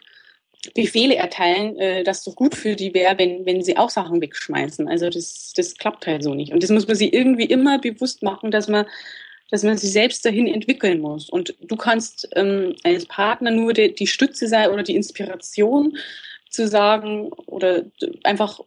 Befehle 0.75 1.17
erteilen, 1.17 1.79
äh, 1.79 2.05
dass 2.05 2.25
doch 2.25 2.35
gut 2.35 2.55
für 2.55 2.77
die 2.77 2.93
wäre, 2.93 3.19
wenn, 3.19 3.47
wenn 3.47 3.63
sie 3.63 3.79
auch 3.79 3.89
Sachen 3.89 4.21
wegschmeißen. 4.21 4.89
Also 4.89 5.09
das, 5.09 5.53
das 5.57 5.75
klappt 5.77 6.07
halt 6.07 6.23
so 6.23 6.35
nicht. 6.35 6.53
Und 6.53 6.63
das 6.63 6.71
muss 6.71 6.87
man 6.87 6.97
sich 6.97 7.15
irgendwie 7.15 7.47
immer 7.47 7.79
bewusst 7.79 8.23
machen, 8.23 8.51
dass 8.51 8.69
man, 8.69 8.85
dass 9.51 9.63
man 9.63 9.79
sich 9.79 9.93
selbst 9.93 10.25
dahin 10.25 10.47
entwickeln 10.47 11.01
muss. 11.01 11.31
Und 11.31 11.55
du 11.63 11.77
kannst 11.77 12.29
ähm, 12.37 12.77
als 12.85 13.07
Partner 13.07 13.51
nur 13.51 13.73
die, 13.73 13.95
die 13.95 14.07
Stütze 14.07 14.49
sein 14.49 14.71
oder 14.71 14.83
die 14.83 14.97
Inspiration 14.97 15.97
zu 16.51 16.69
sagen 16.69 17.33
oder 17.47 17.85
einfach 18.25 18.61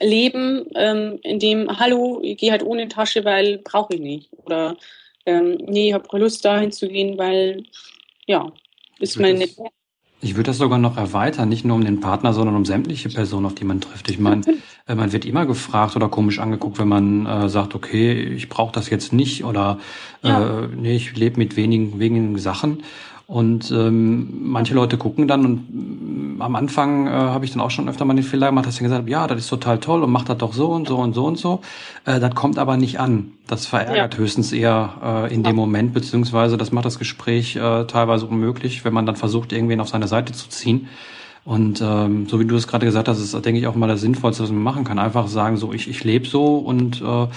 leben, 0.00 0.66
ähm, 0.74 1.18
in 1.22 1.38
dem, 1.38 1.78
hallo, 1.78 2.20
ich 2.22 2.38
gehe 2.38 2.50
halt 2.50 2.64
ohne 2.64 2.88
Tasche, 2.88 3.24
weil 3.24 3.58
brauche 3.58 3.94
ich 3.94 4.00
nicht. 4.00 4.30
Oder 4.44 4.76
ähm, 5.26 5.58
nee, 5.66 5.88
ich 5.88 5.94
habe 5.94 6.08
keine 6.08 6.24
Lust 6.24 6.44
dahin 6.44 6.72
zu 6.72 6.88
gehen, 6.88 7.18
weil 7.18 7.64
ja, 8.26 8.50
ist 8.98 9.18
mein 9.18 9.38
nicht. 9.38 9.58
Ich 10.22 10.34
würde 10.34 10.48
das 10.48 10.58
sogar 10.58 10.78
noch 10.78 10.98
erweitern, 10.98 11.48
nicht 11.48 11.64
nur 11.64 11.76
um 11.76 11.84
den 11.84 12.00
Partner, 12.00 12.34
sondern 12.34 12.54
um 12.54 12.66
sämtliche 12.66 13.08
Personen, 13.08 13.46
auf 13.46 13.54
die 13.54 13.64
man 13.64 13.80
trifft. 13.80 14.10
Ich 14.10 14.18
meine, 14.18 14.42
äh, 14.86 14.94
man 14.94 15.12
wird 15.12 15.24
immer 15.24 15.46
gefragt 15.46 15.96
oder 15.96 16.08
komisch 16.08 16.38
angeguckt, 16.38 16.78
wenn 16.78 16.88
man 16.88 17.24
äh, 17.24 17.48
sagt, 17.48 17.74
okay, 17.74 18.12
ich 18.12 18.50
brauche 18.50 18.72
das 18.72 18.90
jetzt 18.90 19.14
nicht 19.14 19.44
oder 19.44 19.78
ja. 20.22 20.64
äh, 20.64 20.68
nee, 20.68 20.96
ich 20.96 21.16
lebe 21.16 21.38
mit 21.38 21.56
wenigen, 21.56 21.98
wenigen 21.98 22.38
Sachen. 22.38 22.82
Und 23.30 23.70
ähm, 23.70 24.26
manche 24.42 24.74
Leute 24.74 24.98
gucken 24.98 25.28
dann 25.28 25.46
und 25.46 26.36
mm, 26.36 26.42
am 26.42 26.56
Anfang 26.56 27.06
äh, 27.06 27.10
habe 27.10 27.44
ich 27.44 27.52
dann 27.52 27.60
auch 27.60 27.70
schon 27.70 27.88
öfter 27.88 28.04
mal 28.04 28.14
den 28.14 28.24
Fehler 28.24 28.48
gemacht, 28.48 28.66
dass 28.66 28.74
ich 28.74 28.80
gesagt 28.80 29.02
habe, 29.02 29.10
ja, 29.10 29.28
das 29.28 29.38
ist 29.38 29.48
total 29.48 29.78
toll 29.78 30.02
und 30.02 30.10
macht 30.10 30.28
das 30.28 30.38
doch 30.38 30.52
so 30.52 30.72
und 30.72 30.88
so 30.88 30.96
und 30.96 31.14
so 31.14 31.26
und 31.26 31.38
so. 31.38 31.60
Äh, 32.06 32.18
das 32.18 32.34
kommt 32.34 32.58
aber 32.58 32.76
nicht 32.76 32.98
an. 32.98 33.34
Das 33.46 33.66
verärgert 33.66 34.14
ja. 34.14 34.18
höchstens 34.18 34.50
eher 34.50 34.94
äh, 35.00 35.32
in 35.32 35.44
ja. 35.44 35.50
dem 35.50 35.54
Moment, 35.54 35.94
beziehungsweise 35.94 36.56
das 36.56 36.72
macht 36.72 36.86
das 36.86 36.98
Gespräch 36.98 37.54
äh, 37.54 37.84
teilweise 37.84 38.26
unmöglich, 38.26 38.84
wenn 38.84 38.92
man 38.92 39.06
dann 39.06 39.14
versucht, 39.14 39.52
irgendwen 39.52 39.78
auf 39.78 39.90
seine 39.90 40.08
Seite 40.08 40.32
zu 40.32 40.48
ziehen. 40.48 40.88
Und 41.44 41.80
ähm, 41.80 42.26
so 42.28 42.40
wie 42.40 42.46
du 42.46 42.56
es 42.56 42.66
gerade 42.66 42.84
gesagt 42.84 43.06
hast, 43.06 43.20
ist, 43.20 43.32
denke 43.44 43.60
ich, 43.60 43.68
auch 43.68 43.76
mal 43.76 43.86
das 43.86 44.00
Sinnvollste, 44.00 44.42
was 44.42 44.50
man 44.50 44.64
machen 44.64 44.82
kann. 44.82 44.98
Einfach 44.98 45.28
sagen, 45.28 45.56
so 45.56 45.72
ich, 45.72 45.88
ich 45.88 46.02
lebe 46.02 46.26
so 46.26 46.56
und 46.56 47.00
äh, 47.00 47.28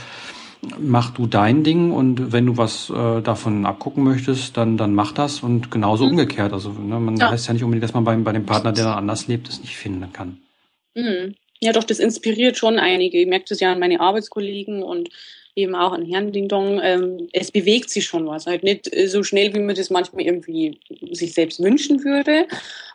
mach 0.80 1.11
du 1.11 1.28
dein 1.28 1.64
Ding 1.64 1.91
und 1.91 2.32
wenn 2.32 2.45
du 2.45 2.57
was 2.57 2.89
äh, 2.89 3.22
davon 3.22 3.66
abgucken 3.66 4.03
möchtest, 4.03 4.57
dann, 4.57 4.78
dann 4.78 4.93
mach 4.93 5.11
das 5.11 5.41
und 5.41 5.72
genauso 5.72 6.05
mhm. 6.05 6.11
umgekehrt. 6.11 6.53
Also 6.53 6.72
ne, 6.72 6.99
man 6.99 7.18
ja. 7.18 7.32
heißt 7.32 7.47
ja 7.47 7.53
nicht 7.53 7.64
unbedingt, 7.64 7.84
dass 7.84 7.93
man 7.93 8.03
bei, 8.03 8.16
bei 8.16 8.32
dem 8.32 8.45
Partner, 8.45 8.72
der 8.72 8.86
dann 8.86 8.97
anders 8.97 9.28
lebt, 9.28 9.47
das 9.47 9.61
nicht 9.61 9.76
finden 9.76 10.11
kann. 10.14 10.38
Mhm. 10.95 11.36
Ja, 11.59 11.72
doch, 11.72 11.84
das 11.84 11.99
inspiriert 11.99 12.57
schon 12.57 12.78
einige. 12.78 13.20
Ich 13.20 13.28
merke 13.28 13.45
das 13.49 13.59
ja 13.59 13.72
an 13.72 13.80
meine 13.80 13.99
Arbeitskollegen 13.99 14.84
und 14.84 15.09
eben 15.55 15.76
auch 15.76 15.93
an 15.93 16.05
Herrn 16.05 16.32
Ding 16.32 16.47
Dong. 16.47 16.80
Ähm, 16.84 17.30
es 17.32 17.51
bewegt 17.51 17.89
sich 17.89 18.05
schon 18.05 18.26
was. 18.28 18.47
Halt 18.47 18.64
nicht 18.64 18.89
so 19.07 19.24
schnell, 19.24 19.53
wie 19.53 19.59
man 19.59 19.76
das 19.76 19.89
manchmal 19.89 20.26
irgendwie 20.26 20.80
sich 21.11 21.34
selbst 21.34 21.61
wünschen 21.61 22.03
würde, 22.03 22.47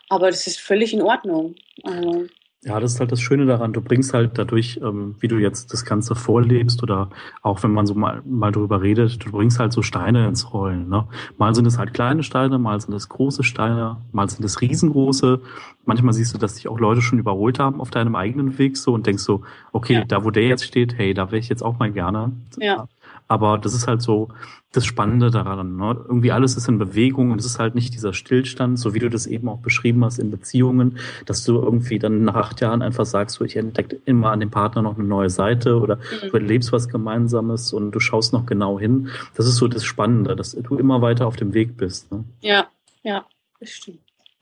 aber 0.09 0.29
das 0.29 0.47
ist 0.47 0.59
völlig 0.59 0.93
in 0.93 1.01
Ordnung. 1.01 1.55
Also, 1.83 2.27
ja, 2.61 2.77
das 2.81 2.93
ist 2.93 2.99
halt 2.99 3.11
das 3.13 3.21
Schöne 3.21 3.45
daran. 3.45 3.71
Du 3.71 3.79
bringst 3.79 4.13
halt 4.13 4.37
dadurch, 4.37 4.81
ähm, 4.83 5.15
wie 5.21 5.29
du 5.29 5.37
jetzt 5.37 5.71
das 5.71 5.85
Ganze 5.85 6.13
vorlebst 6.13 6.83
oder 6.83 7.09
auch 7.41 7.63
wenn 7.63 7.71
man 7.71 7.87
so 7.87 7.95
mal, 7.95 8.21
mal 8.25 8.51
drüber 8.51 8.81
redet, 8.81 9.25
du 9.25 9.31
bringst 9.31 9.59
halt 9.59 9.71
so 9.71 9.81
Steine 9.81 10.27
ins 10.27 10.51
Rollen. 10.53 10.89
Ne? 10.89 11.07
Mal 11.37 11.55
sind 11.55 11.65
es 11.67 11.77
halt 11.77 11.93
kleine 11.93 12.21
Steine, 12.21 12.59
mal 12.59 12.81
sind 12.81 12.93
es 12.93 13.07
große 13.07 13.43
Steine, 13.43 13.97
mal 14.11 14.29
sind 14.29 14.43
es 14.43 14.59
riesengroße. 14.59 15.39
Manchmal 15.85 16.13
siehst 16.13 16.33
du, 16.33 16.37
dass 16.37 16.55
dich 16.55 16.67
auch 16.67 16.79
Leute 16.79 17.01
schon 17.01 17.17
überholt 17.17 17.59
haben 17.59 17.79
auf 17.79 17.91
deinem 17.91 18.15
eigenen 18.15 18.57
Weg 18.57 18.75
so 18.75 18.93
und 18.93 19.07
denkst 19.07 19.23
so, 19.23 19.43
okay, 19.71 19.93
ja. 19.93 20.03
da 20.03 20.25
wo 20.25 20.29
der 20.29 20.47
jetzt 20.47 20.65
steht, 20.65 20.97
hey, 20.97 21.13
da 21.13 21.27
wäre 21.27 21.39
ich 21.39 21.47
jetzt 21.47 21.63
auch 21.63 21.79
mal 21.79 21.91
gerne. 21.91 22.33
Ja. 22.57 22.89
Aber 23.29 23.59
das 23.59 23.75
ist 23.75 23.87
halt 23.87 24.01
so 24.01 24.29
das 24.71 24.85
Spannende 24.85 25.29
daran. 25.29 25.77
Ne? 25.77 26.03
Irgendwie 26.07 26.31
alles 26.31 26.57
ist 26.57 26.67
in 26.67 26.79
Bewegung 26.79 27.31
und 27.31 27.39
es 27.39 27.45
ist 27.45 27.59
halt 27.59 27.75
nicht 27.75 27.93
dieser 27.93 28.11
Stillstand, 28.11 28.79
so 28.79 28.95
wie 28.95 28.99
du 28.99 29.09
das 29.09 29.27
eben 29.27 29.47
auch 29.49 29.59
beschrieben 29.59 30.03
hast 30.03 30.17
in 30.17 30.31
Beziehungen, 30.31 30.97
dass 31.27 31.43
du 31.43 31.55
irgendwie 31.55 31.99
dann 31.99 32.23
nach 32.23 32.35
acht 32.35 32.59
Jahren 32.59 32.81
einfach 32.81 33.05
sagst, 33.05 33.37
so, 33.37 33.45
ich 33.45 33.55
entdecke 33.55 33.99
immer 34.05 34.31
an 34.31 34.39
dem 34.39 34.49
Partner 34.49 34.81
noch 34.81 34.97
eine 34.97 35.07
neue 35.07 35.29
Seite 35.29 35.79
oder 35.79 35.97
mhm. 35.97 36.29
du 36.31 36.37
erlebst 36.37 36.71
was 36.71 36.89
Gemeinsames 36.89 37.71
und 37.71 37.91
du 37.91 37.99
schaust 37.99 38.33
noch 38.33 38.47
genau 38.47 38.79
hin. 38.79 39.09
Das 39.35 39.45
ist 39.45 39.57
so 39.57 39.67
das 39.67 39.83
Spannende, 39.83 40.35
dass 40.35 40.51
du 40.51 40.75
immer 40.77 41.03
weiter 41.03 41.27
auf 41.27 41.35
dem 41.35 41.53
Weg 41.53 41.77
bist. 41.77 42.11
Ne? 42.11 42.23
Ja, 42.41 42.67
ja, 43.03 43.25
das 43.59 43.69
stimmt. 43.69 43.99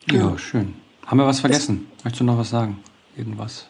Ja, 0.10 0.38
schön. 0.38 0.74
Haben 1.06 1.20
wir 1.20 1.26
was 1.26 1.42
vergessen? 1.42 1.88
Möchtest 2.06 2.22
du 2.22 2.24
noch 2.24 2.38
was 2.38 2.50
sagen? 2.50 2.80
Irgendwas? 3.18 3.70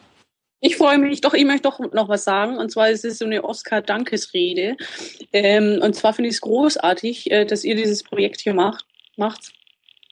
Ich 0.60 0.76
freue 0.76 0.98
mich, 0.98 1.22
doch, 1.22 1.34
ich 1.34 1.46
möchte 1.46 1.64
doch 1.64 1.80
noch 1.94 2.10
was 2.10 2.24
sagen. 2.24 2.58
Und 2.58 2.72
zwar 2.72 2.90
ist 2.90 3.06
es 3.06 3.20
so 3.20 3.26
eine 3.26 3.44
Oscar-Dankesrede. 3.44 4.76
Ähm, 5.32 5.80
und 5.82 5.96
zwar 5.96 6.14
finde 6.14 6.30
ich 6.30 6.36
es 6.36 6.42
großartig, 6.42 7.32
äh, 7.32 7.46
dass 7.46 7.64
ihr 7.64 7.76
dieses 7.76 8.04
Projekt 8.04 8.42
hier 8.42 8.54
macht. 8.54 8.86
macht. 9.18 9.54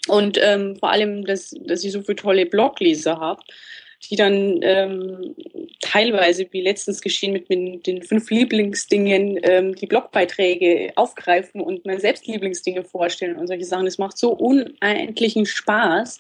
Und 0.08 0.38
ähm, 0.40 0.76
vor 0.76 0.92
allem, 0.92 1.26
dass, 1.26 1.56
dass 1.62 1.84
ihr 1.84 1.92
so 1.92 2.02
viele 2.02 2.16
tolle 2.16 2.46
Blogleser 2.46 3.20
habt, 3.20 3.52
die 4.08 4.16
dann 4.16 4.60
ähm, 4.62 5.36
teilweise, 5.82 6.48
wie 6.52 6.62
letztens 6.62 7.02
geschehen 7.02 7.34
mit, 7.34 7.50
den 7.50 8.04
fünf 8.04 8.30
Lieblingsdingen, 8.30 9.40
ähm, 9.44 9.76
die 9.76 9.88
Blogbeiträge 9.88 10.92
aufgreifen 10.96 11.62
und 11.62 11.86
meine 11.86 12.00
Selbstlieblingsdinge 12.00 12.84
vorstellen 12.84 13.36
und 13.36 13.48
solche 13.48 13.66
Sachen. 13.66 13.86
Das 13.86 13.98
macht 13.98 14.18
so 14.18 14.32
unendlichen 14.32 15.46
Spaß. 15.46 16.20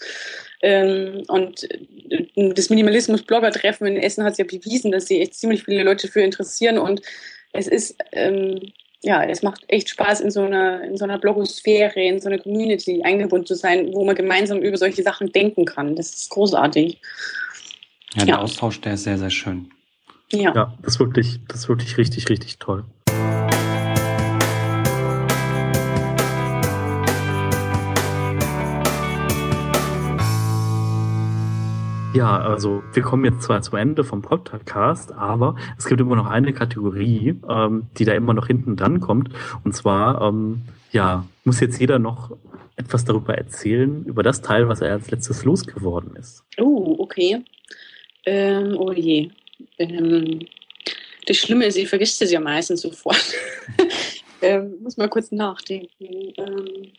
Ähm, 0.61 1.23
und 1.27 1.69
äh, 1.71 2.53
das 2.53 2.69
Minimalismus-Blogger-Treffen 2.69 3.87
in 3.87 3.97
Essen 3.97 4.23
hat 4.23 4.33
es 4.33 4.37
ja 4.37 4.45
bewiesen, 4.45 4.91
dass 4.91 5.07
sich 5.07 5.21
echt 5.21 5.35
ziemlich 5.35 5.63
viele 5.63 5.83
Leute 5.83 6.07
dafür 6.07 6.23
interessieren 6.23 6.77
und 6.77 7.01
es 7.53 7.67
ist, 7.67 7.95
ähm, 8.11 8.59
ja, 9.01 9.23
es 9.23 9.43
macht 9.43 9.63
echt 9.67 9.89
Spaß, 9.89 10.21
in 10.21 10.31
so 10.31 10.41
einer, 10.41 10.83
in 10.83 10.97
so 10.97 11.05
einer 11.05 11.19
Blogosphäre, 11.19 12.01
in 12.01 12.19
so 12.19 12.27
einer 12.27 12.39
Community 12.39 13.03
eingebunden 13.03 13.45
zu 13.45 13.55
sein, 13.55 13.93
wo 13.93 14.03
man 14.03 14.15
gemeinsam 14.15 14.59
über 14.59 14.77
solche 14.77 15.03
Sachen 15.03 15.31
denken 15.31 15.65
kann. 15.65 15.95
Das 15.95 16.13
ist 16.13 16.29
großartig. 16.31 16.99
Ja, 18.15 18.23
der 18.23 18.35
ja. 18.35 18.41
Austausch, 18.41 18.79
der 18.79 18.93
ist 18.93 19.03
sehr, 19.03 19.17
sehr 19.17 19.29
schön. 19.29 19.67
Ja. 20.31 20.53
ja, 20.55 20.73
das 20.81 20.93
ist 20.93 20.99
wirklich, 20.99 21.41
das 21.49 21.59
ist 21.59 21.69
wirklich 21.69 21.97
richtig, 21.97 22.29
richtig 22.29 22.59
toll. 22.59 22.85
Ja, 32.13 32.37
also 32.37 32.83
wir 32.93 33.03
kommen 33.03 33.25
jetzt 33.25 33.41
zwar 33.41 33.61
zum 33.61 33.77
Ende 33.77 34.05
vom 34.05 34.21
Podcast, 34.21 35.11
aber 35.11 35.57
es 35.77 35.85
gibt 35.85 35.99
immer 35.99 36.15
noch 36.15 36.27
eine 36.27 36.53
Kategorie, 36.53 37.41
ähm, 37.49 37.87
die 37.97 38.05
da 38.05 38.13
immer 38.13 38.33
noch 38.33 38.47
hinten 38.47 38.77
dran 38.77 39.01
kommt. 39.01 39.27
Und 39.65 39.75
zwar, 39.75 40.21
ähm, 40.21 40.61
ja, 40.93 41.25
muss 41.43 41.59
jetzt 41.59 41.81
jeder 41.81 41.99
noch 41.99 42.31
etwas 42.77 43.03
darüber 43.03 43.37
erzählen, 43.37 44.05
über 44.05 44.23
das 44.23 44.41
Teil, 44.41 44.69
was 44.69 44.79
er 44.79 44.93
als 44.93 45.11
letztes 45.11 45.43
losgeworden 45.43 46.15
ist. 46.15 46.45
Oh, 46.57 46.95
okay. 46.99 47.43
Ähm, 48.25 48.77
oh 48.77 48.91
je. 48.91 49.29
Ähm, 49.77 50.47
das 51.27 51.37
Schlimme 51.37 51.65
ist, 51.65 51.77
ich 51.77 51.87
vergesse 51.87 52.23
es 52.23 52.31
ja 52.31 52.39
meistens 52.39 52.81
sofort. 52.81 53.33
ähm, 54.41 54.75
muss 54.81 54.97
mal 54.97 55.09
kurz 55.09 55.31
nachdenken. 55.31 56.33
Ähm, 56.37 56.91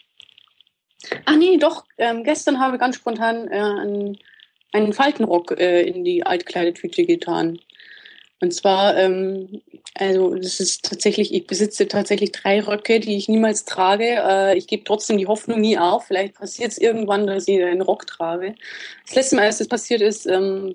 ach 1.25 1.37
nee, 1.37 1.57
doch. 1.59 1.85
Ähm, 1.99 2.25
gestern 2.25 2.59
habe 2.59 2.77
ich 2.77 2.81
ganz 2.81 2.97
spontan 2.97 3.49
äh, 3.49 3.57
einen 3.57 4.19
einen 4.77 4.93
Faltenrock 4.93 5.59
äh, 5.59 5.83
in 5.83 6.05
die 6.05 6.25
Altkleidetüte 6.25 7.05
getan. 7.05 7.59
Und 8.41 8.53
zwar, 8.53 8.97
ähm, 8.99 9.63
also 9.95 10.35
das 10.35 10.61
ist 10.61 10.85
tatsächlich, 10.85 11.33
ich 11.33 11.47
besitze 11.47 11.89
tatsächlich 11.89 12.33
drei 12.33 12.61
Röcke, 12.61 13.01
die 13.01 13.17
ich 13.17 13.29
niemals 13.29 13.65
trage. 13.65 14.05
Äh, 14.05 14.59
ich 14.59 14.67
gebe 14.67 14.85
trotzdem 14.85 15.17
die 15.17 15.27
Hoffnung 15.27 15.61
nie 15.61 15.79
auf. 15.79 16.07
Vielleicht 16.07 16.35
passiert 16.35 16.73
es 16.73 16.79
irgendwann, 16.79 17.27
dass 17.27 17.49
ich 17.49 17.63
einen 17.63 17.81
Rock 17.81 18.07
trage. 18.07 18.55
Das 19.07 19.17
letzte 19.17 19.37
Mal, 19.37 19.47
als 19.47 19.59
das 19.59 19.69
passiert 19.69 20.03
ist, 20.03 20.27
ähm, 20.27 20.75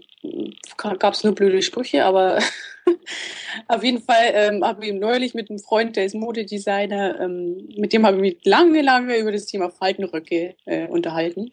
gab 0.77 1.13
es 1.13 1.23
nur 1.23 1.35
blöde 1.35 1.61
Sprüche, 1.61 2.05
aber 2.05 2.39
auf 3.67 3.83
jeden 3.83 4.01
Fall 4.01 4.31
ähm, 4.33 4.63
habe 4.63 4.85
ich 4.85 4.93
neulich 4.93 5.33
mit 5.33 5.49
einem 5.49 5.59
Freund, 5.59 5.95
der 5.95 6.05
ist 6.05 6.15
Modedesigner, 6.15 7.19
ähm, 7.19 7.69
mit 7.77 7.93
dem 7.93 8.05
habe 8.05 8.17
ich 8.17 8.21
mich 8.21 8.37
lange, 8.45 8.81
lange 8.81 9.17
über 9.17 9.31
das 9.31 9.45
Thema 9.45 9.69
Faltenröcke 9.69 10.55
äh, 10.65 10.87
unterhalten. 10.87 11.51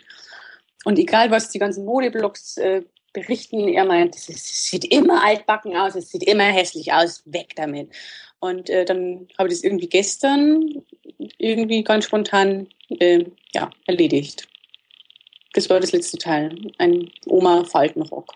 Und 0.85 0.99
egal, 0.99 1.31
was 1.31 1.51
die 1.51 1.59
ganzen 1.59 1.85
Modeblogs 1.85 2.57
äh, 2.59 2.83
berichten, 3.13 3.69
er 3.69 3.85
meint, 3.85 4.17
es 4.17 4.71
sieht 4.71 4.85
immer 4.85 5.25
altbacken 5.25 5.77
aus, 5.77 5.95
es 5.95 6.11
sieht 6.11 6.23
immer 6.23 6.45
hässlich 6.45 6.93
aus, 6.93 7.23
weg 7.27 7.55
damit. 7.57 7.91
Und 8.41 8.71
äh, 8.71 8.85
dann 8.85 9.29
habe 9.37 9.49
ich 9.49 9.55
das 9.55 9.65
irgendwie 9.65 9.89
gestern 9.89 10.83
irgendwie 11.39 11.83
ganz 11.83 12.05
spontan 12.05 12.69
äh, 13.01 13.25
ja, 13.53 13.71
erledigt. 13.87 14.47
Das 15.55 15.69
war 15.69 15.81
das 15.81 15.93
letzte 15.93 16.19
Teil, 16.19 16.57
ein 16.79 17.11
Oma-Faltenrock. 17.27 18.33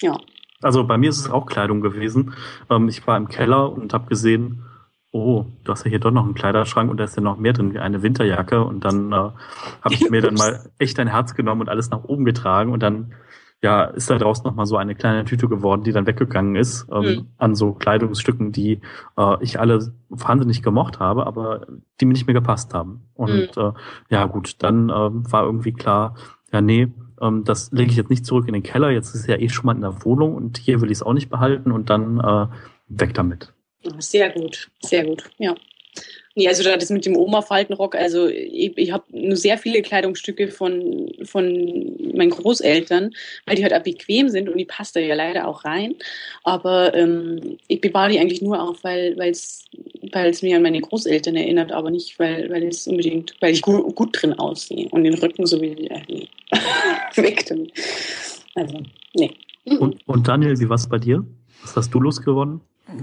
Ja. 0.00 0.16
Also 0.62 0.84
bei 0.84 0.98
mir 0.98 1.10
ist 1.10 1.20
es 1.20 1.30
auch 1.30 1.46
Kleidung 1.46 1.80
gewesen. 1.80 2.34
Ähm, 2.70 2.88
ich 2.88 3.06
war 3.06 3.16
im 3.16 3.28
Keller 3.28 3.72
und 3.72 3.92
habe 3.94 4.08
gesehen, 4.08 4.64
oh, 5.12 5.46
du 5.64 5.72
hast 5.72 5.84
ja 5.84 5.90
hier 5.90 6.00
doch 6.00 6.10
noch 6.10 6.24
einen 6.24 6.34
Kleiderschrank 6.34 6.90
und 6.90 6.98
da 6.98 7.04
ist 7.04 7.16
ja 7.16 7.22
noch 7.22 7.38
mehr 7.38 7.52
drin 7.52 7.72
wie 7.72 7.78
eine 7.78 8.02
Winterjacke. 8.02 8.62
Und 8.62 8.84
dann 8.84 9.12
äh, 9.12 9.16
habe 9.16 9.92
ich 9.92 10.10
mir 10.10 10.20
dann 10.20 10.34
mal 10.34 10.70
echt 10.78 10.98
ein 10.98 11.08
Herz 11.08 11.34
genommen 11.34 11.62
und 11.62 11.68
alles 11.68 11.90
nach 11.90 12.04
oben 12.04 12.24
getragen 12.24 12.72
und 12.72 12.82
dann 12.82 13.14
ja, 13.60 13.84
ist 13.84 14.08
da 14.08 14.18
draußen 14.18 14.44
noch 14.44 14.54
mal 14.54 14.66
so 14.66 14.76
eine 14.76 14.94
kleine 14.94 15.24
Tüte 15.24 15.48
geworden, 15.48 15.82
die 15.82 15.90
dann 15.90 16.06
weggegangen 16.06 16.54
ist 16.54 16.86
ähm, 16.92 17.02
mhm. 17.02 17.26
an 17.38 17.54
so 17.56 17.72
Kleidungsstücken, 17.72 18.52
die 18.52 18.80
äh, 19.16 19.36
ich 19.40 19.58
alle 19.58 19.92
wahnsinnig 20.08 20.62
gemocht 20.62 21.00
habe, 21.00 21.26
aber 21.26 21.66
die 22.00 22.06
mir 22.06 22.12
nicht 22.12 22.28
mehr 22.28 22.34
gepasst 22.34 22.72
haben. 22.72 23.08
Und 23.14 23.56
mhm. 23.56 23.62
äh, 23.62 23.72
ja 24.10 24.26
gut, 24.26 24.62
dann 24.62 24.90
äh, 24.90 24.92
war 24.92 25.44
irgendwie 25.44 25.72
klar, 25.72 26.14
ja 26.52 26.60
nee, 26.60 26.88
ähm, 27.20 27.44
das 27.44 27.70
lege 27.72 27.90
ich 27.90 27.96
jetzt 27.96 28.10
nicht 28.10 28.26
zurück 28.26 28.46
in 28.46 28.54
den 28.54 28.62
Keller. 28.62 28.90
Jetzt 28.90 29.14
ist 29.14 29.22
es 29.22 29.26
ja 29.26 29.36
eh 29.36 29.48
schon 29.48 29.66
mal 29.66 29.74
in 29.74 29.80
der 29.80 30.04
Wohnung 30.04 30.34
und 30.34 30.58
hier 30.58 30.80
will 30.80 30.90
ich 30.90 30.98
es 30.98 31.02
auch 31.02 31.14
nicht 31.14 31.30
behalten 31.30 31.72
und 31.72 31.90
dann 31.90 32.18
äh, 32.18 32.46
weg 32.88 33.14
damit. 33.14 33.52
Sehr 33.98 34.30
gut, 34.30 34.70
sehr 34.80 35.04
gut, 35.04 35.30
ja. 35.38 35.54
Nee, 36.38 36.46
also 36.46 36.62
das 36.62 36.88
mit 36.90 37.04
dem 37.04 37.16
Oma-Faltenrock, 37.16 37.96
also 37.96 38.28
ich, 38.28 38.78
ich 38.78 38.92
habe 38.92 39.02
nur 39.10 39.34
sehr 39.34 39.58
viele 39.58 39.82
Kleidungsstücke 39.82 40.52
von, 40.52 41.10
von 41.24 41.96
meinen 42.14 42.30
Großeltern, 42.30 43.10
weil 43.44 43.56
die 43.56 43.64
halt 43.64 43.74
auch 43.74 43.82
bequem 43.82 44.28
sind 44.28 44.48
und 44.48 44.56
die 44.56 44.64
passt 44.64 44.94
da 44.94 45.00
ja 45.00 45.16
leider 45.16 45.48
auch 45.48 45.64
rein. 45.64 45.96
Aber 46.44 46.94
ähm, 46.94 47.58
ich 47.66 47.80
bewahre 47.80 48.12
die 48.12 48.20
eigentlich 48.20 48.40
nur 48.40 48.62
auf, 48.62 48.84
weil 48.84 49.18
es 49.18 49.64
mir 50.40 50.56
an 50.56 50.62
meine 50.62 50.80
Großeltern 50.80 51.34
erinnert, 51.34 51.72
aber 51.72 51.90
nicht, 51.90 52.20
weil, 52.20 52.48
weil 52.50 52.62
es 52.68 52.86
unbedingt, 52.86 53.34
weil 53.40 53.52
ich 53.52 53.62
gut, 53.62 53.96
gut 53.96 54.10
drin 54.12 54.34
aussehe 54.34 54.88
und 54.90 55.02
den 55.02 55.14
Rücken 55.14 55.44
so 55.44 55.60
wie 55.60 55.88
äh, 55.88 56.26
weg 57.16 57.46
damit. 57.46 57.72
Also, 58.54 58.78
nee. 59.16 59.32
Und, 59.64 60.06
und 60.06 60.28
Daniel, 60.28 60.56
wie 60.60 60.68
war 60.68 60.76
es 60.76 60.88
bei 60.88 60.98
dir? 60.98 61.26
Was 61.62 61.74
hast 61.74 61.92
du 61.92 61.98
losgewonnen? 61.98 62.60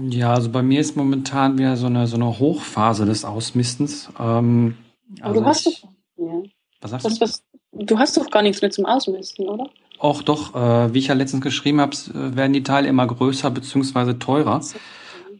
Ja, 0.08 0.34
also 0.34 0.50
bei 0.50 0.62
mir 0.62 0.80
ist 0.80 0.96
momentan 0.96 1.58
wieder 1.58 1.76
so 1.76 1.86
eine, 1.86 2.06
so 2.06 2.16
eine 2.16 2.38
Hochphase 2.38 3.06
des 3.06 3.24
Ausmistens. 3.24 4.08
Ähm, 4.18 4.76
also 5.20 5.24
Aber 5.24 5.40
du 5.40 5.46
hast 5.46 5.66
doch. 5.66 5.88
Ja. 6.18 6.42
Was 6.80 6.90
sagst 6.90 7.06
du? 7.06 7.20
Was, 7.20 7.42
du 7.72 7.98
hast 7.98 8.16
doch 8.16 8.30
gar 8.30 8.42
nichts 8.42 8.62
mehr 8.62 8.70
zum 8.70 8.86
Ausmisten, 8.86 9.48
oder? 9.48 9.68
Auch 9.98 10.22
doch, 10.22 10.54
äh, 10.54 10.92
wie 10.92 10.98
ich 10.98 11.06
ja 11.06 11.14
letztens 11.14 11.42
geschrieben 11.42 11.80
habe, 11.80 11.96
werden 12.12 12.52
die 12.52 12.62
Teile 12.62 12.88
immer 12.88 13.06
größer 13.06 13.50
bzw. 13.50 14.14
teurer. 14.14 14.60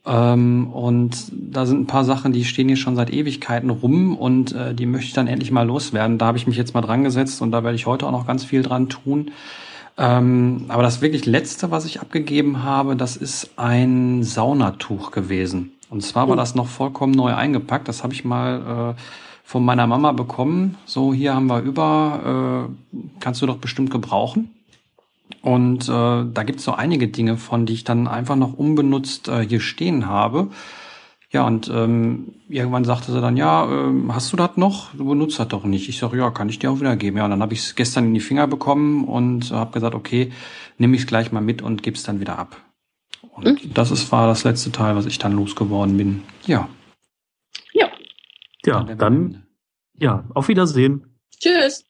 Ähm, 0.07 0.71
und 0.73 1.17
da 1.33 1.67
sind 1.67 1.81
ein 1.81 1.87
paar 1.87 2.05
Sachen, 2.05 2.33
die 2.33 2.45
stehen 2.45 2.69
hier 2.69 2.77
schon 2.77 2.95
seit 2.95 3.13
Ewigkeiten 3.13 3.71
rum 3.71 4.17
und 4.17 4.53
äh, 4.53 4.73
die 4.73 4.87
möchte 4.87 5.09
ich 5.09 5.13
dann 5.15 5.27
endlich 5.27 5.51
mal 5.51 5.67
loswerden. 5.67 6.17
Da 6.17 6.27
habe 6.27 6.39
ich 6.39 6.47
mich 6.47 6.57
jetzt 6.57 6.75
mal 6.75 6.81
dran 6.81 7.03
gesetzt 7.03 7.43
und 7.43 7.51
da 7.51 7.65
werde 7.65 7.75
ich 7.75 7.87
heute 7.87 8.07
auch 8.07 8.13
noch 8.13 8.27
ganz 8.27 8.45
viel 8.45 8.63
dran 8.63 8.89
tun. 8.89 9.33
Ähm, 9.99 10.67
aber 10.69 10.83
das 10.83 11.01
wirklich 11.01 11.27
letzte, 11.27 11.71
was 11.71 11.87
ich 11.87 12.01
abgegeben 12.01 12.63
habe, 12.63 12.97
das 12.97 13.17
ist 13.17 13.51
ein 13.57 14.23
Saunatuch 14.23 15.11
gewesen. 15.11 15.73
Und 15.89 16.03
zwar 16.03 16.29
war 16.29 16.35
oh. 16.35 16.37
das 16.37 16.55
noch 16.55 16.67
vollkommen 16.67 17.13
neu 17.13 17.35
eingepackt. 17.35 17.89
Das 17.89 18.03
habe 18.03 18.13
ich 18.13 18.25
mal 18.25 18.95
äh, 18.97 19.01
von 19.45 19.65
meiner 19.65 19.87
Mama 19.87 20.13
bekommen. 20.13 20.77
So, 20.85 21.15
hier 21.15 21.35
haben 21.35 21.47
wir 21.47 21.61
über, 21.61 22.69
äh, 22.69 23.01
kannst 23.21 23.41
du 23.41 23.47
doch 23.47 23.59
bestimmt 23.59 23.91
gebrauchen. 23.91 24.51
Und 25.43 25.89
äh, 25.89 26.25
da 26.33 26.43
gibt's 26.45 26.65
so 26.65 26.73
einige 26.73 27.09
Dinge 27.09 27.37
von, 27.37 27.67
die 27.67 27.73
ich 27.73 27.85
dann 27.85 28.09
einfach 28.09 28.37
noch 28.37 28.55
unbenutzt 28.55 29.29
äh, 29.29 29.47
hier 29.47 29.61
stehen 29.61 30.07
habe. 30.07 30.49
Ja, 31.33 31.47
und 31.47 31.69
ähm, 31.69 32.35
irgendwann 32.49 32.85
sagte 32.85 33.11
sie 33.11 33.21
dann, 33.21 33.37
ja, 33.37 33.65
ähm, 33.69 34.15
hast 34.15 34.33
du 34.33 34.37
das 34.37 34.57
noch? 34.57 34.95
Du 34.95 35.07
benutzt 35.07 35.39
das 35.39 35.49
doch 35.49 35.65
nicht. 35.65 35.89
Ich 35.89 35.99
sage, 35.99 36.19
ja, 36.19 36.31
kann 36.31 36.49
ich 36.49 36.59
dir 36.59 36.71
auch 36.71 36.81
wieder 36.81 36.97
geben. 36.97 37.17
Ja, 37.17 37.25
und 37.25 37.31
dann 37.31 37.43
habe 37.43 37.53
ich 37.53 37.61
es 37.61 37.75
gestern 37.75 38.07
in 38.07 38.15
die 38.15 38.21
Finger 38.21 38.47
bekommen 38.47 39.05
und 39.05 39.51
habe 39.51 39.73
gesagt, 39.73 39.95
okay, 39.95 40.33
nehme 40.79 40.95
ich 40.95 41.03
es 41.03 41.07
gleich 41.09 41.33
mal 41.33 41.41
mit 41.41 41.63
und 41.63 41.83
gebe 41.83 41.97
es 41.97 42.05
dann 42.05 42.21
wieder 42.21 42.39
ab. 42.39 42.57
Und 43.35 43.61
hm? 43.61 43.75
das 43.75 43.91
ist, 43.91 44.11
war 44.13 44.29
das 44.29 44.45
letzte 44.45 44.71
Teil, 44.71 44.95
was 44.95 45.07
ich 45.07 45.19
dann 45.19 45.33
losgeworden 45.33 45.97
bin. 45.97 46.23
Ja. 46.47 46.69
Ja. 47.73 47.91
Ja, 48.65 48.85
dann, 48.85 49.47
ja, 49.99 50.25
auf 50.35 50.49
Wiedersehen. 50.49 51.19
Tschüss. 51.41 51.85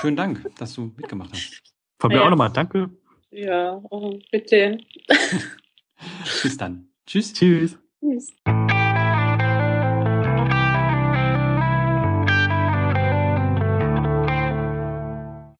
schönen 0.00 0.16
Dank, 0.16 0.50
dass 0.58 0.74
du 0.74 0.92
mitgemacht 0.96 1.30
hast. 1.32 1.62
Von 1.98 2.08
mir 2.08 2.16
ja. 2.16 2.24
auch 2.24 2.30
nochmal, 2.30 2.50
danke. 2.50 2.90
Ja, 3.30 3.80
oh, 3.90 4.18
bitte. 4.32 4.78
Bis 6.42 6.56
dann. 6.56 6.88
Tschüss. 7.06 7.32
Tschüss. 7.32 7.78
Tschüss. 8.00 8.32